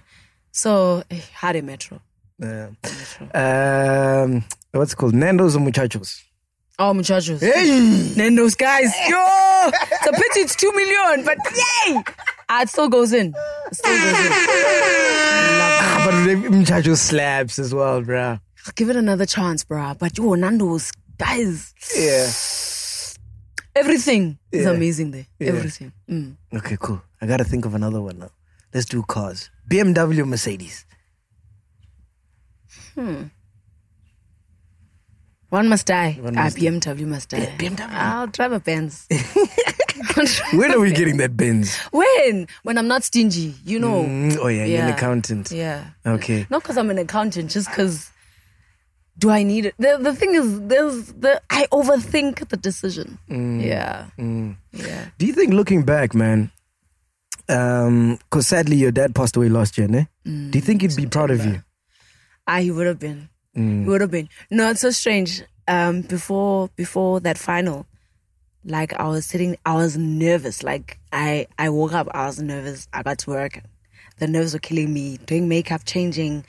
So, 0.52 1.02
eh, 1.10 1.20
Hade 1.40 1.64
Metro. 1.64 2.00
Uh, 2.42 2.68
um, 3.34 4.44
what's 4.72 4.92
it 4.92 4.96
called? 4.96 5.14
Nando's 5.14 5.56
or 5.56 5.60
Muchachos? 5.60 6.22
Oh, 6.78 6.92
muchachos. 6.92 7.40
Hey! 7.40 8.12
Nando's 8.16 8.54
guys. 8.54 8.92
Yo! 9.08 9.16
It's 9.72 10.06
a 10.06 10.12
pity 10.12 10.40
it's 10.40 10.54
two 10.54 10.70
million, 10.72 11.24
but 11.24 11.38
yay! 11.54 12.02
Ah, 12.48 12.62
it 12.62 12.68
still 12.68 12.88
goes 12.88 13.12
in. 13.12 13.34
It 13.70 13.74
still 13.74 13.92
goes 13.96 14.18
in. 14.26 14.30
Love 14.30 15.80
Ah, 15.82 16.02
but 16.04 16.50
Muchachos 16.52 17.00
slaps 17.00 17.58
as 17.58 17.74
well, 17.74 18.02
bruh. 18.02 18.40
Give 18.74 18.90
it 18.90 18.96
another 18.96 19.24
chance, 19.26 19.64
bruh. 19.64 19.98
But 19.98 20.18
yo, 20.18 20.34
Nando's, 20.34 20.92
guys, 21.18 21.72
Yeah. 21.96 22.28
everything 23.74 24.38
is 24.52 24.64
Yeah. 24.64 24.70
amazing 24.72 25.12
there. 25.12 25.26
Yeah. 25.38 25.48
Everything. 25.48 25.92
Mm. 26.10 26.36
Okay, 26.54 26.76
cool. 26.78 27.00
I 27.22 27.26
gotta 27.26 27.44
think 27.44 27.64
of 27.64 27.74
another 27.74 28.02
one 28.02 28.18
now. 28.18 28.30
Let's 28.74 28.86
do 28.86 29.02
cars. 29.02 29.50
BMW, 29.70 30.24
Mercedes. 30.26 30.84
One 35.50 35.68
must 35.68 35.86
die. 35.86 36.18
One 36.20 36.36
ah, 36.36 36.44
must 36.44 36.56
BMW 36.56 37.06
must 37.06 37.30
die. 37.30 37.54
BMW. 37.58 37.88
I'll 37.90 38.26
drive 38.26 38.52
a 38.52 38.60
Benz. 38.60 39.06
When 40.52 40.72
are 40.72 40.80
we 40.80 40.92
getting 40.92 41.18
that 41.18 41.36
Benz? 41.36 41.76
when? 41.90 42.48
When 42.62 42.78
I'm 42.78 42.88
not 42.88 43.04
stingy, 43.04 43.54
you 43.64 43.78
know. 43.78 44.02
Mm, 44.02 44.38
oh 44.38 44.48
yeah, 44.48 44.64
you're 44.64 44.82
an 44.82 44.92
accountant. 44.92 45.50
Yeah. 45.50 45.84
Okay. 46.06 46.46
Not 46.50 46.62
because 46.62 46.76
I'm 46.76 46.90
an 46.90 46.98
accountant, 46.98 47.50
just 47.50 47.68
because. 47.68 48.10
Do 49.18 49.30
I 49.30 49.42
need 49.44 49.66
it? 49.66 49.74
The, 49.78 49.98
the 49.98 50.14
thing 50.14 50.34
is, 50.34 50.60
there's 50.62 51.12
the 51.14 51.40
I 51.48 51.66
overthink 51.72 52.48
the 52.48 52.56
decision. 52.56 53.18
Mm. 53.30 53.64
Yeah. 53.64 54.06
Yeah. 54.72 55.06
Do 55.16 55.26
you 55.26 55.32
think 55.32 55.54
looking 55.54 55.84
back, 55.84 56.14
man? 56.14 56.50
Um, 57.48 58.18
because 58.30 58.48
sadly 58.48 58.76
your 58.76 58.90
dad 58.90 59.14
passed 59.14 59.36
away 59.36 59.48
last 59.48 59.78
year, 59.78 59.88
ne? 59.88 60.08
Mm. 60.26 60.50
Do 60.50 60.58
you 60.58 60.62
think 60.62 60.82
he'd 60.82 60.96
be 60.96 61.06
proud 61.06 61.30
of 61.30 61.44
you? 61.44 61.62
Ah, 62.46 62.58
he 62.58 62.70
would 62.70 62.86
have 62.86 62.98
been. 62.98 63.28
Mm. 63.56 63.82
He 63.82 63.88
would 63.88 64.00
have 64.00 64.10
been. 64.10 64.28
No, 64.50 64.70
it's 64.70 64.80
so 64.80 64.90
strange. 64.90 65.42
Um, 65.68 66.02
before 66.02 66.70
before 66.76 67.20
that 67.20 67.38
final, 67.38 67.86
like 68.64 68.92
I 69.00 69.08
was 69.08 69.26
sitting, 69.26 69.56
I 69.66 69.74
was 69.74 69.96
nervous. 69.96 70.62
Like 70.62 70.98
I 71.12 71.46
I 71.58 71.70
woke 71.70 71.92
up, 71.92 72.08
I 72.12 72.26
was 72.26 72.40
nervous. 72.40 72.86
I 72.92 73.02
got 73.02 73.18
to 73.18 73.30
work, 73.30 73.62
the 74.18 74.26
nerves 74.26 74.52
were 74.52 74.60
killing 74.60 74.92
me. 74.92 75.16
Doing 75.18 75.48
makeup, 75.48 75.82
changing, 75.84 76.44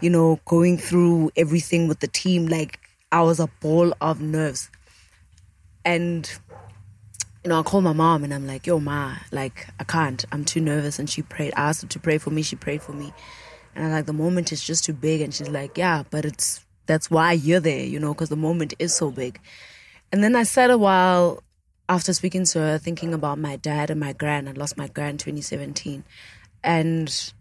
you 0.00 0.10
know, 0.10 0.38
going 0.44 0.78
through 0.78 1.32
everything 1.36 1.88
with 1.88 2.00
the 2.00 2.06
team. 2.06 2.46
Like 2.46 2.78
I 3.10 3.22
was 3.22 3.40
a 3.40 3.48
ball 3.60 3.92
of 4.00 4.20
nerves, 4.20 4.70
and 5.84 6.30
you 7.44 7.48
know, 7.48 7.58
I 7.58 7.62
called 7.62 7.84
my 7.84 7.92
mom 7.92 8.22
and 8.22 8.32
I'm 8.32 8.46
like, 8.46 8.66
yo, 8.66 8.78
ma, 8.78 9.16
like, 9.32 9.66
I 9.80 9.84
can't. 9.84 10.24
I'm 10.30 10.44
too 10.44 10.60
nervous. 10.60 10.98
And 10.98 11.10
she 11.10 11.22
prayed. 11.22 11.52
I 11.56 11.70
asked 11.70 11.82
her 11.82 11.88
to 11.88 11.98
pray 11.98 12.18
for 12.18 12.30
me. 12.30 12.42
She 12.42 12.54
prayed 12.54 12.82
for 12.82 12.92
me. 12.92 13.12
And 13.74 13.86
I'm 13.86 13.92
like, 13.92 14.06
the 14.06 14.12
moment 14.12 14.52
is 14.52 14.62
just 14.62 14.84
too 14.84 14.92
big. 14.92 15.20
And 15.20 15.32
she's 15.34 15.48
like, 15.48 15.78
yeah, 15.78 16.02
but 16.10 16.24
it's, 16.24 16.64
that's 16.86 17.10
why 17.10 17.32
you're 17.32 17.60
there, 17.60 17.84
you 17.84 17.98
know, 17.98 18.12
because 18.12 18.28
the 18.28 18.36
moment 18.36 18.74
is 18.78 18.94
so 18.94 19.10
big. 19.10 19.40
And 20.10 20.22
then 20.22 20.36
I 20.36 20.42
sat 20.42 20.70
a 20.70 20.76
while 20.76 21.42
after 21.88 22.12
speaking 22.12 22.44
to 22.44 22.58
her, 22.58 22.78
thinking 22.78 23.14
about 23.14 23.38
my 23.38 23.56
dad 23.56 23.90
and 23.90 23.98
my 23.98 24.12
grand. 24.12 24.48
I 24.48 24.52
lost 24.52 24.76
my 24.76 24.88
grand 24.88 25.20
2017. 25.20 26.04
And 26.62 27.32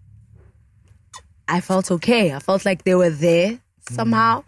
I 1.47 1.59
felt 1.59 1.91
okay. 1.91 2.33
I 2.33 2.39
felt 2.39 2.65
like 2.65 2.83
they 2.83 2.95
were 2.95 3.09
there 3.09 3.59
somehow. 3.89 4.43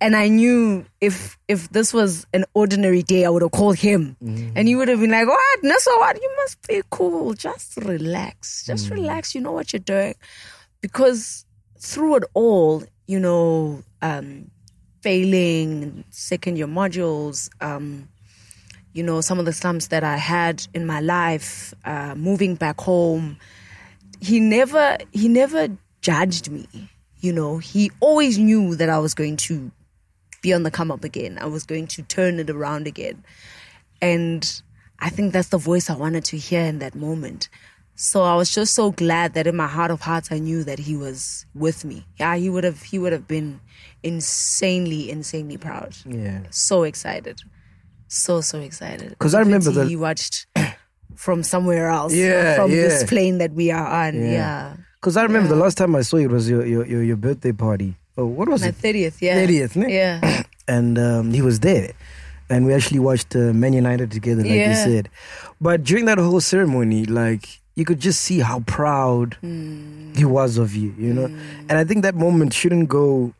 And 0.00 0.14
I 0.14 0.28
knew 0.28 0.84
if 1.00 1.38
if 1.48 1.70
this 1.70 1.94
was 1.94 2.26
an 2.34 2.44
ordinary 2.52 3.02
day, 3.02 3.24
I 3.24 3.30
would 3.30 3.40
have 3.40 3.52
called 3.52 3.76
him, 3.76 4.16
mm. 4.22 4.52
and 4.54 4.68
he 4.68 4.74
would 4.74 4.88
have 4.88 5.00
been 5.00 5.12
like, 5.12 5.26
"What? 5.26 5.62
No, 5.62 5.74
so 5.78 5.96
what? 5.98 6.20
You 6.20 6.30
must 6.36 6.68
be 6.68 6.82
cool. 6.90 7.32
Just 7.32 7.76
relax. 7.78 8.66
Just 8.66 8.88
mm. 8.88 8.96
relax. 8.96 9.34
You 9.34 9.40
know 9.40 9.52
what 9.52 9.72
you're 9.72 9.80
doing." 9.80 10.14
Because 10.84 11.46
through 11.78 12.16
it 12.16 12.24
all, 12.34 12.84
you 13.06 13.18
know, 13.18 13.82
um, 14.02 14.50
failing 15.00 16.04
second 16.10 16.58
year 16.58 16.66
modules, 16.66 17.48
um, 17.62 18.06
you 18.92 19.02
know, 19.02 19.22
some 19.22 19.38
of 19.38 19.46
the 19.46 19.52
slumps 19.54 19.86
that 19.86 20.04
I 20.04 20.18
had 20.18 20.66
in 20.74 20.84
my 20.84 21.00
life, 21.00 21.72
uh, 21.86 22.14
moving 22.14 22.54
back 22.54 22.82
home, 22.82 23.38
he 24.20 24.40
never 24.40 24.98
he 25.10 25.26
never 25.26 25.68
judged 26.02 26.50
me. 26.50 26.66
You 27.20 27.32
know, 27.32 27.56
he 27.56 27.90
always 28.00 28.38
knew 28.38 28.76
that 28.76 28.90
I 28.90 28.98
was 28.98 29.14
going 29.14 29.38
to 29.48 29.72
be 30.42 30.52
on 30.52 30.64
the 30.64 30.70
come 30.70 30.90
up 30.90 31.02
again. 31.02 31.38
I 31.40 31.46
was 31.46 31.64
going 31.64 31.86
to 31.86 32.02
turn 32.02 32.38
it 32.38 32.50
around 32.50 32.86
again. 32.86 33.24
And 34.02 34.60
I 34.98 35.08
think 35.08 35.32
that's 35.32 35.48
the 35.48 35.56
voice 35.56 35.88
I 35.88 35.96
wanted 35.96 36.26
to 36.26 36.36
hear 36.36 36.60
in 36.60 36.78
that 36.80 36.94
moment. 36.94 37.48
So 37.96 38.22
I 38.22 38.34
was 38.34 38.50
just 38.50 38.74
so 38.74 38.90
glad 38.90 39.34
that 39.34 39.46
in 39.46 39.54
my 39.56 39.68
heart 39.68 39.90
of 39.90 40.00
hearts 40.00 40.32
I 40.32 40.38
knew 40.38 40.64
that 40.64 40.78
he 40.80 40.96
was 40.96 41.46
with 41.54 41.84
me. 41.84 42.04
Yeah, 42.18 42.34
he 42.36 42.50
would 42.50 42.64
have 42.64 42.82
he 42.82 42.98
would 42.98 43.12
have 43.12 43.28
been 43.28 43.60
insanely, 44.02 45.10
insanely 45.10 45.56
proud. 45.56 45.96
Yeah. 46.06 46.40
So 46.50 46.82
excited. 46.84 47.40
So 48.08 48.40
so 48.40 48.58
excited. 48.60 49.10
Because 49.10 49.34
I 49.34 49.40
remember 49.40 49.70
that 49.72 49.88
he 49.88 49.96
watched 49.96 50.46
from 51.16 51.42
somewhere 51.42 51.88
else. 51.88 52.12
Yeah, 52.14 52.56
From 52.56 52.70
this 52.70 53.04
plane 53.04 53.38
that 53.38 53.52
we 53.52 53.70
are 53.70 53.86
on. 53.86 54.14
Yeah. 54.20 54.76
Because 55.00 55.16
I 55.16 55.22
remember 55.22 55.48
the 55.48 55.56
last 55.56 55.76
time 55.76 55.94
I 55.94 56.02
saw 56.02 56.16
you 56.16 56.28
was 56.28 56.48
your 56.48 56.64
your, 56.66 56.84
your, 56.86 57.02
your 57.02 57.16
birthday 57.16 57.52
party. 57.52 57.96
Oh, 58.16 58.26
what 58.26 58.48
was 58.48 58.62
My 58.62 58.68
it? 58.68 58.76
thirtieth, 58.76 59.20
yeah. 59.20 59.44
30th, 59.44 59.76
ne? 59.76 59.92
Yeah. 59.94 60.42
And 60.66 60.98
um, 60.98 61.32
he 61.34 61.42
was 61.42 61.60
there. 61.60 61.92
and 62.48 62.64
we 62.64 62.72
actually 62.72 62.98
watched 63.00 63.36
uh, 63.36 63.52
Man 63.52 63.74
United 63.74 64.10
together, 64.10 64.40
like 64.42 64.52
you 64.68 64.74
said. 64.74 65.10
But 65.60 65.84
during 65.84 66.06
that 66.06 66.16
whole 66.18 66.40
ceremony, 66.40 67.04
like 67.04 67.60
you 67.76 67.84
could 67.84 67.98
just 68.00 68.20
see 68.20 68.38
how 68.40 68.60
proud 68.60 69.34
Hmm. 69.40 70.12
he 70.14 70.24
was 70.24 70.58
of 70.58 70.74
you, 70.76 70.94
you 70.98 71.12
know. 71.12 71.26
And 71.68 71.72
I 71.72 71.84
think 71.84 72.02
that 72.02 72.14
moment 72.14 72.52
shouldn't 72.52 72.88
go 72.88 73.34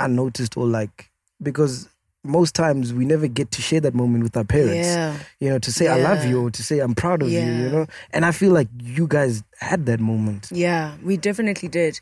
unnoticed 0.00 0.56
or 0.56 0.66
like 0.66 1.10
because 1.42 1.88
most 2.26 2.54
times 2.54 2.92
we 2.94 3.04
never 3.04 3.26
get 3.26 3.50
to 3.50 3.60
share 3.60 3.80
that 3.80 3.94
moment 3.94 4.22
with 4.24 4.36
our 4.36 4.44
parents. 4.44 4.88
Yeah. 4.88 5.16
You 5.40 5.50
know, 5.50 5.58
to 5.58 5.70
say 5.72 5.88
I 5.88 5.98
love 6.00 6.24
you 6.24 6.40
or 6.46 6.50
to 6.50 6.62
say 6.62 6.78
I'm 6.78 6.94
proud 6.94 7.20
of 7.22 7.28
you, 7.30 7.38
Yeah. 7.38 7.58
you 7.62 7.68
know. 7.70 7.86
And 8.12 8.24
I 8.24 8.30
feel 8.32 8.52
like 8.52 8.68
you 8.80 9.06
guys 9.06 9.42
had 9.58 9.84
that 9.86 10.00
moment. 10.00 10.48
Yeah, 10.50 10.94
we 11.02 11.16
definitely 11.18 11.68
did. 11.68 12.00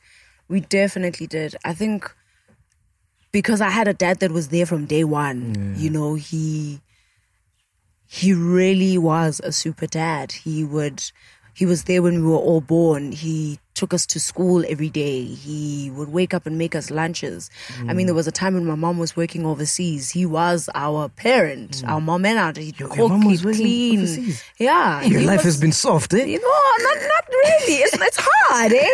We 0.49 0.61
definitely 0.61 1.27
did. 1.27 1.57
I 1.65 1.75
think 1.75 2.15
because 3.33 3.61
I 3.61 3.71
had 3.71 3.89
a 3.89 3.95
dad 3.95 4.21
that 4.21 4.31
was 4.31 4.49
there 4.49 4.67
from 4.67 4.85
day 4.85 5.05
one. 5.05 5.75
You 5.79 5.91
know, 5.91 6.15
he 6.15 6.81
he 8.07 8.33
really 8.35 8.99
was 8.99 9.41
a 9.43 9.51
super 9.53 9.87
dad. 9.87 10.33
He 10.33 10.63
would 10.65 11.03
he 11.55 11.67
was 11.67 11.85
there 11.85 12.03
when 12.03 12.25
we 12.25 12.31
were 12.31 12.37
all 12.37 12.61
born. 12.61 13.13
He 13.13 13.59
took 13.75 13.95
us 13.95 14.05
to 14.07 14.21
school 14.21 14.65
every 14.69 14.91
day. 14.91 15.25
He 15.25 15.91
would 15.95 16.11
wake 16.11 16.35
up 16.35 16.47
and 16.47 16.59
make 16.59 16.75
us 16.75 16.91
lunches. 16.91 17.51
I 17.89 17.93
mean, 17.95 18.07
there 18.07 18.15
was 18.15 18.27
a 18.27 18.33
time 18.33 18.55
when 18.55 18.67
my 18.67 18.75
mom 18.75 18.99
was 18.99 19.17
working 19.17 19.47
overseas. 19.47 20.11
He 20.11 20.27
was 20.27 20.69
our 20.75 21.09
parent, 21.09 21.83
our 21.87 22.01
mom 22.01 22.25
and 22.27 22.39
our 22.39 22.53
he'd 22.57 22.79
Your- 22.79 22.95
your 22.97 23.09
mom 23.09 23.25
was 23.25 23.41
he'd 23.41 23.55
clean. 23.57 23.99
overseas? 24.01 24.45
Yeah, 24.59 25.03
Your 25.03 25.23
life 25.23 25.39
was- 25.39 25.55
has 25.55 25.61
been 25.61 25.73
soft, 25.73 26.13
eh? 26.15 26.25
you 26.25 26.39
know, 26.41 26.85
not 26.85 26.97
not 27.03 27.25
really. 27.29 27.75
It's 27.85 27.95
it's 28.01 28.19
hard, 28.21 28.73
eh? 28.73 28.89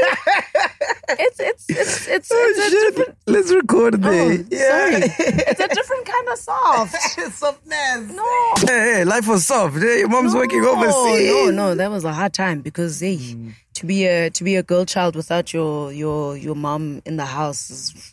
It's 1.11 1.41
it's 1.41 1.64
it's 1.70 2.07
it's, 2.09 2.31
Oh, 2.31 2.47
it's 2.51 2.59
a 2.59 2.70
shit. 2.70 2.97
different. 2.97 3.18
Let's 3.26 3.51
record 3.51 3.95
Oh, 3.95 3.99
there. 3.99 4.37
sorry, 4.37 5.03
it's 5.51 5.61
a 5.61 5.68
different 5.68 6.05
kind 6.07 6.29
of 6.29 6.39
soft. 6.39 6.95
Softness. 7.33 8.12
No, 8.14 8.24
Hey, 8.59 8.66
hey, 8.66 9.05
life 9.05 9.26
was 9.26 9.47
soft. 9.47 9.79
Hey, 9.79 10.01
your 10.01 10.09
mom's 10.09 10.35
working 10.35 10.62
overseas. 10.64 11.31
No, 11.31 11.51
no, 11.51 11.74
that 11.74 11.91
was 11.91 12.05
a 12.05 12.12
hard 12.12 12.35
time 12.35 12.61
because 12.61 13.01
hey, 13.01 13.37
to 13.79 13.87
be 13.87 14.07
a 14.07 14.29
to 14.31 14.43
be 14.43 14.57
a 14.57 14.62
girl 14.62 14.85
child 14.85 15.14
without 15.14 15.53
your 15.53 15.93
your 15.93 16.37
your 16.37 16.57
mom 16.57 17.01
in 17.07 17.16
the 17.16 17.24
house 17.24 17.70
is 17.70 18.12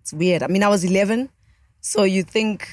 it's 0.00 0.12
weird. 0.12 0.42
I 0.42 0.48
mean, 0.48 0.64
I 0.64 0.68
was 0.68 0.84
eleven, 0.84 1.30
so 1.80 2.02
you 2.02 2.22
think. 2.22 2.68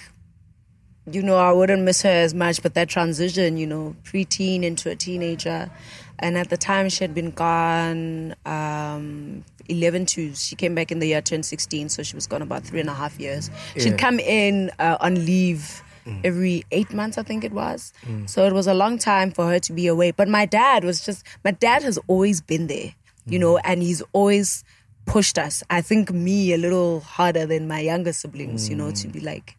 You 1.11 1.21
know, 1.21 1.38
I 1.38 1.51
wouldn't 1.51 1.84
miss 1.84 2.01
her 2.01 2.09
as 2.09 2.34
much, 2.34 2.63
but 2.63 2.73
that 2.73 2.89
transition, 2.89 3.57
you 3.57 3.67
know, 3.67 3.95
preteen 4.01 4.63
into 4.63 4.89
a 4.89 4.95
teenager, 4.95 5.69
and 6.17 6.36
at 6.36 6.49
the 6.49 6.57
time 6.57 6.89
she 6.89 7.03
had 7.03 7.13
been 7.13 7.30
gone 7.30 8.34
um, 8.47 9.45
11 9.69 10.07
to 10.07 10.34
she 10.34 10.55
came 10.55 10.73
back 10.73 10.91
in 10.91 10.97
the 10.97 11.07
year 11.07 11.21
turned 11.21 11.45
16 11.45 11.89
so 11.89 12.01
she 12.01 12.15
was 12.15 12.26
gone 12.26 12.41
about 12.41 12.63
three 12.63 12.80
and 12.80 12.89
a 12.89 12.93
half 12.93 13.19
years 13.19 13.51
she'd 13.78 13.97
come 13.97 14.19
in 14.19 14.71
uh, 14.80 14.97
on 14.99 15.26
leave 15.26 15.84
every 16.24 16.64
eight 16.72 16.93
months 16.93 17.18
i 17.18 17.24
think 17.24 17.43
it 17.43 17.51
was 17.51 17.93
so 18.26 18.45
it 18.45 18.53
was 18.53 18.68
a 18.68 18.74
long 18.74 18.97
time 18.97 19.32
for 19.32 19.47
her 19.47 19.60
to 19.60 19.74
be 19.74 19.88
away 19.88 20.12
but 20.12 20.28
my 20.28 20.45
dad 20.45 20.84
was 20.84 21.03
just 21.06 21.26
my 21.43 21.51
dad 21.51 21.82
has 21.82 21.97
always 22.08 22.41
been 22.41 22.68
there 22.68 22.93
you 23.26 23.39
know 23.39 23.58
and 23.60 23.82
he's 23.82 24.01
always 24.14 24.64
pushed 25.06 25.38
us 25.38 25.64
i 25.70 25.82
think 25.82 26.12
me 26.12 26.53
a 26.53 26.58
little 26.58 26.99
harder 26.99 27.45
than 27.45 27.68
my 27.68 27.80
younger 27.80 28.14
siblings 28.14 28.70
you 28.70 28.76
know 28.76 28.91
to 28.91 29.08
be 29.08 29.20
like 29.20 29.58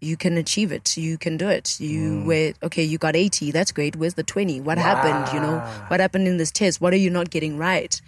you 0.00 0.16
can 0.16 0.36
achieve 0.36 0.72
it. 0.72 0.96
You 0.96 1.16
can 1.16 1.36
do 1.36 1.48
it. 1.48 1.80
You 1.80 2.24
were 2.26 2.52
okay. 2.64 2.82
You 2.82 2.98
got 2.98 3.14
eighty. 3.14 3.52
That's 3.52 3.70
great. 3.70 3.94
Where's 3.94 4.14
the 4.14 4.24
twenty? 4.24 4.60
What 4.60 4.76
happened? 4.76 5.32
You 5.32 5.38
know 5.38 5.60
what 5.86 6.00
happened 6.00 6.26
in 6.26 6.38
this 6.38 6.50
test? 6.50 6.80
What 6.80 6.92
are 6.92 6.96
you 6.96 7.08
not 7.08 7.30
getting 7.30 7.56
right? 7.56 8.00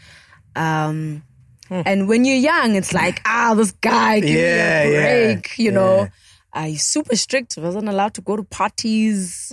Um, 0.56 1.22
and 1.70 2.08
when 2.08 2.24
you're 2.24 2.36
young, 2.36 2.74
it's 2.74 2.92
like 2.92 3.22
ah, 3.24 3.54
this 3.54 3.70
guy, 3.80 4.18
give 4.18 4.30
Yeah, 4.30 4.84
me 4.84 4.96
a 4.96 5.00
break. 5.36 5.56
You 5.56 5.70
know, 5.70 6.00
yeah. 6.02 6.08
Uh, 6.54 6.64
he's 6.64 6.84
super 6.84 7.16
strict. 7.16 7.56
Wasn't 7.56 7.88
allowed 7.88 8.14
to 8.14 8.20
go 8.20 8.36
to 8.36 8.44
parties. 8.44 9.52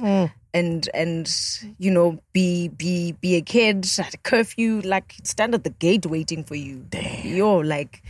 And 0.54 0.90
and 0.94 1.34
you 1.80 1.92
know 1.92 2.20
be 2.34 2.68
be 2.68 3.14
be 3.14 3.36
a 3.36 3.42
kid 3.42 3.88
at 3.98 4.14
a 4.14 4.18
curfew 4.18 4.82
like 4.82 5.16
stand 5.24 5.56
at 5.56 5.64
the 5.64 5.70
gate 5.70 6.06
waiting 6.06 6.44
for 6.44 6.56
you. 6.56 6.86
You're 7.24 7.64
like 7.64 8.04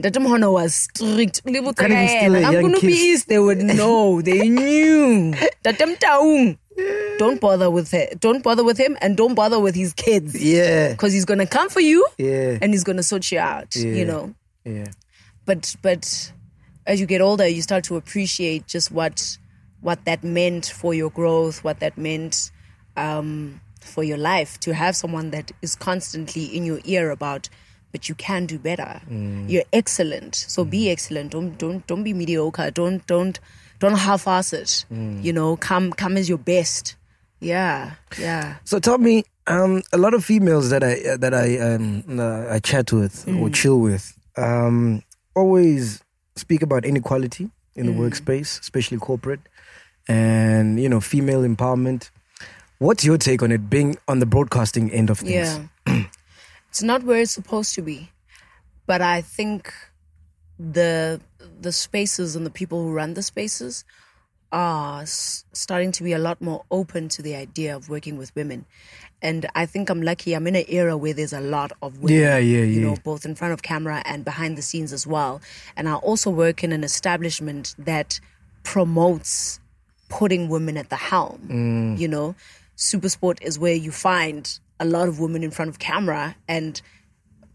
Datum 0.00 0.24
was 0.24 0.74
strict. 0.74 1.42
Libo 1.44 1.72
Can't 1.72 1.92
even 1.92 2.08
steal 2.08 2.34
a 2.34 2.42
I'm 2.42 2.52
young 2.52 2.62
gonna 2.62 2.80
be 2.80 2.92
east. 2.92 3.28
They 3.28 3.38
would 3.38 3.58
know. 3.62 4.20
They 4.20 4.48
knew. 4.48 5.32
Datum 5.62 5.94
taung. 5.96 6.58
Don't 7.18 7.40
bother 7.40 7.70
with 7.70 7.94
it. 7.94 8.18
Don't 8.18 8.42
bother 8.42 8.64
with 8.64 8.78
him, 8.78 8.96
and 9.00 9.16
don't 9.16 9.34
bother 9.34 9.60
with 9.60 9.74
his 9.76 9.92
kids. 9.92 10.42
Yeah. 10.42 10.92
because 10.92 11.12
he's 11.12 11.26
gonna 11.26 11.46
come 11.46 11.68
for 11.68 11.80
you. 11.80 12.06
Yeah. 12.18 12.58
and 12.60 12.72
he's 12.72 12.82
gonna 12.82 13.02
sort 13.04 13.30
you 13.30 13.38
out. 13.38 13.76
Yeah. 13.76 13.92
You 13.92 14.04
know. 14.04 14.34
Yeah. 14.64 14.86
But 15.44 15.76
but 15.82 16.32
as 16.86 17.00
you 17.00 17.06
get 17.06 17.20
older, 17.20 17.46
you 17.46 17.62
start 17.62 17.84
to 17.84 17.96
appreciate 17.96 18.66
just 18.66 18.90
what 18.90 19.38
what 19.80 20.04
that 20.04 20.22
meant 20.22 20.66
for 20.66 20.94
your 20.94 21.10
growth, 21.10 21.64
what 21.64 21.80
that 21.80 21.98
meant 21.98 22.50
um, 22.96 23.60
for 23.80 24.04
your 24.04 24.18
life. 24.18 24.58
To 24.60 24.74
have 24.74 24.94
someone 24.96 25.30
that 25.30 25.50
is 25.62 25.74
constantly 25.74 26.44
in 26.44 26.64
your 26.64 26.80
ear 26.84 27.10
about, 27.10 27.48
but 27.90 28.08
you 28.08 28.14
can 28.14 28.46
do 28.46 28.58
better. 28.58 29.00
You're 29.48 29.64
excellent, 29.72 30.34
so 30.36 30.64
be 30.64 30.90
excellent. 30.90 31.32
Don't 31.32 31.58
don't 31.58 31.86
don't 31.86 32.04
be 32.04 32.14
mediocre. 32.14 32.70
Don't 32.70 33.06
don't 33.06 33.38
don't 33.80 33.96
half-ass 33.96 34.52
it. 34.52 34.84
You 34.90 35.32
know, 35.32 35.56
come 35.56 35.92
come 35.92 36.16
as 36.16 36.28
your 36.28 36.38
best. 36.38 36.96
Yeah, 37.40 37.94
yeah. 38.20 38.56
So 38.64 38.78
tell 38.78 38.98
me, 38.98 39.24
um, 39.48 39.82
a 39.92 39.98
lot 39.98 40.14
of 40.14 40.24
females 40.24 40.70
that 40.70 40.84
I 40.84 40.94
uh, 41.02 41.16
that 41.16 41.34
I 41.34 41.58
um, 41.58 42.04
uh, 42.20 42.46
I 42.54 42.60
chat 42.60 42.92
with 42.92 43.26
or 43.26 43.48
Mm. 43.48 43.54
chill 43.54 43.80
with 43.80 44.16
um, 44.36 45.02
always 45.34 46.00
speak 46.36 46.62
about 46.62 46.84
inequality 46.84 47.50
in 47.74 47.86
Mm. 47.86 47.88
the 47.88 47.92
workspace, 48.02 48.60
especially 48.60 48.98
corporate, 48.98 49.40
and 50.08 50.80
you 50.80 50.88
know 50.88 51.00
female 51.00 51.42
empowerment. 51.42 52.10
What's 52.78 53.04
your 53.04 53.18
take 53.18 53.42
on 53.42 53.52
it, 53.52 53.70
being 53.70 53.96
on 54.08 54.18
the 54.18 54.26
broadcasting 54.26 54.90
end 54.90 55.08
of 55.10 55.18
things? 55.20 55.60
Yeah. 55.86 56.04
it's 56.68 56.82
not 56.82 57.04
where 57.04 57.20
it's 57.20 57.30
supposed 57.30 57.74
to 57.76 57.82
be. 57.82 58.10
But 58.86 59.00
I 59.00 59.20
think 59.22 59.72
the 60.58 61.20
the 61.60 61.72
spaces 61.72 62.34
and 62.36 62.44
the 62.44 62.50
people 62.50 62.82
who 62.82 62.92
run 62.92 63.14
the 63.14 63.22
spaces 63.22 63.84
are 64.52 65.02
s- 65.02 65.44
starting 65.52 65.90
to 65.92 66.02
be 66.04 66.12
a 66.12 66.18
lot 66.18 66.40
more 66.40 66.64
open 66.70 67.08
to 67.08 67.22
the 67.22 67.34
idea 67.34 67.74
of 67.74 67.88
working 67.88 68.18
with 68.18 68.34
women. 68.36 68.66
And 69.22 69.46
I 69.54 69.66
think 69.66 69.88
I'm 69.88 70.02
lucky. 70.02 70.34
I'm 70.34 70.46
in 70.46 70.56
an 70.56 70.64
era 70.68 70.96
where 70.96 71.14
there's 71.14 71.32
a 71.32 71.40
lot 71.40 71.72
of 71.80 71.98
women. 71.98 72.18
Yeah, 72.18 72.38
yeah, 72.38 72.64
You 72.64 72.80
know, 72.80 72.96
both 73.02 73.24
in 73.24 73.34
front 73.34 73.54
of 73.54 73.62
camera 73.62 74.02
and 74.04 74.24
behind 74.24 74.58
the 74.58 74.62
scenes 74.62 74.92
as 74.92 75.06
well. 75.06 75.40
And 75.76 75.88
I 75.88 75.94
also 75.94 76.28
work 76.28 76.62
in 76.62 76.72
an 76.72 76.84
establishment 76.84 77.74
that 77.78 78.20
promotes 78.64 79.60
putting 80.08 80.48
women 80.48 80.76
at 80.76 80.90
the 80.90 80.96
helm. 80.96 81.40
Mm. 81.48 81.98
You 81.98 82.08
know, 82.08 82.34
Supersport 82.76 83.40
is 83.42 83.58
where 83.58 83.74
you 83.74 83.90
find 83.92 84.58
a 84.80 84.84
lot 84.84 85.08
of 85.08 85.20
women 85.20 85.44
in 85.44 85.50
front 85.50 85.68
of 85.68 85.78
camera, 85.78 86.34
and 86.48 86.82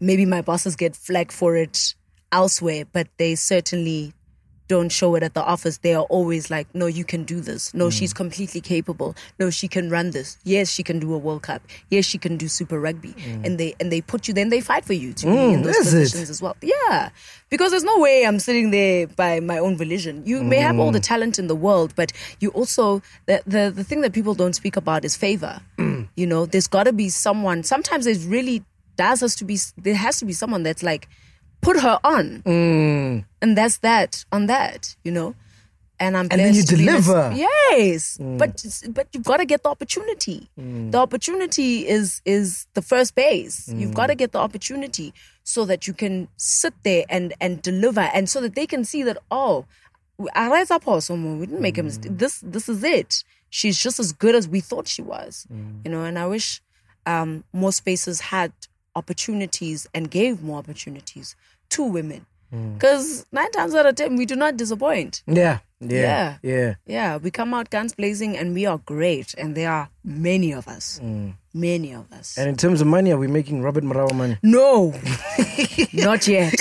maybe 0.00 0.24
my 0.24 0.40
bosses 0.40 0.74
get 0.74 0.96
flack 0.96 1.30
for 1.30 1.54
it 1.56 1.94
elsewhere, 2.32 2.84
but 2.92 3.08
they 3.18 3.34
certainly 3.34 4.12
don't 4.68 4.90
show 4.90 5.14
it 5.14 5.22
at 5.22 5.34
the 5.34 5.42
office. 5.42 5.78
They 5.78 5.94
are 5.94 6.04
always 6.04 6.50
like, 6.50 6.72
no, 6.74 6.86
you 6.86 7.04
can 7.04 7.24
do 7.24 7.40
this. 7.40 7.74
No, 7.74 7.88
mm. 7.88 7.92
she's 7.92 8.12
completely 8.12 8.60
capable. 8.60 9.16
No, 9.38 9.50
she 9.50 9.66
can 9.66 9.90
run 9.90 10.10
this. 10.10 10.38
Yes, 10.44 10.70
she 10.70 10.82
can 10.82 10.98
do 10.98 11.12
a 11.14 11.18
World 11.18 11.42
Cup. 11.42 11.62
Yes, 11.90 12.04
she 12.04 12.18
can 12.18 12.36
do 12.36 12.48
Super 12.48 12.78
Rugby. 12.78 13.14
Mm. 13.14 13.46
And 13.46 13.58
they 13.58 13.74
and 13.80 13.90
they 13.90 14.00
put 14.00 14.28
you. 14.28 14.34
Then 14.34 14.50
they 14.50 14.60
fight 14.60 14.84
for 14.84 14.92
you 14.92 15.12
to 15.14 15.26
be 15.26 15.32
mm, 15.32 15.54
in 15.54 15.62
those 15.62 15.76
is 15.76 15.94
it? 15.94 15.98
positions 16.00 16.30
as 16.30 16.42
well. 16.42 16.56
Yeah, 16.62 17.10
because 17.48 17.70
there's 17.70 17.84
no 17.84 17.98
way 17.98 18.26
I'm 18.26 18.38
sitting 18.38 18.70
there 18.70 19.06
by 19.06 19.40
my 19.40 19.58
own 19.58 19.76
volition. 19.76 20.22
You 20.26 20.44
may 20.44 20.58
have 20.58 20.78
all 20.78 20.92
the 20.92 21.00
talent 21.00 21.38
in 21.38 21.46
the 21.46 21.56
world, 21.56 21.94
but 21.96 22.12
you 22.40 22.50
also 22.50 23.02
the 23.26 23.42
the, 23.46 23.72
the 23.74 23.84
thing 23.84 24.02
that 24.02 24.12
people 24.12 24.34
don't 24.34 24.54
speak 24.54 24.76
about 24.76 25.04
is 25.04 25.16
favor. 25.16 25.60
you 26.14 26.26
know, 26.26 26.46
there's 26.46 26.66
got 26.66 26.84
to 26.84 26.92
be 26.92 27.08
someone. 27.08 27.62
Sometimes 27.62 28.04
there's 28.04 28.26
really 28.26 28.64
does 28.96 29.20
has 29.20 29.34
to 29.36 29.44
be 29.44 29.58
there 29.78 29.94
has 29.94 30.18
to 30.18 30.26
be 30.26 30.32
someone 30.32 30.62
that's 30.62 30.82
like 30.82 31.08
put 31.60 31.80
her 31.80 31.98
on, 32.04 32.42
mm. 32.42 33.24
and 33.42 33.56
that's 33.56 33.78
that 33.78 34.24
on 34.32 34.46
that. 34.46 34.96
You 35.04 35.12
know. 35.12 35.34
And 36.00 36.16
I'm 36.16 36.28
And 36.30 36.38
then 36.40 36.54
you 36.54 36.62
blessed 36.62 36.68
to 36.68 36.76
be 36.76 36.86
in 36.86 37.02
deliver. 37.02 37.32
Yes, 37.34 38.18
mm. 38.18 38.38
but 38.38 38.64
but 38.90 39.08
you've 39.12 39.24
got 39.24 39.38
to 39.38 39.44
get 39.44 39.64
the 39.64 39.68
opportunity. 39.68 40.48
Mm. 40.56 40.92
The 40.92 40.98
opportunity 40.98 41.88
is 41.88 42.22
is 42.24 42.68
the 42.74 42.82
first 42.82 43.16
base. 43.16 43.68
You've 43.68 43.94
got 43.94 44.06
to 44.06 44.14
get 44.14 44.30
the 44.30 44.38
opportunity 44.38 45.12
so 45.42 45.64
that 45.64 45.88
you 45.88 45.94
can 45.94 46.28
sit 46.36 46.74
there 46.84 47.04
and 47.08 47.34
and 47.40 47.60
deliver, 47.62 48.02
and 48.14 48.28
so 48.30 48.40
that 48.42 48.54
they 48.54 48.64
can 48.64 48.84
see 48.84 49.02
that 49.02 49.18
oh, 49.32 49.64
I 50.34 50.48
rise 50.48 50.70
up 50.70 50.84
someone 51.02 51.40
we 51.40 51.46
didn't 51.46 51.62
make 51.62 51.78
a 51.78 51.82
mistake. 51.82 52.12
This 52.16 52.44
this 52.46 52.68
is 52.68 52.84
it. 52.84 53.24
She's 53.50 53.76
just 53.76 53.98
as 53.98 54.12
good 54.12 54.36
as 54.36 54.46
we 54.46 54.60
thought 54.60 54.86
she 54.86 55.02
was. 55.02 55.48
You 55.84 55.90
know, 55.90 56.04
and 56.04 56.16
I 56.16 56.26
wish 56.26 56.62
um, 57.06 57.44
more 57.52 57.72
spaces 57.72 58.20
had 58.20 58.52
opportunities 58.98 59.86
and 59.94 60.10
gave 60.10 60.42
more 60.42 60.58
opportunities 60.58 61.34
to 61.70 61.84
women. 61.84 62.26
Because 62.50 63.26
nine 63.30 63.50
times 63.52 63.74
out 63.74 63.84
of 63.84 63.94
ten, 63.96 64.16
we 64.16 64.24
do 64.24 64.34
not 64.34 64.56
disappoint. 64.56 65.22
Yeah, 65.26 65.58
yeah, 65.80 65.88
Yeah. 66.00 66.36
yeah. 66.42 66.74
Yeah, 66.86 67.16
we 67.18 67.30
come 67.30 67.52
out 67.52 67.68
guns 67.68 67.92
blazing 67.94 68.38
and 68.38 68.54
we 68.54 68.64
are 68.64 68.78
great. 68.78 69.34
And 69.36 69.54
there 69.54 69.70
are 69.70 69.90
many 70.02 70.52
of 70.54 70.66
us. 70.66 70.98
Many 71.52 71.92
of 71.92 72.10
us. 72.10 72.38
And 72.38 72.48
in 72.48 72.56
terms 72.56 72.80
of 72.80 72.86
money, 72.86 73.10
are 73.12 73.18
we 73.18 73.26
making 73.28 73.60
Robert 73.60 73.84
Marawa 73.84 74.14
money? 74.14 74.38
no, 74.42 74.94
not 75.92 76.26
yet. 76.26 76.54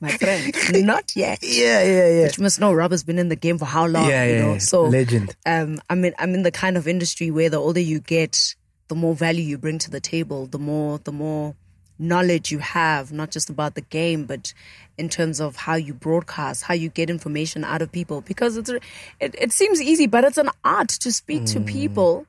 my 0.00 0.10
friend. 0.10 0.52
Not 0.86 1.16
yet. 1.16 1.38
Yeah, 1.42 1.82
yeah, 1.82 2.08
yeah. 2.20 2.26
But 2.26 2.36
you 2.38 2.42
must 2.44 2.60
know 2.60 2.72
Robert's 2.72 3.02
been 3.02 3.18
in 3.18 3.28
the 3.28 3.34
game 3.36 3.58
for 3.58 3.64
how 3.64 3.86
long? 3.86 4.08
Yeah, 4.08 4.24
you 4.26 4.38
know? 4.42 4.52
yeah. 4.52 4.58
So 4.58 4.82
Legend. 4.84 5.34
Um, 5.44 5.80
I 5.90 5.94
mean, 5.96 6.12
I'm 6.20 6.34
in 6.34 6.42
the 6.44 6.52
kind 6.52 6.76
of 6.76 6.86
industry 6.86 7.30
where 7.32 7.50
the 7.50 7.56
older 7.58 7.80
you 7.80 7.98
get, 8.00 8.54
the 8.88 8.94
more 8.94 9.14
value 9.14 9.42
you 9.42 9.58
bring 9.58 9.78
to 9.78 9.90
the 9.90 10.00
table, 10.00 10.46
the 10.46 10.58
more 10.58 10.98
the 10.98 11.12
more 11.12 11.54
knowledge 11.98 12.52
you 12.52 12.58
have, 12.58 13.12
not 13.12 13.30
just 13.30 13.48
about 13.48 13.74
the 13.74 13.80
game, 13.80 14.24
but 14.24 14.52
in 14.98 15.08
terms 15.08 15.40
of 15.40 15.56
how 15.56 15.74
you 15.74 15.94
broadcast, 15.94 16.62
how 16.62 16.74
you 16.74 16.90
get 16.90 17.08
information 17.08 17.64
out 17.64 17.82
of 17.82 17.90
people. 17.90 18.20
Because 18.20 18.56
it's 18.56 18.70
it, 18.70 18.82
it 19.20 19.52
seems 19.52 19.80
easy, 19.80 20.06
but 20.06 20.24
it's 20.24 20.38
an 20.38 20.50
art 20.64 20.88
to 20.88 21.12
speak 21.12 21.44
to 21.46 21.60
mm. 21.60 21.66
people 21.66 22.26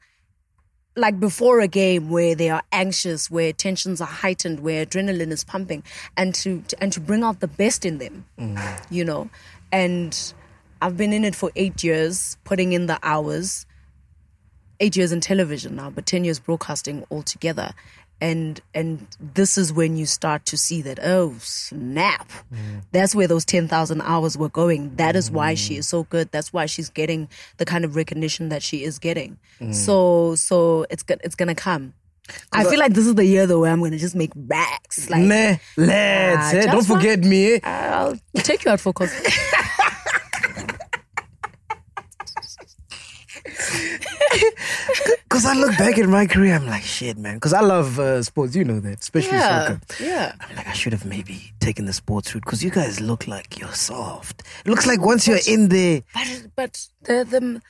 like 0.97 1.19
before 1.19 1.59
a 1.59 1.67
game 1.67 2.09
where 2.09 2.33
they 2.33 2.49
are 2.49 2.63
anxious, 2.71 3.29
where 3.29 3.53
tensions 3.53 4.01
are 4.01 4.07
heightened, 4.07 4.59
where 4.61 4.85
adrenaline 4.85 5.31
is 5.31 5.43
pumping, 5.43 5.83
and 6.17 6.33
to 6.35 6.63
and 6.81 6.91
to 6.91 6.99
bring 6.99 7.23
out 7.23 7.39
the 7.39 7.47
best 7.47 7.85
in 7.85 7.99
them, 7.99 8.25
mm. 8.37 8.85
you 8.89 9.05
know. 9.05 9.29
And 9.71 10.33
I've 10.81 10.97
been 10.97 11.13
in 11.13 11.23
it 11.23 11.35
for 11.35 11.51
eight 11.55 11.83
years, 11.83 12.37
putting 12.43 12.73
in 12.73 12.87
the 12.87 12.99
hours. 13.03 13.65
Eight 14.79 14.95
years 14.95 15.11
in 15.11 15.21
television 15.21 15.75
now, 15.75 15.89
but 15.89 16.05
ten 16.05 16.23
years 16.23 16.39
broadcasting 16.39 17.05
altogether. 17.11 17.71
And 18.19 18.59
and 18.73 19.05
this 19.19 19.59
is 19.59 19.71
when 19.71 19.95
you 19.95 20.07
start 20.07 20.45
to 20.47 20.57
see 20.57 20.81
that 20.83 20.97
oh 21.03 21.35
snap, 21.39 22.27
that's 22.91 23.13
where 23.13 23.27
those 23.27 23.45
ten 23.45 23.67
thousand 23.67 24.01
hours 24.01 24.35
were 24.37 24.49
going. 24.49 24.95
That 24.95 25.15
is 25.15 25.29
why 25.29 25.53
she 25.53 25.77
is 25.77 25.87
so 25.87 26.03
good. 26.03 26.31
That's 26.31 26.51
why 26.51 26.65
she's 26.65 26.89
getting 26.89 27.27
the 27.57 27.65
kind 27.65 27.85
of 27.85 27.95
recognition 27.95 28.49
that 28.49 28.63
she 28.63 28.83
is 28.83 28.97
getting. 28.97 29.37
So 29.71 30.33
so 30.35 30.85
it's 30.89 31.03
it's 31.23 31.35
gonna 31.35 31.53
come. 31.55 31.93
I 32.51 32.63
feel 32.65 32.79
like 32.79 32.93
this 32.93 33.05
is 33.07 33.13
the 33.15 33.23
year 33.25 33.45
though 33.47 33.59
where 33.61 33.71
I'm 33.71 33.81
gonna 33.83 33.97
just 33.99 34.15
make 34.15 34.31
racks. 34.35 35.09
Like 35.11 35.21
Nah, 35.21 35.55
lads, 35.77 35.79
Yeah, 35.87 36.51
eh, 36.53 36.65
don't 36.65 36.75
one- 36.75 36.83
forget 36.85 37.19
me. 37.19 37.53
eh. 37.53 37.59
I'll 37.63 38.19
take 38.37 38.65
you 38.65 38.71
out 38.71 38.79
for 38.79 38.93
coffee. 38.93 39.31
Because 45.23 45.45
I 45.45 45.53
look 45.53 45.77
back 45.77 45.97
at 45.97 46.07
my 46.07 46.25
career, 46.25 46.55
I'm 46.55 46.65
like, 46.65 46.83
shit, 46.83 47.17
man. 47.17 47.35
Because 47.35 47.53
I 47.53 47.59
love 47.61 47.99
uh, 47.99 48.23
sports, 48.23 48.55
you 48.55 48.63
know 48.63 48.79
that, 48.79 48.99
especially 49.01 49.33
yeah, 49.37 49.67
soccer. 49.67 49.79
yeah. 50.03 50.35
I'm 50.39 50.55
like, 50.55 50.67
I 50.67 50.73
should 50.73 50.93
have 50.93 51.05
maybe 51.05 51.51
taken 51.59 51.85
the 51.85 51.93
sports 51.93 52.33
route 52.33 52.43
because 52.45 52.63
you 52.63 52.71
guys 52.71 52.99
look 53.01 53.27
like 53.27 53.59
you're 53.59 53.73
soft. 53.73 54.43
It 54.65 54.69
looks 54.69 54.87
like 54.87 55.01
once 55.01 55.27
you're 55.27 55.39
in 55.47 55.69
there, 55.69 56.01
But 56.13 56.47
but 56.55 56.87
the 57.03 57.23
the 57.25 57.61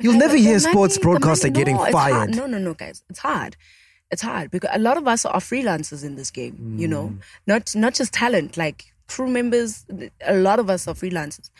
you'll 0.00 0.18
never 0.18 0.36
hear 0.36 0.58
money- 0.58 0.72
sports 0.72 0.94
the 0.94 1.00
broadcaster 1.02 1.48
money- 1.48 1.58
getting 1.60 1.76
no, 1.76 1.82
hard. 1.82 1.92
fired. 1.92 2.34
No, 2.36 2.46
no, 2.46 2.58
no, 2.58 2.74
guys, 2.74 3.02
it's 3.10 3.18
hard. 3.20 3.56
It's 4.10 4.22
hard 4.22 4.50
because 4.50 4.70
a 4.72 4.78
lot 4.78 4.96
of 4.96 5.06
us 5.08 5.24
are 5.24 5.40
freelancers 5.40 6.04
in 6.04 6.16
this 6.16 6.30
game. 6.30 6.76
You 6.78 6.88
know, 6.88 7.08
Mm. 7.08 7.18
not 7.46 7.74
not 7.76 7.94
just 7.94 8.12
talent, 8.12 8.56
like 8.56 8.92
crew 9.08 9.28
members. 9.28 9.84
A 10.26 10.36
lot 10.36 10.58
of 10.58 10.68
us 10.70 10.88
are 10.88 10.94
freelancers. 10.94 11.50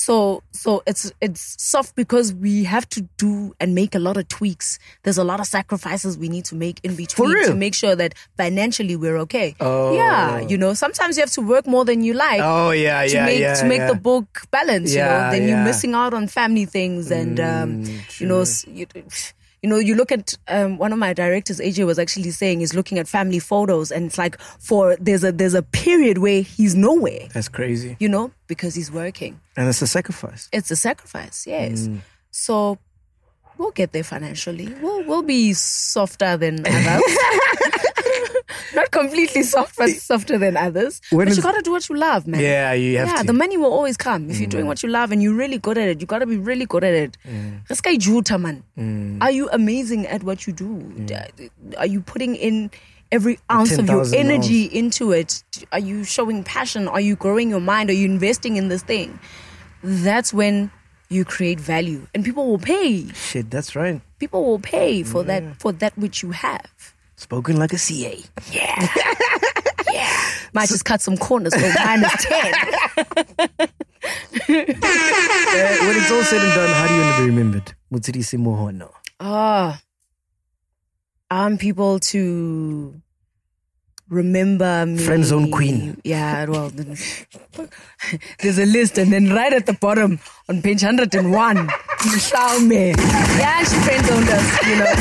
So 0.00 0.42
so 0.52 0.82
it's 0.86 1.12
it's 1.20 1.56
soft 1.62 1.94
because 1.94 2.32
we 2.32 2.64
have 2.64 2.88
to 2.96 3.02
do 3.18 3.52
and 3.60 3.74
make 3.74 3.94
a 3.94 3.98
lot 3.98 4.16
of 4.16 4.28
tweaks. 4.28 4.78
There's 5.02 5.18
a 5.18 5.24
lot 5.24 5.40
of 5.40 5.46
sacrifices 5.46 6.16
we 6.16 6.30
need 6.30 6.46
to 6.46 6.54
make 6.54 6.80
in 6.82 6.96
between 6.96 7.44
to 7.44 7.54
make 7.54 7.74
sure 7.74 7.94
that 7.96 8.14
financially 8.38 8.96
we're 8.96 9.18
okay. 9.28 9.54
Oh. 9.60 9.94
Yeah, 9.94 10.40
you 10.40 10.56
know, 10.56 10.72
sometimes 10.72 11.18
you 11.18 11.20
have 11.20 11.32
to 11.32 11.42
work 11.42 11.66
more 11.66 11.84
than 11.84 12.02
you 12.02 12.14
like 12.14 12.40
Oh, 12.42 12.70
yeah, 12.70 13.04
to 13.04 13.12
yeah, 13.12 13.26
make 13.26 13.40
yeah. 13.40 13.54
to 13.60 13.66
make 13.66 13.80
yeah. 13.84 13.92
the 13.92 13.94
book 13.94 14.42
balance. 14.50 14.94
Yeah, 14.94 15.04
you 15.04 15.12
know, 15.12 15.30
then 15.38 15.48
you're 15.48 15.64
missing 15.64 15.92
out 15.92 16.14
on 16.14 16.28
family 16.28 16.64
things, 16.64 17.10
and 17.10 17.38
um, 17.38 17.84
Mm, 17.84 18.20
you 18.20 18.26
know, 18.26 18.42
you, 18.72 18.86
you 19.62 19.68
know, 19.68 19.78
you 19.78 19.94
look 19.94 20.10
at 20.10 20.34
um, 20.48 20.78
one 20.78 20.92
of 20.92 20.98
my 20.98 21.12
directors, 21.12 21.60
AJ, 21.60 21.84
was 21.86 21.98
actually 21.98 22.30
saying 22.30 22.62
is 22.62 22.72
looking 22.74 22.98
at 22.98 23.06
family 23.06 23.38
photos, 23.38 23.90
and 23.90 24.06
it's 24.06 24.16
like 24.18 24.40
for 24.40 24.96
there's 25.00 25.22
a 25.24 25.32
there's 25.32 25.54
a 25.54 25.62
period 25.62 26.18
where 26.18 26.42
he's 26.42 26.74
nowhere, 26.74 27.28
That's 27.34 27.48
crazy. 27.48 27.96
you 28.00 28.08
know, 28.08 28.32
because 28.46 28.74
he's 28.74 28.90
working. 28.90 29.38
And 29.56 29.68
it's 29.68 29.82
a 29.82 29.86
sacrifice. 29.86 30.48
It's 30.52 30.70
a 30.70 30.76
sacrifice, 30.76 31.46
yes. 31.46 31.88
Mm. 31.88 32.00
So 32.30 32.78
we'll 33.58 33.72
get 33.72 33.92
there 33.92 34.04
financially. 34.04 34.72
We'll 34.80 35.04
we'll 35.04 35.22
be 35.22 35.52
softer 35.52 36.36
than 36.38 36.60
others. 36.66 37.02
Not 38.74 38.90
completely 38.90 39.42
soft, 39.42 39.76
but 39.76 39.90
softer 39.90 40.38
than 40.38 40.56
others. 40.56 41.00
When 41.10 41.28
but 41.28 41.36
you 41.36 41.42
gotta 41.42 41.62
do 41.62 41.72
what 41.72 41.88
you 41.88 41.96
love, 41.96 42.26
man. 42.26 42.40
Yeah, 42.40 42.72
you 42.72 42.98
have 42.98 43.08
yeah, 43.08 43.16
to. 43.16 43.22
Mm. 43.24 43.26
the 43.26 43.32
money 43.32 43.56
will 43.56 43.72
always 43.72 43.96
come 43.96 44.30
if 44.30 44.38
you're 44.38 44.48
doing 44.48 44.66
what 44.66 44.82
you 44.82 44.88
love 44.88 45.12
and 45.12 45.22
you're 45.22 45.34
really 45.34 45.58
good 45.58 45.78
at 45.78 45.88
it. 45.88 46.00
You 46.00 46.06
gotta 46.06 46.26
be 46.26 46.36
really 46.36 46.66
good 46.66 46.84
at 46.84 46.94
it. 46.94 47.16
Juta, 47.98 48.38
man. 48.38 48.62
Mm. 48.78 49.22
Are 49.22 49.30
you 49.30 49.48
amazing 49.52 50.06
at 50.06 50.22
what 50.22 50.46
you 50.46 50.52
do? 50.52 50.80
D- 51.04 51.50
Are 51.76 51.86
you 51.86 52.00
putting 52.00 52.36
in 52.36 52.70
every 53.12 53.38
ounce 53.50 53.72
of 53.72 53.86
your 53.88 54.04
10,000 54.04 54.18
energy 54.18 54.64
into 54.64 55.12
it? 55.12 55.42
Are 55.72 55.78
you 55.78 56.04
showing 56.04 56.44
passion? 56.44 56.88
Are 56.88 57.00
you 57.00 57.16
growing 57.16 57.50
your 57.50 57.60
mind? 57.60 57.90
Are 57.90 57.94
you 57.94 58.06
investing 58.06 58.56
in 58.56 58.68
this 58.68 58.82
thing? 58.82 59.18
That's 59.82 60.32
when 60.32 60.70
you 61.08 61.24
create 61.24 61.58
value, 61.58 62.06
and 62.14 62.24
people 62.24 62.46
will 62.46 62.58
pay. 62.58 63.08
Shit, 63.12 63.50
that's 63.50 63.74
right. 63.74 64.00
People 64.18 64.44
will 64.44 64.60
pay 64.60 65.02
for 65.02 65.24
that 65.24 65.42
for 65.60 65.72
that 65.72 65.96
which 65.98 66.22
you 66.22 66.30
have. 66.30 66.94
Spoken 67.20 67.58
like 67.58 67.74
a 67.74 67.78
CA. 67.78 68.18
Yeah. 68.50 68.80
yeah. 69.92 70.22
Might 70.54 70.70
just 70.70 70.86
cut 70.86 71.02
some 71.02 71.18
corners 71.18 71.54
for 71.54 71.70
minus 71.84 72.24
10. 72.24 72.54
Uh, 73.52 73.66
when 74.48 75.96
it's 75.98 76.10
all 76.10 76.22
said 76.22 76.40
and 76.40 76.54
done, 76.54 76.70
how 76.74 76.86
do 76.88 76.94
you 76.94 77.00
want 77.02 77.16
to 77.16 77.22
be 77.22 77.28
remembered? 77.28 77.74
Motshidisi 77.92 78.38
Mohono. 78.38 78.90
Ah. 79.20 79.78
I 81.30 81.42
want 81.42 81.60
people 81.60 81.98
to 82.00 82.94
remember 84.10 84.84
me. 84.84 84.98
Friend 84.98 85.24
zone 85.24 85.50
queen. 85.50 86.00
Yeah, 86.04 86.44
well, 86.46 86.70
there's 88.40 88.58
a 88.58 88.66
list, 88.66 88.98
and 88.98 89.12
then 89.12 89.32
right 89.32 89.52
at 89.52 89.66
the 89.66 89.72
bottom 89.72 90.18
on 90.48 90.60
page 90.60 90.82
101, 90.82 91.56
Mhlaume. 91.56 92.96
Yeah, 93.38 93.58
she 93.60 93.76
friend 93.76 94.04
zoned 94.04 94.28
us, 94.28 94.66
you 94.66 94.76
know. 94.76 94.86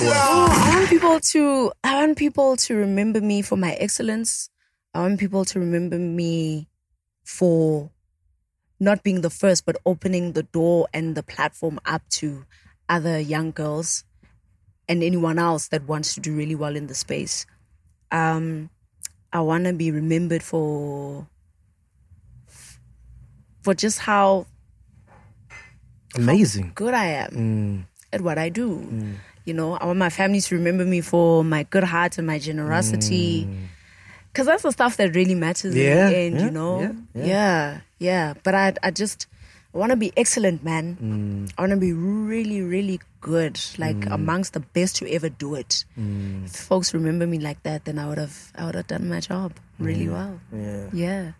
Oh, 0.00 0.48
I 0.50 0.76
want 0.76 0.88
people 0.88 1.20
to, 1.20 1.72
I 1.84 1.96
want 1.96 2.16
people 2.16 2.56
to 2.56 2.74
remember 2.74 3.20
me 3.20 3.42
for 3.42 3.56
my 3.56 3.72
excellence. 3.72 4.48
I 4.94 5.00
want 5.00 5.20
people 5.20 5.44
to 5.44 5.60
remember 5.60 5.98
me 5.98 6.68
for 7.24 7.90
not 8.80 9.02
being 9.02 9.20
the 9.20 9.30
first, 9.30 9.66
but 9.66 9.76
opening 9.84 10.32
the 10.32 10.44
door 10.44 10.88
and 10.94 11.14
the 11.14 11.22
platform 11.22 11.80
up 11.84 12.02
to 12.10 12.44
other 12.88 13.18
young 13.18 13.50
girls 13.50 14.04
and 14.88 15.02
anyone 15.02 15.38
else 15.38 15.68
that 15.68 15.86
wants 15.86 16.14
to 16.14 16.20
do 16.20 16.34
really 16.34 16.54
well 16.54 16.76
in 16.76 16.86
the 16.86 16.94
space. 16.94 17.44
Um, 18.10 18.70
I 19.32 19.40
want 19.40 19.64
to 19.64 19.72
be 19.72 19.90
remembered 19.90 20.42
for 20.42 21.26
for 23.62 23.74
just 23.74 23.98
how 24.00 24.46
Amazing. 26.14 26.72
good 26.74 26.94
I 26.94 27.06
am 27.06 27.30
Mm. 27.30 27.84
at 28.12 28.20
what 28.22 28.38
I 28.38 28.48
do. 28.48 29.14
You 29.44 29.54
know, 29.54 29.74
I 29.76 29.86
want 29.86 29.98
my 29.98 30.10
family 30.10 30.40
to 30.40 30.54
remember 30.56 30.84
me 30.84 31.00
for 31.00 31.44
my 31.44 31.62
good 31.64 31.84
heart 31.84 32.18
and 32.18 32.26
my 32.26 32.38
generosity. 32.38 33.48
Because 34.32 34.46
that's 34.46 34.62
the 34.62 34.72
stuff 34.72 34.96
that 34.96 35.14
really 35.14 35.34
matters 35.34 35.74
Mm. 35.74 35.78
Yeah, 35.78 35.92
in 35.92 36.08
the 36.08 36.16
end, 36.16 36.36
yeah, 36.38 36.44
you 36.44 36.50
know? 36.50 36.80
yeah, 36.80 36.92
Yeah, 37.14 37.26
yeah. 37.26 37.80
yeah. 37.98 38.34
But 38.42 38.54
I, 38.54 38.74
I 38.82 38.90
just, 38.90 39.26
I 39.74 39.78
want 39.78 39.90
to 39.90 39.96
be 39.96 40.12
excellent, 40.16 40.64
man. 40.64 40.96
Mm. 41.00 41.52
I 41.58 41.62
want 41.62 41.72
to 41.72 41.76
be 41.76 41.92
really, 41.92 42.62
really 42.62 43.00
good, 43.20 43.60
like 43.76 44.06
amongst 44.06 44.54
the 44.54 44.60
best 44.60 44.96
to 44.96 45.12
ever 45.12 45.28
do 45.28 45.54
it. 45.54 45.84
Mm. 45.98 46.46
If 46.46 46.56
folks 46.56 46.94
remember 46.94 47.26
me 47.26 47.38
like 47.38 47.62
that, 47.64 47.84
then 47.84 47.98
I 47.98 48.08
would 48.08 48.18
have, 48.18 48.52
I 48.54 48.64
would 48.64 48.74
have 48.74 48.86
done 48.86 49.08
my 49.08 49.20
job 49.20 49.52
really 49.78 50.08
well. 50.08 50.40
Yeah. 50.52 50.88
Yeah. 50.92 51.32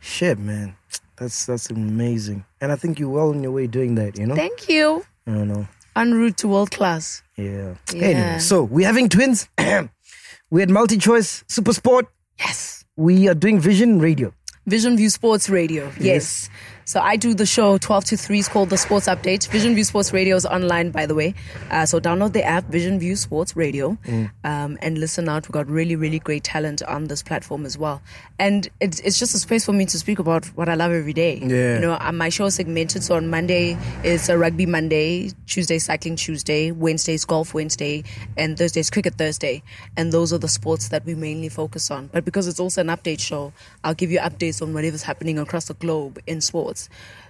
Shit, 0.00 0.38
man. 0.38 0.76
That's 1.16 1.46
that's 1.46 1.70
amazing. 1.70 2.44
And 2.60 2.72
I 2.72 2.76
think 2.76 2.98
you're 2.98 3.10
well 3.10 3.28
on 3.28 3.42
your 3.42 3.52
way 3.52 3.66
doing 3.66 3.94
that, 3.96 4.18
you 4.18 4.26
know? 4.26 4.34
Thank 4.34 4.68
you. 4.68 5.04
I 5.26 5.32
don't 5.32 5.48
know. 5.48 5.68
En 5.94 6.12
route 6.12 6.36
to 6.38 6.48
world 6.48 6.70
class. 6.70 7.22
Yeah. 7.36 7.74
Yeah. 7.92 8.02
Anyway, 8.02 8.38
so 8.38 8.64
we're 8.64 8.86
having 8.86 9.08
twins. 9.08 9.48
we 10.50 10.60
had 10.60 10.70
multi 10.70 10.98
choice, 10.98 11.44
SuperSport. 11.48 12.06
Yes. 12.38 12.84
We 12.96 13.28
are 13.28 13.34
doing 13.34 13.60
vision 13.60 14.00
radio. 14.00 14.32
Vision 14.66 14.96
View 14.96 15.10
Sports 15.10 15.48
Radio. 15.48 15.92
Yes. 16.00 16.48
So 16.86 17.00
I 17.00 17.16
do 17.16 17.32
the 17.32 17.46
show 17.46 17.78
12 17.78 18.04
to 18.06 18.16
3. 18.16 18.38
It's 18.38 18.48
called 18.48 18.68
The 18.68 18.76
Sports 18.76 19.06
Update. 19.06 19.48
Vision 19.48 19.74
View 19.74 19.84
Sports 19.84 20.12
Radio 20.12 20.36
is 20.36 20.44
online, 20.44 20.90
by 20.90 21.06
the 21.06 21.14
way. 21.14 21.34
Uh, 21.70 21.86
so 21.86 21.98
download 21.98 22.34
the 22.34 22.44
app, 22.44 22.64
Vision 22.64 22.98
View 22.98 23.16
Sports 23.16 23.56
Radio, 23.56 23.96
um, 24.44 24.76
and 24.82 24.98
listen 24.98 25.28
out. 25.28 25.48
We've 25.48 25.52
got 25.52 25.66
really, 25.66 25.96
really 25.96 26.18
great 26.18 26.44
talent 26.44 26.82
on 26.82 27.04
this 27.04 27.22
platform 27.22 27.64
as 27.64 27.78
well. 27.78 28.02
And 28.38 28.68
it's, 28.80 29.00
it's 29.00 29.18
just 29.18 29.34
a 29.34 29.38
space 29.38 29.64
for 29.64 29.72
me 29.72 29.86
to 29.86 29.98
speak 29.98 30.18
about 30.18 30.44
what 30.56 30.68
I 30.68 30.74
love 30.74 30.92
every 30.92 31.14
day. 31.14 31.38
Yeah. 31.38 31.76
You 31.76 31.80
know, 31.80 31.96
uh, 31.98 32.12
my 32.12 32.28
show 32.28 32.46
is 32.46 32.56
segmented. 32.56 33.02
So 33.02 33.16
on 33.16 33.28
Monday, 33.28 33.78
it's 34.02 34.28
a 34.28 34.36
rugby 34.36 34.66
Monday, 34.66 35.30
Tuesday, 35.46 35.78
cycling 35.78 36.16
Tuesday, 36.16 36.70
Wednesday's 36.70 37.24
golf 37.24 37.54
Wednesday, 37.54 38.04
and 38.36 38.58
Thursday's 38.58 38.90
cricket 38.90 39.14
Thursday. 39.14 39.62
And 39.96 40.12
those 40.12 40.32
are 40.34 40.38
the 40.38 40.48
sports 40.48 40.88
that 40.88 41.06
we 41.06 41.14
mainly 41.14 41.48
focus 41.48 41.90
on. 41.90 42.10
But 42.12 42.26
because 42.26 42.46
it's 42.46 42.60
also 42.60 42.82
an 42.82 42.88
update 42.88 43.20
show, 43.20 43.54
I'll 43.82 43.94
give 43.94 44.10
you 44.10 44.18
updates 44.18 44.60
on 44.60 44.74
whatever's 44.74 45.02
happening 45.02 45.38
across 45.38 45.66
the 45.66 45.74
globe 45.74 46.18
in 46.26 46.42
sports. 46.42 46.73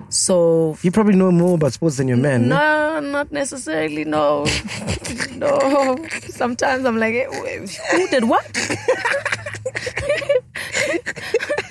So 0.08 0.76
You 0.82 0.90
probably 0.90 1.14
know 1.16 1.30
more 1.32 1.54
about 1.54 1.72
sports 1.72 1.96
than 1.96 2.08
your 2.08 2.16
man. 2.18 2.48
no? 2.48 2.56
no, 3.00 3.10
not 3.10 3.32
necessarily. 3.32 4.04
No, 4.04 4.44
no. 5.36 5.96
Sometimes 6.28 6.84
I'm 6.84 6.98
like, 6.98 7.14
eh, 7.14 7.66
who 7.92 8.08
did 8.08 8.24
what? 8.24 8.44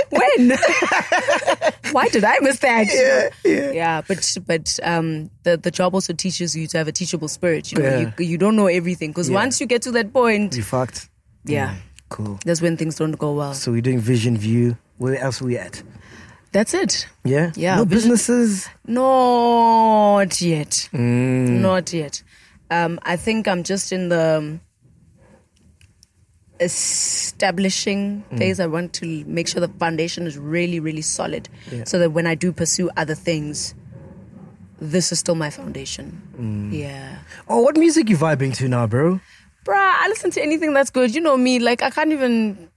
when? 0.09 0.49
Why 1.91 2.07
did 2.09 2.23
I 2.23 2.39
miss 2.41 2.59
that? 2.59 2.87
Yeah, 2.91 3.29
yeah. 3.51 3.71
Yeah, 3.71 4.01
but 4.07 4.37
but 4.47 4.79
um, 4.83 5.29
the 5.43 5.57
the 5.57 5.71
job 5.71 5.93
also 5.93 6.13
teaches 6.13 6.55
you 6.55 6.67
to 6.67 6.77
have 6.77 6.87
a 6.87 6.91
teachable 6.91 7.27
spirit. 7.27 7.71
You 7.71 7.79
know, 7.81 7.89
Yeah. 7.89 8.11
you 8.17 8.25
you 8.25 8.37
don't 8.37 8.55
know 8.55 8.67
everything 8.67 9.11
because 9.11 9.29
Yeah. 9.29 9.35
once 9.35 9.59
you 9.61 9.67
get 9.67 9.81
to 9.83 9.91
that 9.91 10.11
point, 10.13 10.55
You 10.55 10.63
fucked. 10.63 11.09
yeah, 11.45 11.75
Cool. 12.09 12.39
that's 12.45 12.61
when 12.61 12.77
things 12.77 12.95
don't 12.95 13.17
go 13.17 13.33
well. 13.33 13.53
So 13.53 13.71
we're 13.71 13.81
doing 13.81 13.99
Vision 13.99 14.37
View. 14.37 14.77
Where 14.97 15.17
else 15.17 15.41
are 15.41 15.45
we 15.45 15.57
at? 15.57 15.83
That's 16.53 16.73
it. 16.73 17.07
Yeah. 17.25 17.51
Yeah, 17.55 17.75
No 17.77 17.85
businesses. 17.85 18.69
Not 18.87 20.39
yet. 20.39 20.87
Mm. 20.93 21.59
Not 21.61 21.91
yet. 21.91 22.23
Um, 22.69 22.99
I 23.03 23.17
think 23.17 23.47
I'm 23.47 23.63
just 23.63 23.91
in 23.91 24.09
the 24.09 24.37
um, 24.37 24.61
establishing 26.59 28.23
Mm. 28.31 28.37
phase. 28.37 28.59
I 28.59 28.67
want 28.67 28.93
to 28.93 29.23
make 29.25 29.47
sure 29.47 29.59
the 29.61 29.73
foundation 29.79 30.27
is 30.27 30.37
really, 30.37 30.79
really 30.79 31.01
solid 31.01 31.49
so 31.85 31.97
that 31.99 32.11
when 32.11 32.27
I 32.27 32.35
do 32.35 32.51
pursue 32.51 32.89
other 32.97 33.15
things, 33.15 33.73
this 34.79 35.11
is 35.11 35.19
still 35.19 35.35
my 35.35 35.49
foundation. 35.49 36.21
Mm. 36.39 36.71
Yeah. 36.71 37.17
Oh, 37.47 37.61
what 37.61 37.77
music 37.77 38.09
you 38.09 38.17
vibing 38.17 38.55
to 38.57 38.67
now, 38.67 38.87
bro? 38.87 39.19
Bruh, 39.65 39.75
I 40.03 40.07
listen 40.09 40.29
to 40.31 40.41
anything 40.41 40.73
that's 40.73 40.89
good. 40.91 41.15
You 41.15 41.21
know 41.21 41.37
me, 41.37 41.59
like 41.59 41.81
I 41.81 41.89
can't 41.89 42.11
even 42.11 42.69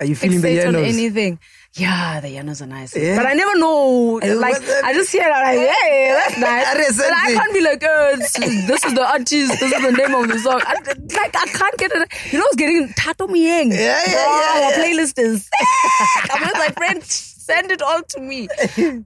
Are 0.00 0.06
you 0.06 0.16
feeling 0.16 0.40
the 0.40 0.66
on 0.66 0.74
anything. 0.76 1.38
Yeah, 1.76 2.20
the 2.20 2.28
Yanos 2.28 2.62
are 2.62 2.66
nice. 2.66 2.94
Yeah? 2.94 3.16
But 3.16 3.26
I 3.26 3.34
never 3.34 3.58
know. 3.58 4.20
Like, 4.22 4.62
I 4.62 4.92
just 4.92 5.10
hear 5.10 5.22
it, 5.22 5.32
I'm 5.32 5.56
like, 5.56 5.68
hey, 5.76 6.10
that's 6.14 6.38
nice. 6.38 6.96
That 6.96 7.10
but 7.10 7.12
I 7.12 7.32
can't 7.34 7.52
be 7.52 7.60
like, 7.62 7.82
oh, 7.84 8.14
this 8.16 8.84
is 8.84 8.94
the 8.94 9.04
artist, 9.04 9.60
this 9.60 9.72
is 9.72 9.82
the 9.82 9.90
name 9.90 10.14
of 10.14 10.28
the 10.28 10.38
song. 10.38 10.60
I, 10.64 10.74
like, 10.74 11.36
I 11.36 11.46
can't 11.46 11.76
get 11.76 11.90
it. 11.92 12.32
You 12.32 12.38
know, 12.38 12.44
it's 12.46 12.56
getting 12.56 12.88
Thato 12.90 13.26
Moeng. 13.26 13.72
Yeah, 13.72 13.76
yeah, 13.76 14.04
Bro, 14.06 14.14
yeah, 14.14 14.66
Our 14.66 14.72
playlist 14.72 15.18
is. 15.18 15.50
I'm 16.32 16.42
with 16.42 16.58
my 16.58 16.68
friends. 16.76 17.12
Send 17.44 17.70
it 17.72 17.82
all 17.82 18.02
to 18.02 18.20
me. 18.20 18.48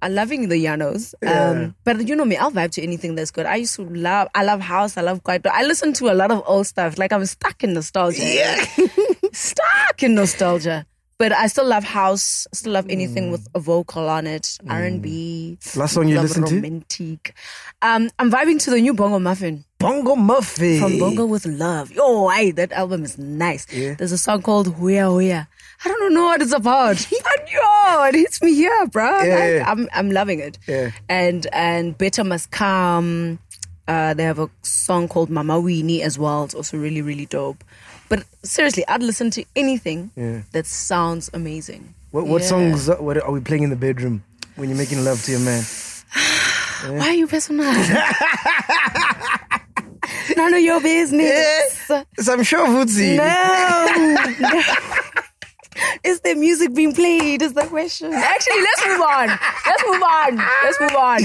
I'm 0.00 0.14
loving 0.14 0.48
the 0.48 0.62
Yanos. 0.62 1.12
Um, 1.26 1.74
but 1.82 2.06
you 2.06 2.14
know 2.14 2.24
me, 2.24 2.36
I'll 2.36 2.52
vibe 2.52 2.70
to 2.72 2.82
anything 2.82 3.16
that's 3.16 3.32
good. 3.32 3.46
I 3.46 3.56
used 3.56 3.74
to 3.76 3.82
love, 3.82 4.28
I 4.34 4.44
love 4.44 4.60
house, 4.60 4.96
I 4.96 5.00
love 5.00 5.24
quiet. 5.24 5.44
I 5.46 5.64
listen 5.64 5.92
to 5.94 6.10
a 6.10 6.14
lot 6.14 6.30
of 6.30 6.42
old 6.46 6.66
stuff. 6.68 6.98
Like 6.98 7.12
I'm 7.12 7.26
stuck 7.26 7.64
in 7.64 7.72
nostalgia. 7.72 8.22
Yeah. 8.22 8.64
stuck 9.32 10.02
in 10.04 10.14
nostalgia. 10.14 10.86
But 11.18 11.32
I 11.32 11.48
still 11.48 11.66
love 11.66 11.82
house. 11.82 12.46
I 12.52 12.56
still 12.56 12.72
love 12.74 12.86
anything 12.88 13.32
with 13.32 13.48
a 13.52 13.58
vocal 13.58 14.08
on 14.08 14.26
it. 14.28 14.56
R 14.68 14.84
and 14.84 15.02
B. 15.02 15.58
Last 15.74 15.94
song 15.94 16.06
you 16.08 16.14
love 16.14 16.24
listened 16.24 16.46
to? 16.46 16.54
romantic. 16.54 17.34
Um, 17.82 18.08
I'm 18.20 18.30
vibing 18.30 18.62
to 18.62 18.70
the 18.70 18.80
new 18.80 18.94
Bongo 18.94 19.18
Maffin 19.18 19.64
Bongo 19.78 20.14
Maffin. 20.14 20.78
from 20.80 20.98
Bongo 21.00 21.26
with 21.26 21.44
Love. 21.46 21.90
Yo, 21.90 22.28
hey, 22.28 22.52
that 22.52 22.70
album 22.70 23.02
is 23.02 23.18
nice. 23.18 23.64
There's 23.66 24.12
a 24.12 24.18
song 24.18 24.42
called 24.42 24.68
Huya 24.76 25.10
Huya. 25.10 25.48
I 25.84 25.88
don't 25.88 26.14
know 26.14 26.24
what 26.24 26.40
it's 26.40 26.52
about. 26.52 26.96
but 27.10 27.52
yo, 27.52 28.04
it 28.04 28.14
hits 28.14 28.40
me 28.40 28.54
here, 28.54 28.86
bro. 28.86 29.04
Yeah, 29.22 29.34
Like, 29.34 29.52
yeah. 29.54 29.64
I'm 29.66 29.88
I'm 29.92 30.10
loving 30.12 30.38
it. 30.38 30.58
Yeah. 30.68 30.92
And 31.08 31.48
and 31.52 31.98
Better 31.98 32.22
Must 32.22 32.48
Come. 32.52 33.40
Uh, 33.88 34.12
they 34.12 34.22
have 34.22 34.38
a 34.38 34.50
song 34.62 35.08
called 35.08 35.30
Mama 35.30 35.54
Weenie 35.54 36.00
as 36.02 36.18
well. 36.18 36.44
It's 36.44 36.54
also 36.54 36.76
really, 36.76 37.00
really 37.00 37.24
dope. 37.24 37.64
But 38.08 38.24
seriously, 38.42 38.84
I'd 38.88 39.02
listen 39.02 39.30
to 39.32 39.44
anything 39.54 40.10
Yeah. 40.16 40.40
that 40.52 40.66
sounds 40.66 41.28
amazing. 41.34 41.94
What, 42.10 42.26
what 42.26 42.42
Yeah. 42.42 42.48
songs 42.48 42.88
uh, 42.88 42.96
what 42.96 43.22
are 43.22 43.30
we 43.30 43.40
playing 43.40 43.62
in 43.64 43.70
the 43.70 43.76
bedroom 43.76 44.22
when 44.56 44.68
you're 44.70 44.78
making 44.78 45.04
love 45.04 45.22
to 45.24 45.30
your 45.32 45.40
man? 45.40 45.62
Why 46.98 47.08
are 47.08 47.14
you 47.14 47.26
personal? 47.26 47.66
None 50.36 50.54
of 50.54 50.60
your 50.60 50.80
business. 50.80 51.90
So 52.20 52.32
I'm 52.32 52.42
sure 52.42 52.66
Futsi. 52.66 53.16
No. 53.16 53.26
Is 56.04 56.20
there 56.20 56.36
music 56.36 56.74
being 56.74 56.94
played? 56.94 57.42
Is 57.42 57.52
the 57.54 57.62
question. 57.64 58.12
Actually, 58.12 58.60
let's 58.62 58.86
move 58.86 59.00
on. 59.00 59.28
Let's 59.66 59.82
move 59.86 60.02
on. 60.02 60.36
Let's 60.64 60.80
move 60.80 60.96
on. 60.96 61.20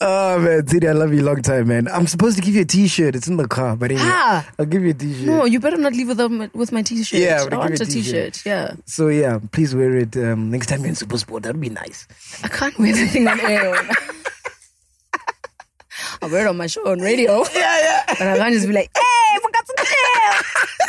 Oh 0.00 0.38
man, 0.38 0.66
Titi, 0.66 0.88
I 0.88 0.92
love 0.92 1.12
you 1.12 1.22
long 1.22 1.42
time, 1.42 1.68
man. 1.68 1.88
I'm 1.88 2.06
supposed 2.06 2.36
to 2.36 2.42
give 2.42 2.54
you 2.54 2.62
a 2.62 2.64
T-shirt. 2.64 3.14
It's 3.16 3.28
in 3.28 3.36
the 3.36 3.48
car, 3.48 3.76
but 3.76 3.90
anyway, 3.90 4.06
Ah. 4.08 4.48
I'll 4.58 4.66
give 4.66 4.82
you 4.82 4.90
a 4.90 4.94
T-shirt. 4.94 5.26
No, 5.26 5.44
you 5.44 5.60
better 5.60 5.76
not 5.76 5.92
leave 5.92 6.08
with, 6.08 6.18
them, 6.18 6.50
with 6.54 6.72
my 6.72 6.82
t-shirt. 6.82 7.18
Yeah, 7.20 7.42
I'm 7.44 7.52
I 7.54 7.56
want 7.56 7.70
give 7.72 7.80
you 7.80 7.84
a 7.86 7.88
t-shirt. 8.02 8.32
t-shirt. 8.34 8.46
Yeah. 8.46 8.74
So 8.86 9.08
yeah, 9.08 9.38
please 9.52 9.74
wear 9.74 9.96
it 9.96 10.16
um, 10.16 10.50
next 10.50 10.66
time 10.68 10.80
you're 10.80 10.88
in 10.90 10.94
SuperSport. 10.94 11.42
That'd 11.42 11.60
be 11.60 11.68
nice. 11.70 12.06
I 12.42 12.48
can't 12.48 12.78
wear 12.78 12.94
anything 12.94 13.26
on 13.28 13.40
air. 13.40 13.88
I'll 16.22 16.30
wear 16.30 16.46
it 16.46 16.48
on 16.48 16.56
my 16.56 16.66
show 16.66 16.86
on 16.90 17.00
radio. 17.00 17.44
Yeah, 17.54 17.78
yeah. 17.80 18.14
And 18.20 18.28
I 18.30 18.36
can't 18.38 18.54
just 18.54 18.66
be 18.66 18.72
like, 18.72 18.90
hey, 18.96 19.02
we 19.34 19.40
forgot 19.40 19.66
to. 19.66 19.72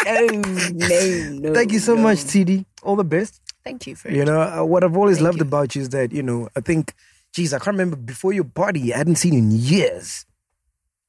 No, 0.06 0.28
no, 0.72 1.40
no. 1.50 1.54
Thank 1.54 1.72
you 1.74 1.80
so 1.80 1.96
no. 1.96 2.02
much, 2.02 2.20
TD. 2.20 2.66
All 2.84 2.96
the 2.96 3.04
best. 3.04 3.42
Thank 3.64 3.86
you 3.88 3.96
for 3.96 4.10
You 4.10 4.24
know 4.24 4.40
uh, 4.42 4.64
what 4.64 4.84
I've 4.84 4.96
always 4.96 5.18
Thank 5.18 5.26
loved 5.26 5.38
you. 5.40 5.46
about 5.46 5.76
you 5.76 5.82
is 5.82 5.90
that 5.90 6.14
you 6.14 6.24
know 6.24 6.48
I 6.56 6.62
think, 6.62 6.94
geez, 7.34 7.54
I 7.54 7.58
can't 7.60 7.76
remember 7.76 7.98
before 7.98 8.32
your 8.32 8.46
party. 8.46 8.94
I 8.94 8.98
hadn't 8.98 9.16
seen 9.18 9.34
you 9.34 9.40
in 9.40 9.52
years. 9.52 10.26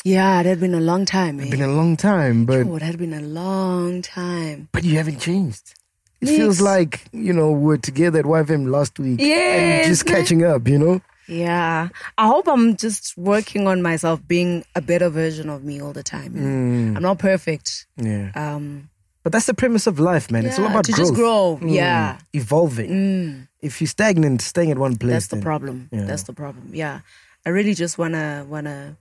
Yeah, 0.04 0.40
it 0.40 0.46
had 0.46 0.58
been 0.60 0.74
a 0.74 0.80
long 0.80 1.04
time, 1.04 1.38
It's 1.40 1.50
man. 1.50 1.58
been 1.60 1.68
a 1.68 1.72
long 1.72 1.96
time, 1.96 2.44
but 2.46 2.66
Oh, 2.66 2.76
it 2.76 2.82
had 2.82 2.98
been 2.98 3.14
a 3.14 3.20
long 3.20 4.02
time. 4.02 4.68
but 4.72 4.82
you 4.84 4.96
haven't 4.96 5.20
changed. 5.20 5.74
It 6.20 6.26
feels 6.26 6.60
like 6.60 7.04
you 7.12 7.32
know 7.32 7.52
we're 7.52 7.76
together 7.76 8.18
at 8.18 8.24
YFM 8.24 8.68
last 8.70 8.98
week 8.98 9.20
and 9.20 9.86
just 9.86 10.04
catching 10.06 10.42
up. 10.44 10.66
You 10.66 10.78
know. 10.78 11.00
Yeah. 11.28 11.88
I 12.16 12.26
hope 12.26 12.48
I'm 12.48 12.76
just 12.76 13.16
working 13.16 13.66
on 13.68 13.82
myself 13.82 14.20
being 14.26 14.64
a 14.74 14.80
better 14.80 15.08
version 15.10 15.48
of 15.50 15.62
me 15.62 15.80
all 15.80 15.92
the 15.92 16.02
time. 16.02 16.32
Mm. 16.34 16.96
I'm 16.96 17.02
not 17.02 17.18
perfect. 17.18 17.86
Yeah. 17.96 18.30
Um 18.34 18.88
But 19.22 19.32
that's 19.32 19.46
the 19.46 19.54
premise 19.54 19.86
of 19.86 19.98
life, 20.00 20.30
man. 20.30 20.46
it's 20.46 20.58
all 20.58 20.64
yeah, 20.64 20.70
about 20.72 20.84
to 20.86 20.92
growth. 20.92 21.08
just 21.08 21.14
grow. 21.14 21.58
Mm. 21.60 21.74
Yeah. 21.74 22.18
Evolving. 22.32 22.90
Mm, 22.90 23.48
If 23.60 23.80
you're 23.80 23.88
stagnant, 23.88 24.40
staying 24.40 24.70
at 24.70 24.78
one 24.78 24.96
place. 24.96 25.12
that's 25.12 25.26
the 25.28 25.36
then- 25.36 25.42
problem. 25.44 25.88
Yeah. 25.92 26.04
That's 26.06 26.22
the 26.24 26.32
problem. 26.32 26.70
Yeah. 26.72 27.00
I 27.46 27.50
really 27.50 27.74
just 27.74 27.98
wanna 27.98 28.44
wanna 28.48 28.96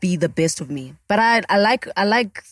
be 0.00 0.16
the 0.16 0.28
best 0.28 0.60
of 0.60 0.68
me. 0.70 0.94
But 1.08 1.18
I 1.18 1.42
I 1.48 1.58
like 1.58 1.88
I 1.96 2.04
like 2.04 2.42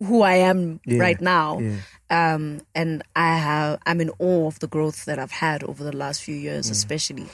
who 0.00 0.22
I 0.22 0.36
am 0.50 0.80
Yeah, 0.84 1.00
right 1.06 1.20
now. 1.20 1.58
yeah. 1.60 1.76
Um 2.10 2.60
and 2.74 3.02
I 3.14 3.36
have 3.36 3.78
I'm 3.86 4.00
in 4.00 4.10
awe 4.18 4.46
of 4.46 4.58
the 4.60 4.66
growth 4.68 5.04
that 5.04 5.18
I've 5.18 5.32
had 5.44 5.62
over 5.64 5.84
the 5.84 5.96
last 5.96 6.22
few 6.22 6.36
years, 6.36 6.70
especially. 6.70 7.26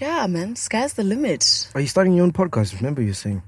Yeah, 0.00 0.26
man, 0.26 0.54
sky's 0.56 0.94
the 0.94 1.02
limit. 1.04 1.68
Are 1.74 1.80
you 1.80 1.86
starting 1.86 2.12
your 2.14 2.24
own 2.24 2.32
podcast? 2.32 2.76
Remember 2.76 3.02
you 3.02 3.12
saying? 3.14 3.42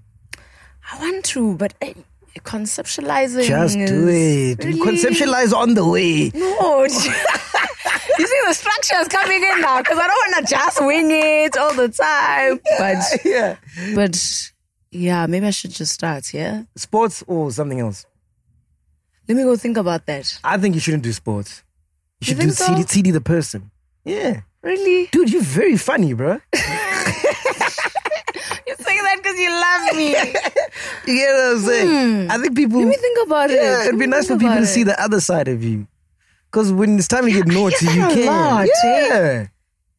I 0.92 0.98
want 0.98 1.24
to, 1.26 1.54
but 1.56 1.74
eh, 1.80 1.92
conceptualizing. 2.40 3.44
Just 3.46 3.74
do 3.76 4.08
it. 4.08 4.64
really- 4.64 4.80
Conceptualize 4.80 5.52
on 5.52 5.74
the 5.74 5.86
way. 5.86 6.30
No. 6.34 6.82
you 6.84 6.88
see, 6.90 7.12
the 8.46 8.52
structure 8.54 8.96
is 9.00 9.08
coming 9.08 9.42
in 9.42 9.60
now 9.60 9.78
because 9.78 9.98
I 9.98 10.06
don't 10.06 10.32
want 10.34 10.46
to 10.46 10.54
just 10.54 10.84
wing 10.84 11.10
it 11.10 11.56
all 11.56 11.74
the 11.74 11.88
time. 11.88 12.58
But, 12.78 13.24
Yeah. 13.24 13.56
but 13.94 14.50
yeah, 14.90 15.26
maybe 15.26 15.46
I 15.46 15.50
should 15.50 15.70
just 15.72 15.92
start. 15.92 16.32
Yeah. 16.34 16.64
Sports 16.76 17.22
or 17.26 17.52
something 17.52 17.78
else? 17.80 18.06
Let 19.28 19.36
me 19.36 19.44
go 19.44 19.56
think 19.56 19.76
about 19.76 20.06
that. 20.06 20.38
I 20.42 20.56
think 20.58 20.74
you 20.74 20.80
shouldn't 20.80 21.04
do 21.04 21.12
sports. 21.12 21.62
You 22.20 22.26
should 22.28 22.38
do 22.40 22.50
so? 22.50 22.66
CD, 22.66 22.82
CD 22.82 23.10
the 23.12 23.20
person. 23.20 23.70
Yeah. 24.04 24.40
Really? 24.62 25.06
Dude, 25.10 25.32
you're 25.32 25.42
very 25.42 25.76
funny, 25.76 26.12
bro. 26.12 26.38
You're 28.66 28.76
saying 28.76 29.02
that 29.02 29.16
because 29.16 29.38
you 29.38 29.50
love 29.50 29.96
me. 29.96 30.14
You 31.06 31.16
get 31.16 31.32
what 31.32 31.52
I'm 31.56 31.58
saying? 31.60 32.30
I 32.30 32.38
think 32.38 32.54
people. 32.56 32.78
Hmm. 32.78 32.84
Let 32.84 32.90
me 32.90 32.96
think 32.96 33.18
about 33.26 33.50
it. 33.50 33.56
Yeah, 33.56 33.78
Let 33.78 33.86
it'd 33.88 33.98
be 33.98 34.06
nice 34.06 34.24
for 34.26 34.38
think 34.38 34.42
people 34.42 34.56
to 34.58 34.66
see 34.66 34.82
the 34.84 35.00
other 35.02 35.18
side 35.20 35.48
of 35.48 35.64
you. 35.64 35.86
Because 36.50 36.72
when 36.72 36.98
it's 36.98 37.08
time 37.08 37.24
to 37.24 37.32
get 37.32 37.46
naughty, 37.56 37.86
you 37.86 38.06
can. 38.08 38.26
lot, 38.26 38.68
yeah. 38.84 39.46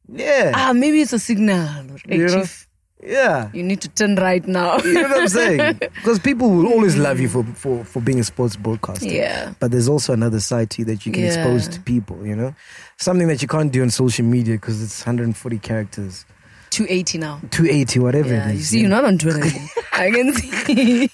Yeah. 0.07 0.51
Ah, 0.55 0.73
maybe 0.73 1.01
it's 1.01 1.11
a 1.13 1.19
signal. 1.19 1.67
Hey, 2.05 2.17
You 2.17 2.27
know? 2.27 2.41
Chief, 2.41 2.67
yeah. 3.03 3.49
you 3.53 3.63
need 3.63 3.81
to 3.81 3.89
turn 3.89 4.15
right 4.15 4.45
now. 4.47 4.77
You 4.79 4.93
know 4.93 5.01
what 5.09 5.17
I'm 5.21 5.27
saying? 5.27 5.79
Because 5.95 6.19
people 6.19 6.49
will 6.49 6.67
always 6.67 6.95
love 6.97 7.19
you 7.19 7.29
for, 7.29 7.43
for, 7.43 7.83
for 7.85 8.01
being 8.01 8.19
a 8.19 8.23
sports 8.23 8.55
broadcaster. 8.55 9.05
Yeah. 9.05 9.53
But 9.59 9.71
there's 9.71 9.87
also 9.87 10.13
another 10.13 10.39
side 10.39 10.69
to 10.71 10.79
you 10.81 10.85
that 10.85 11.05
you 11.05 11.11
can 11.11 11.23
Yeah. 11.23 11.27
expose 11.29 11.67
to 11.69 11.79
people, 11.81 12.25
you 12.25 12.35
know? 12.35 12.53
Something 12.97 13.27
that 13.27 13.41
you 13.41 13.47
can't 13.47 13.71
do 13.71 13.81
on 13.81 13.89
social 13.89 14.25
media 14.25 14.55
because 14.55 14.81
it's 14.81 15.01
140 15.05 15.57
characters, 15.59 16.25
280 16.71 17.17
now. 17.17 17.41
280, 17.51 17.99
whatever 17.99 18.29
Yeah, 18.29 18.47
it 18.49 18.53
you 18.53 18.59
is. 18.59 18.69
see, 18.69 18.79
you're 18.81 18.89
not 18.89 19.03
on 19.05 19.17
Twitter. 19.17 19.43
I 19.91 20.09
can 20.11 20.33
see. 20.35 21.09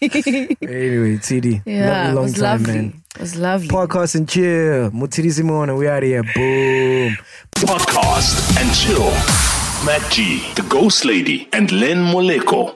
Anyway, 0.62 1.18
TD. 1.18 1.64
yeah, 1.66 1.90
love 1.90 2.06
you 2.06 2.12
it 2.12 2.14
long 2.16 2.24
was 2.26 2.34
time, 2.34 2.44
lovely. 2.44 2.74
man. 2.74 3.04
It 3.16 3.22
was 3.22 3.36
lovely. 3.38 3.68
Podcast 3.70 4.16
and 4.16 4.30
chill. 4.30 4.92
Mutiri 4.92 5.32
Simone, 5.32 5.76
we 5.76 5.88
out 5.88 6.04
here. 6.04 6.22
Boom. 6.36 7.18
Podcast 7.56 8.62
and 8.62 8.76
chill. 8.76 9.47
Matt 9.86 10.12
G, 10.12 10.42
the 10.56 10.64
Ghost 10.64 11.06
Lady, 11.06 11.48
and 11.54 11.72
Len 11.72 11.98
Moleko. 11.98 12.76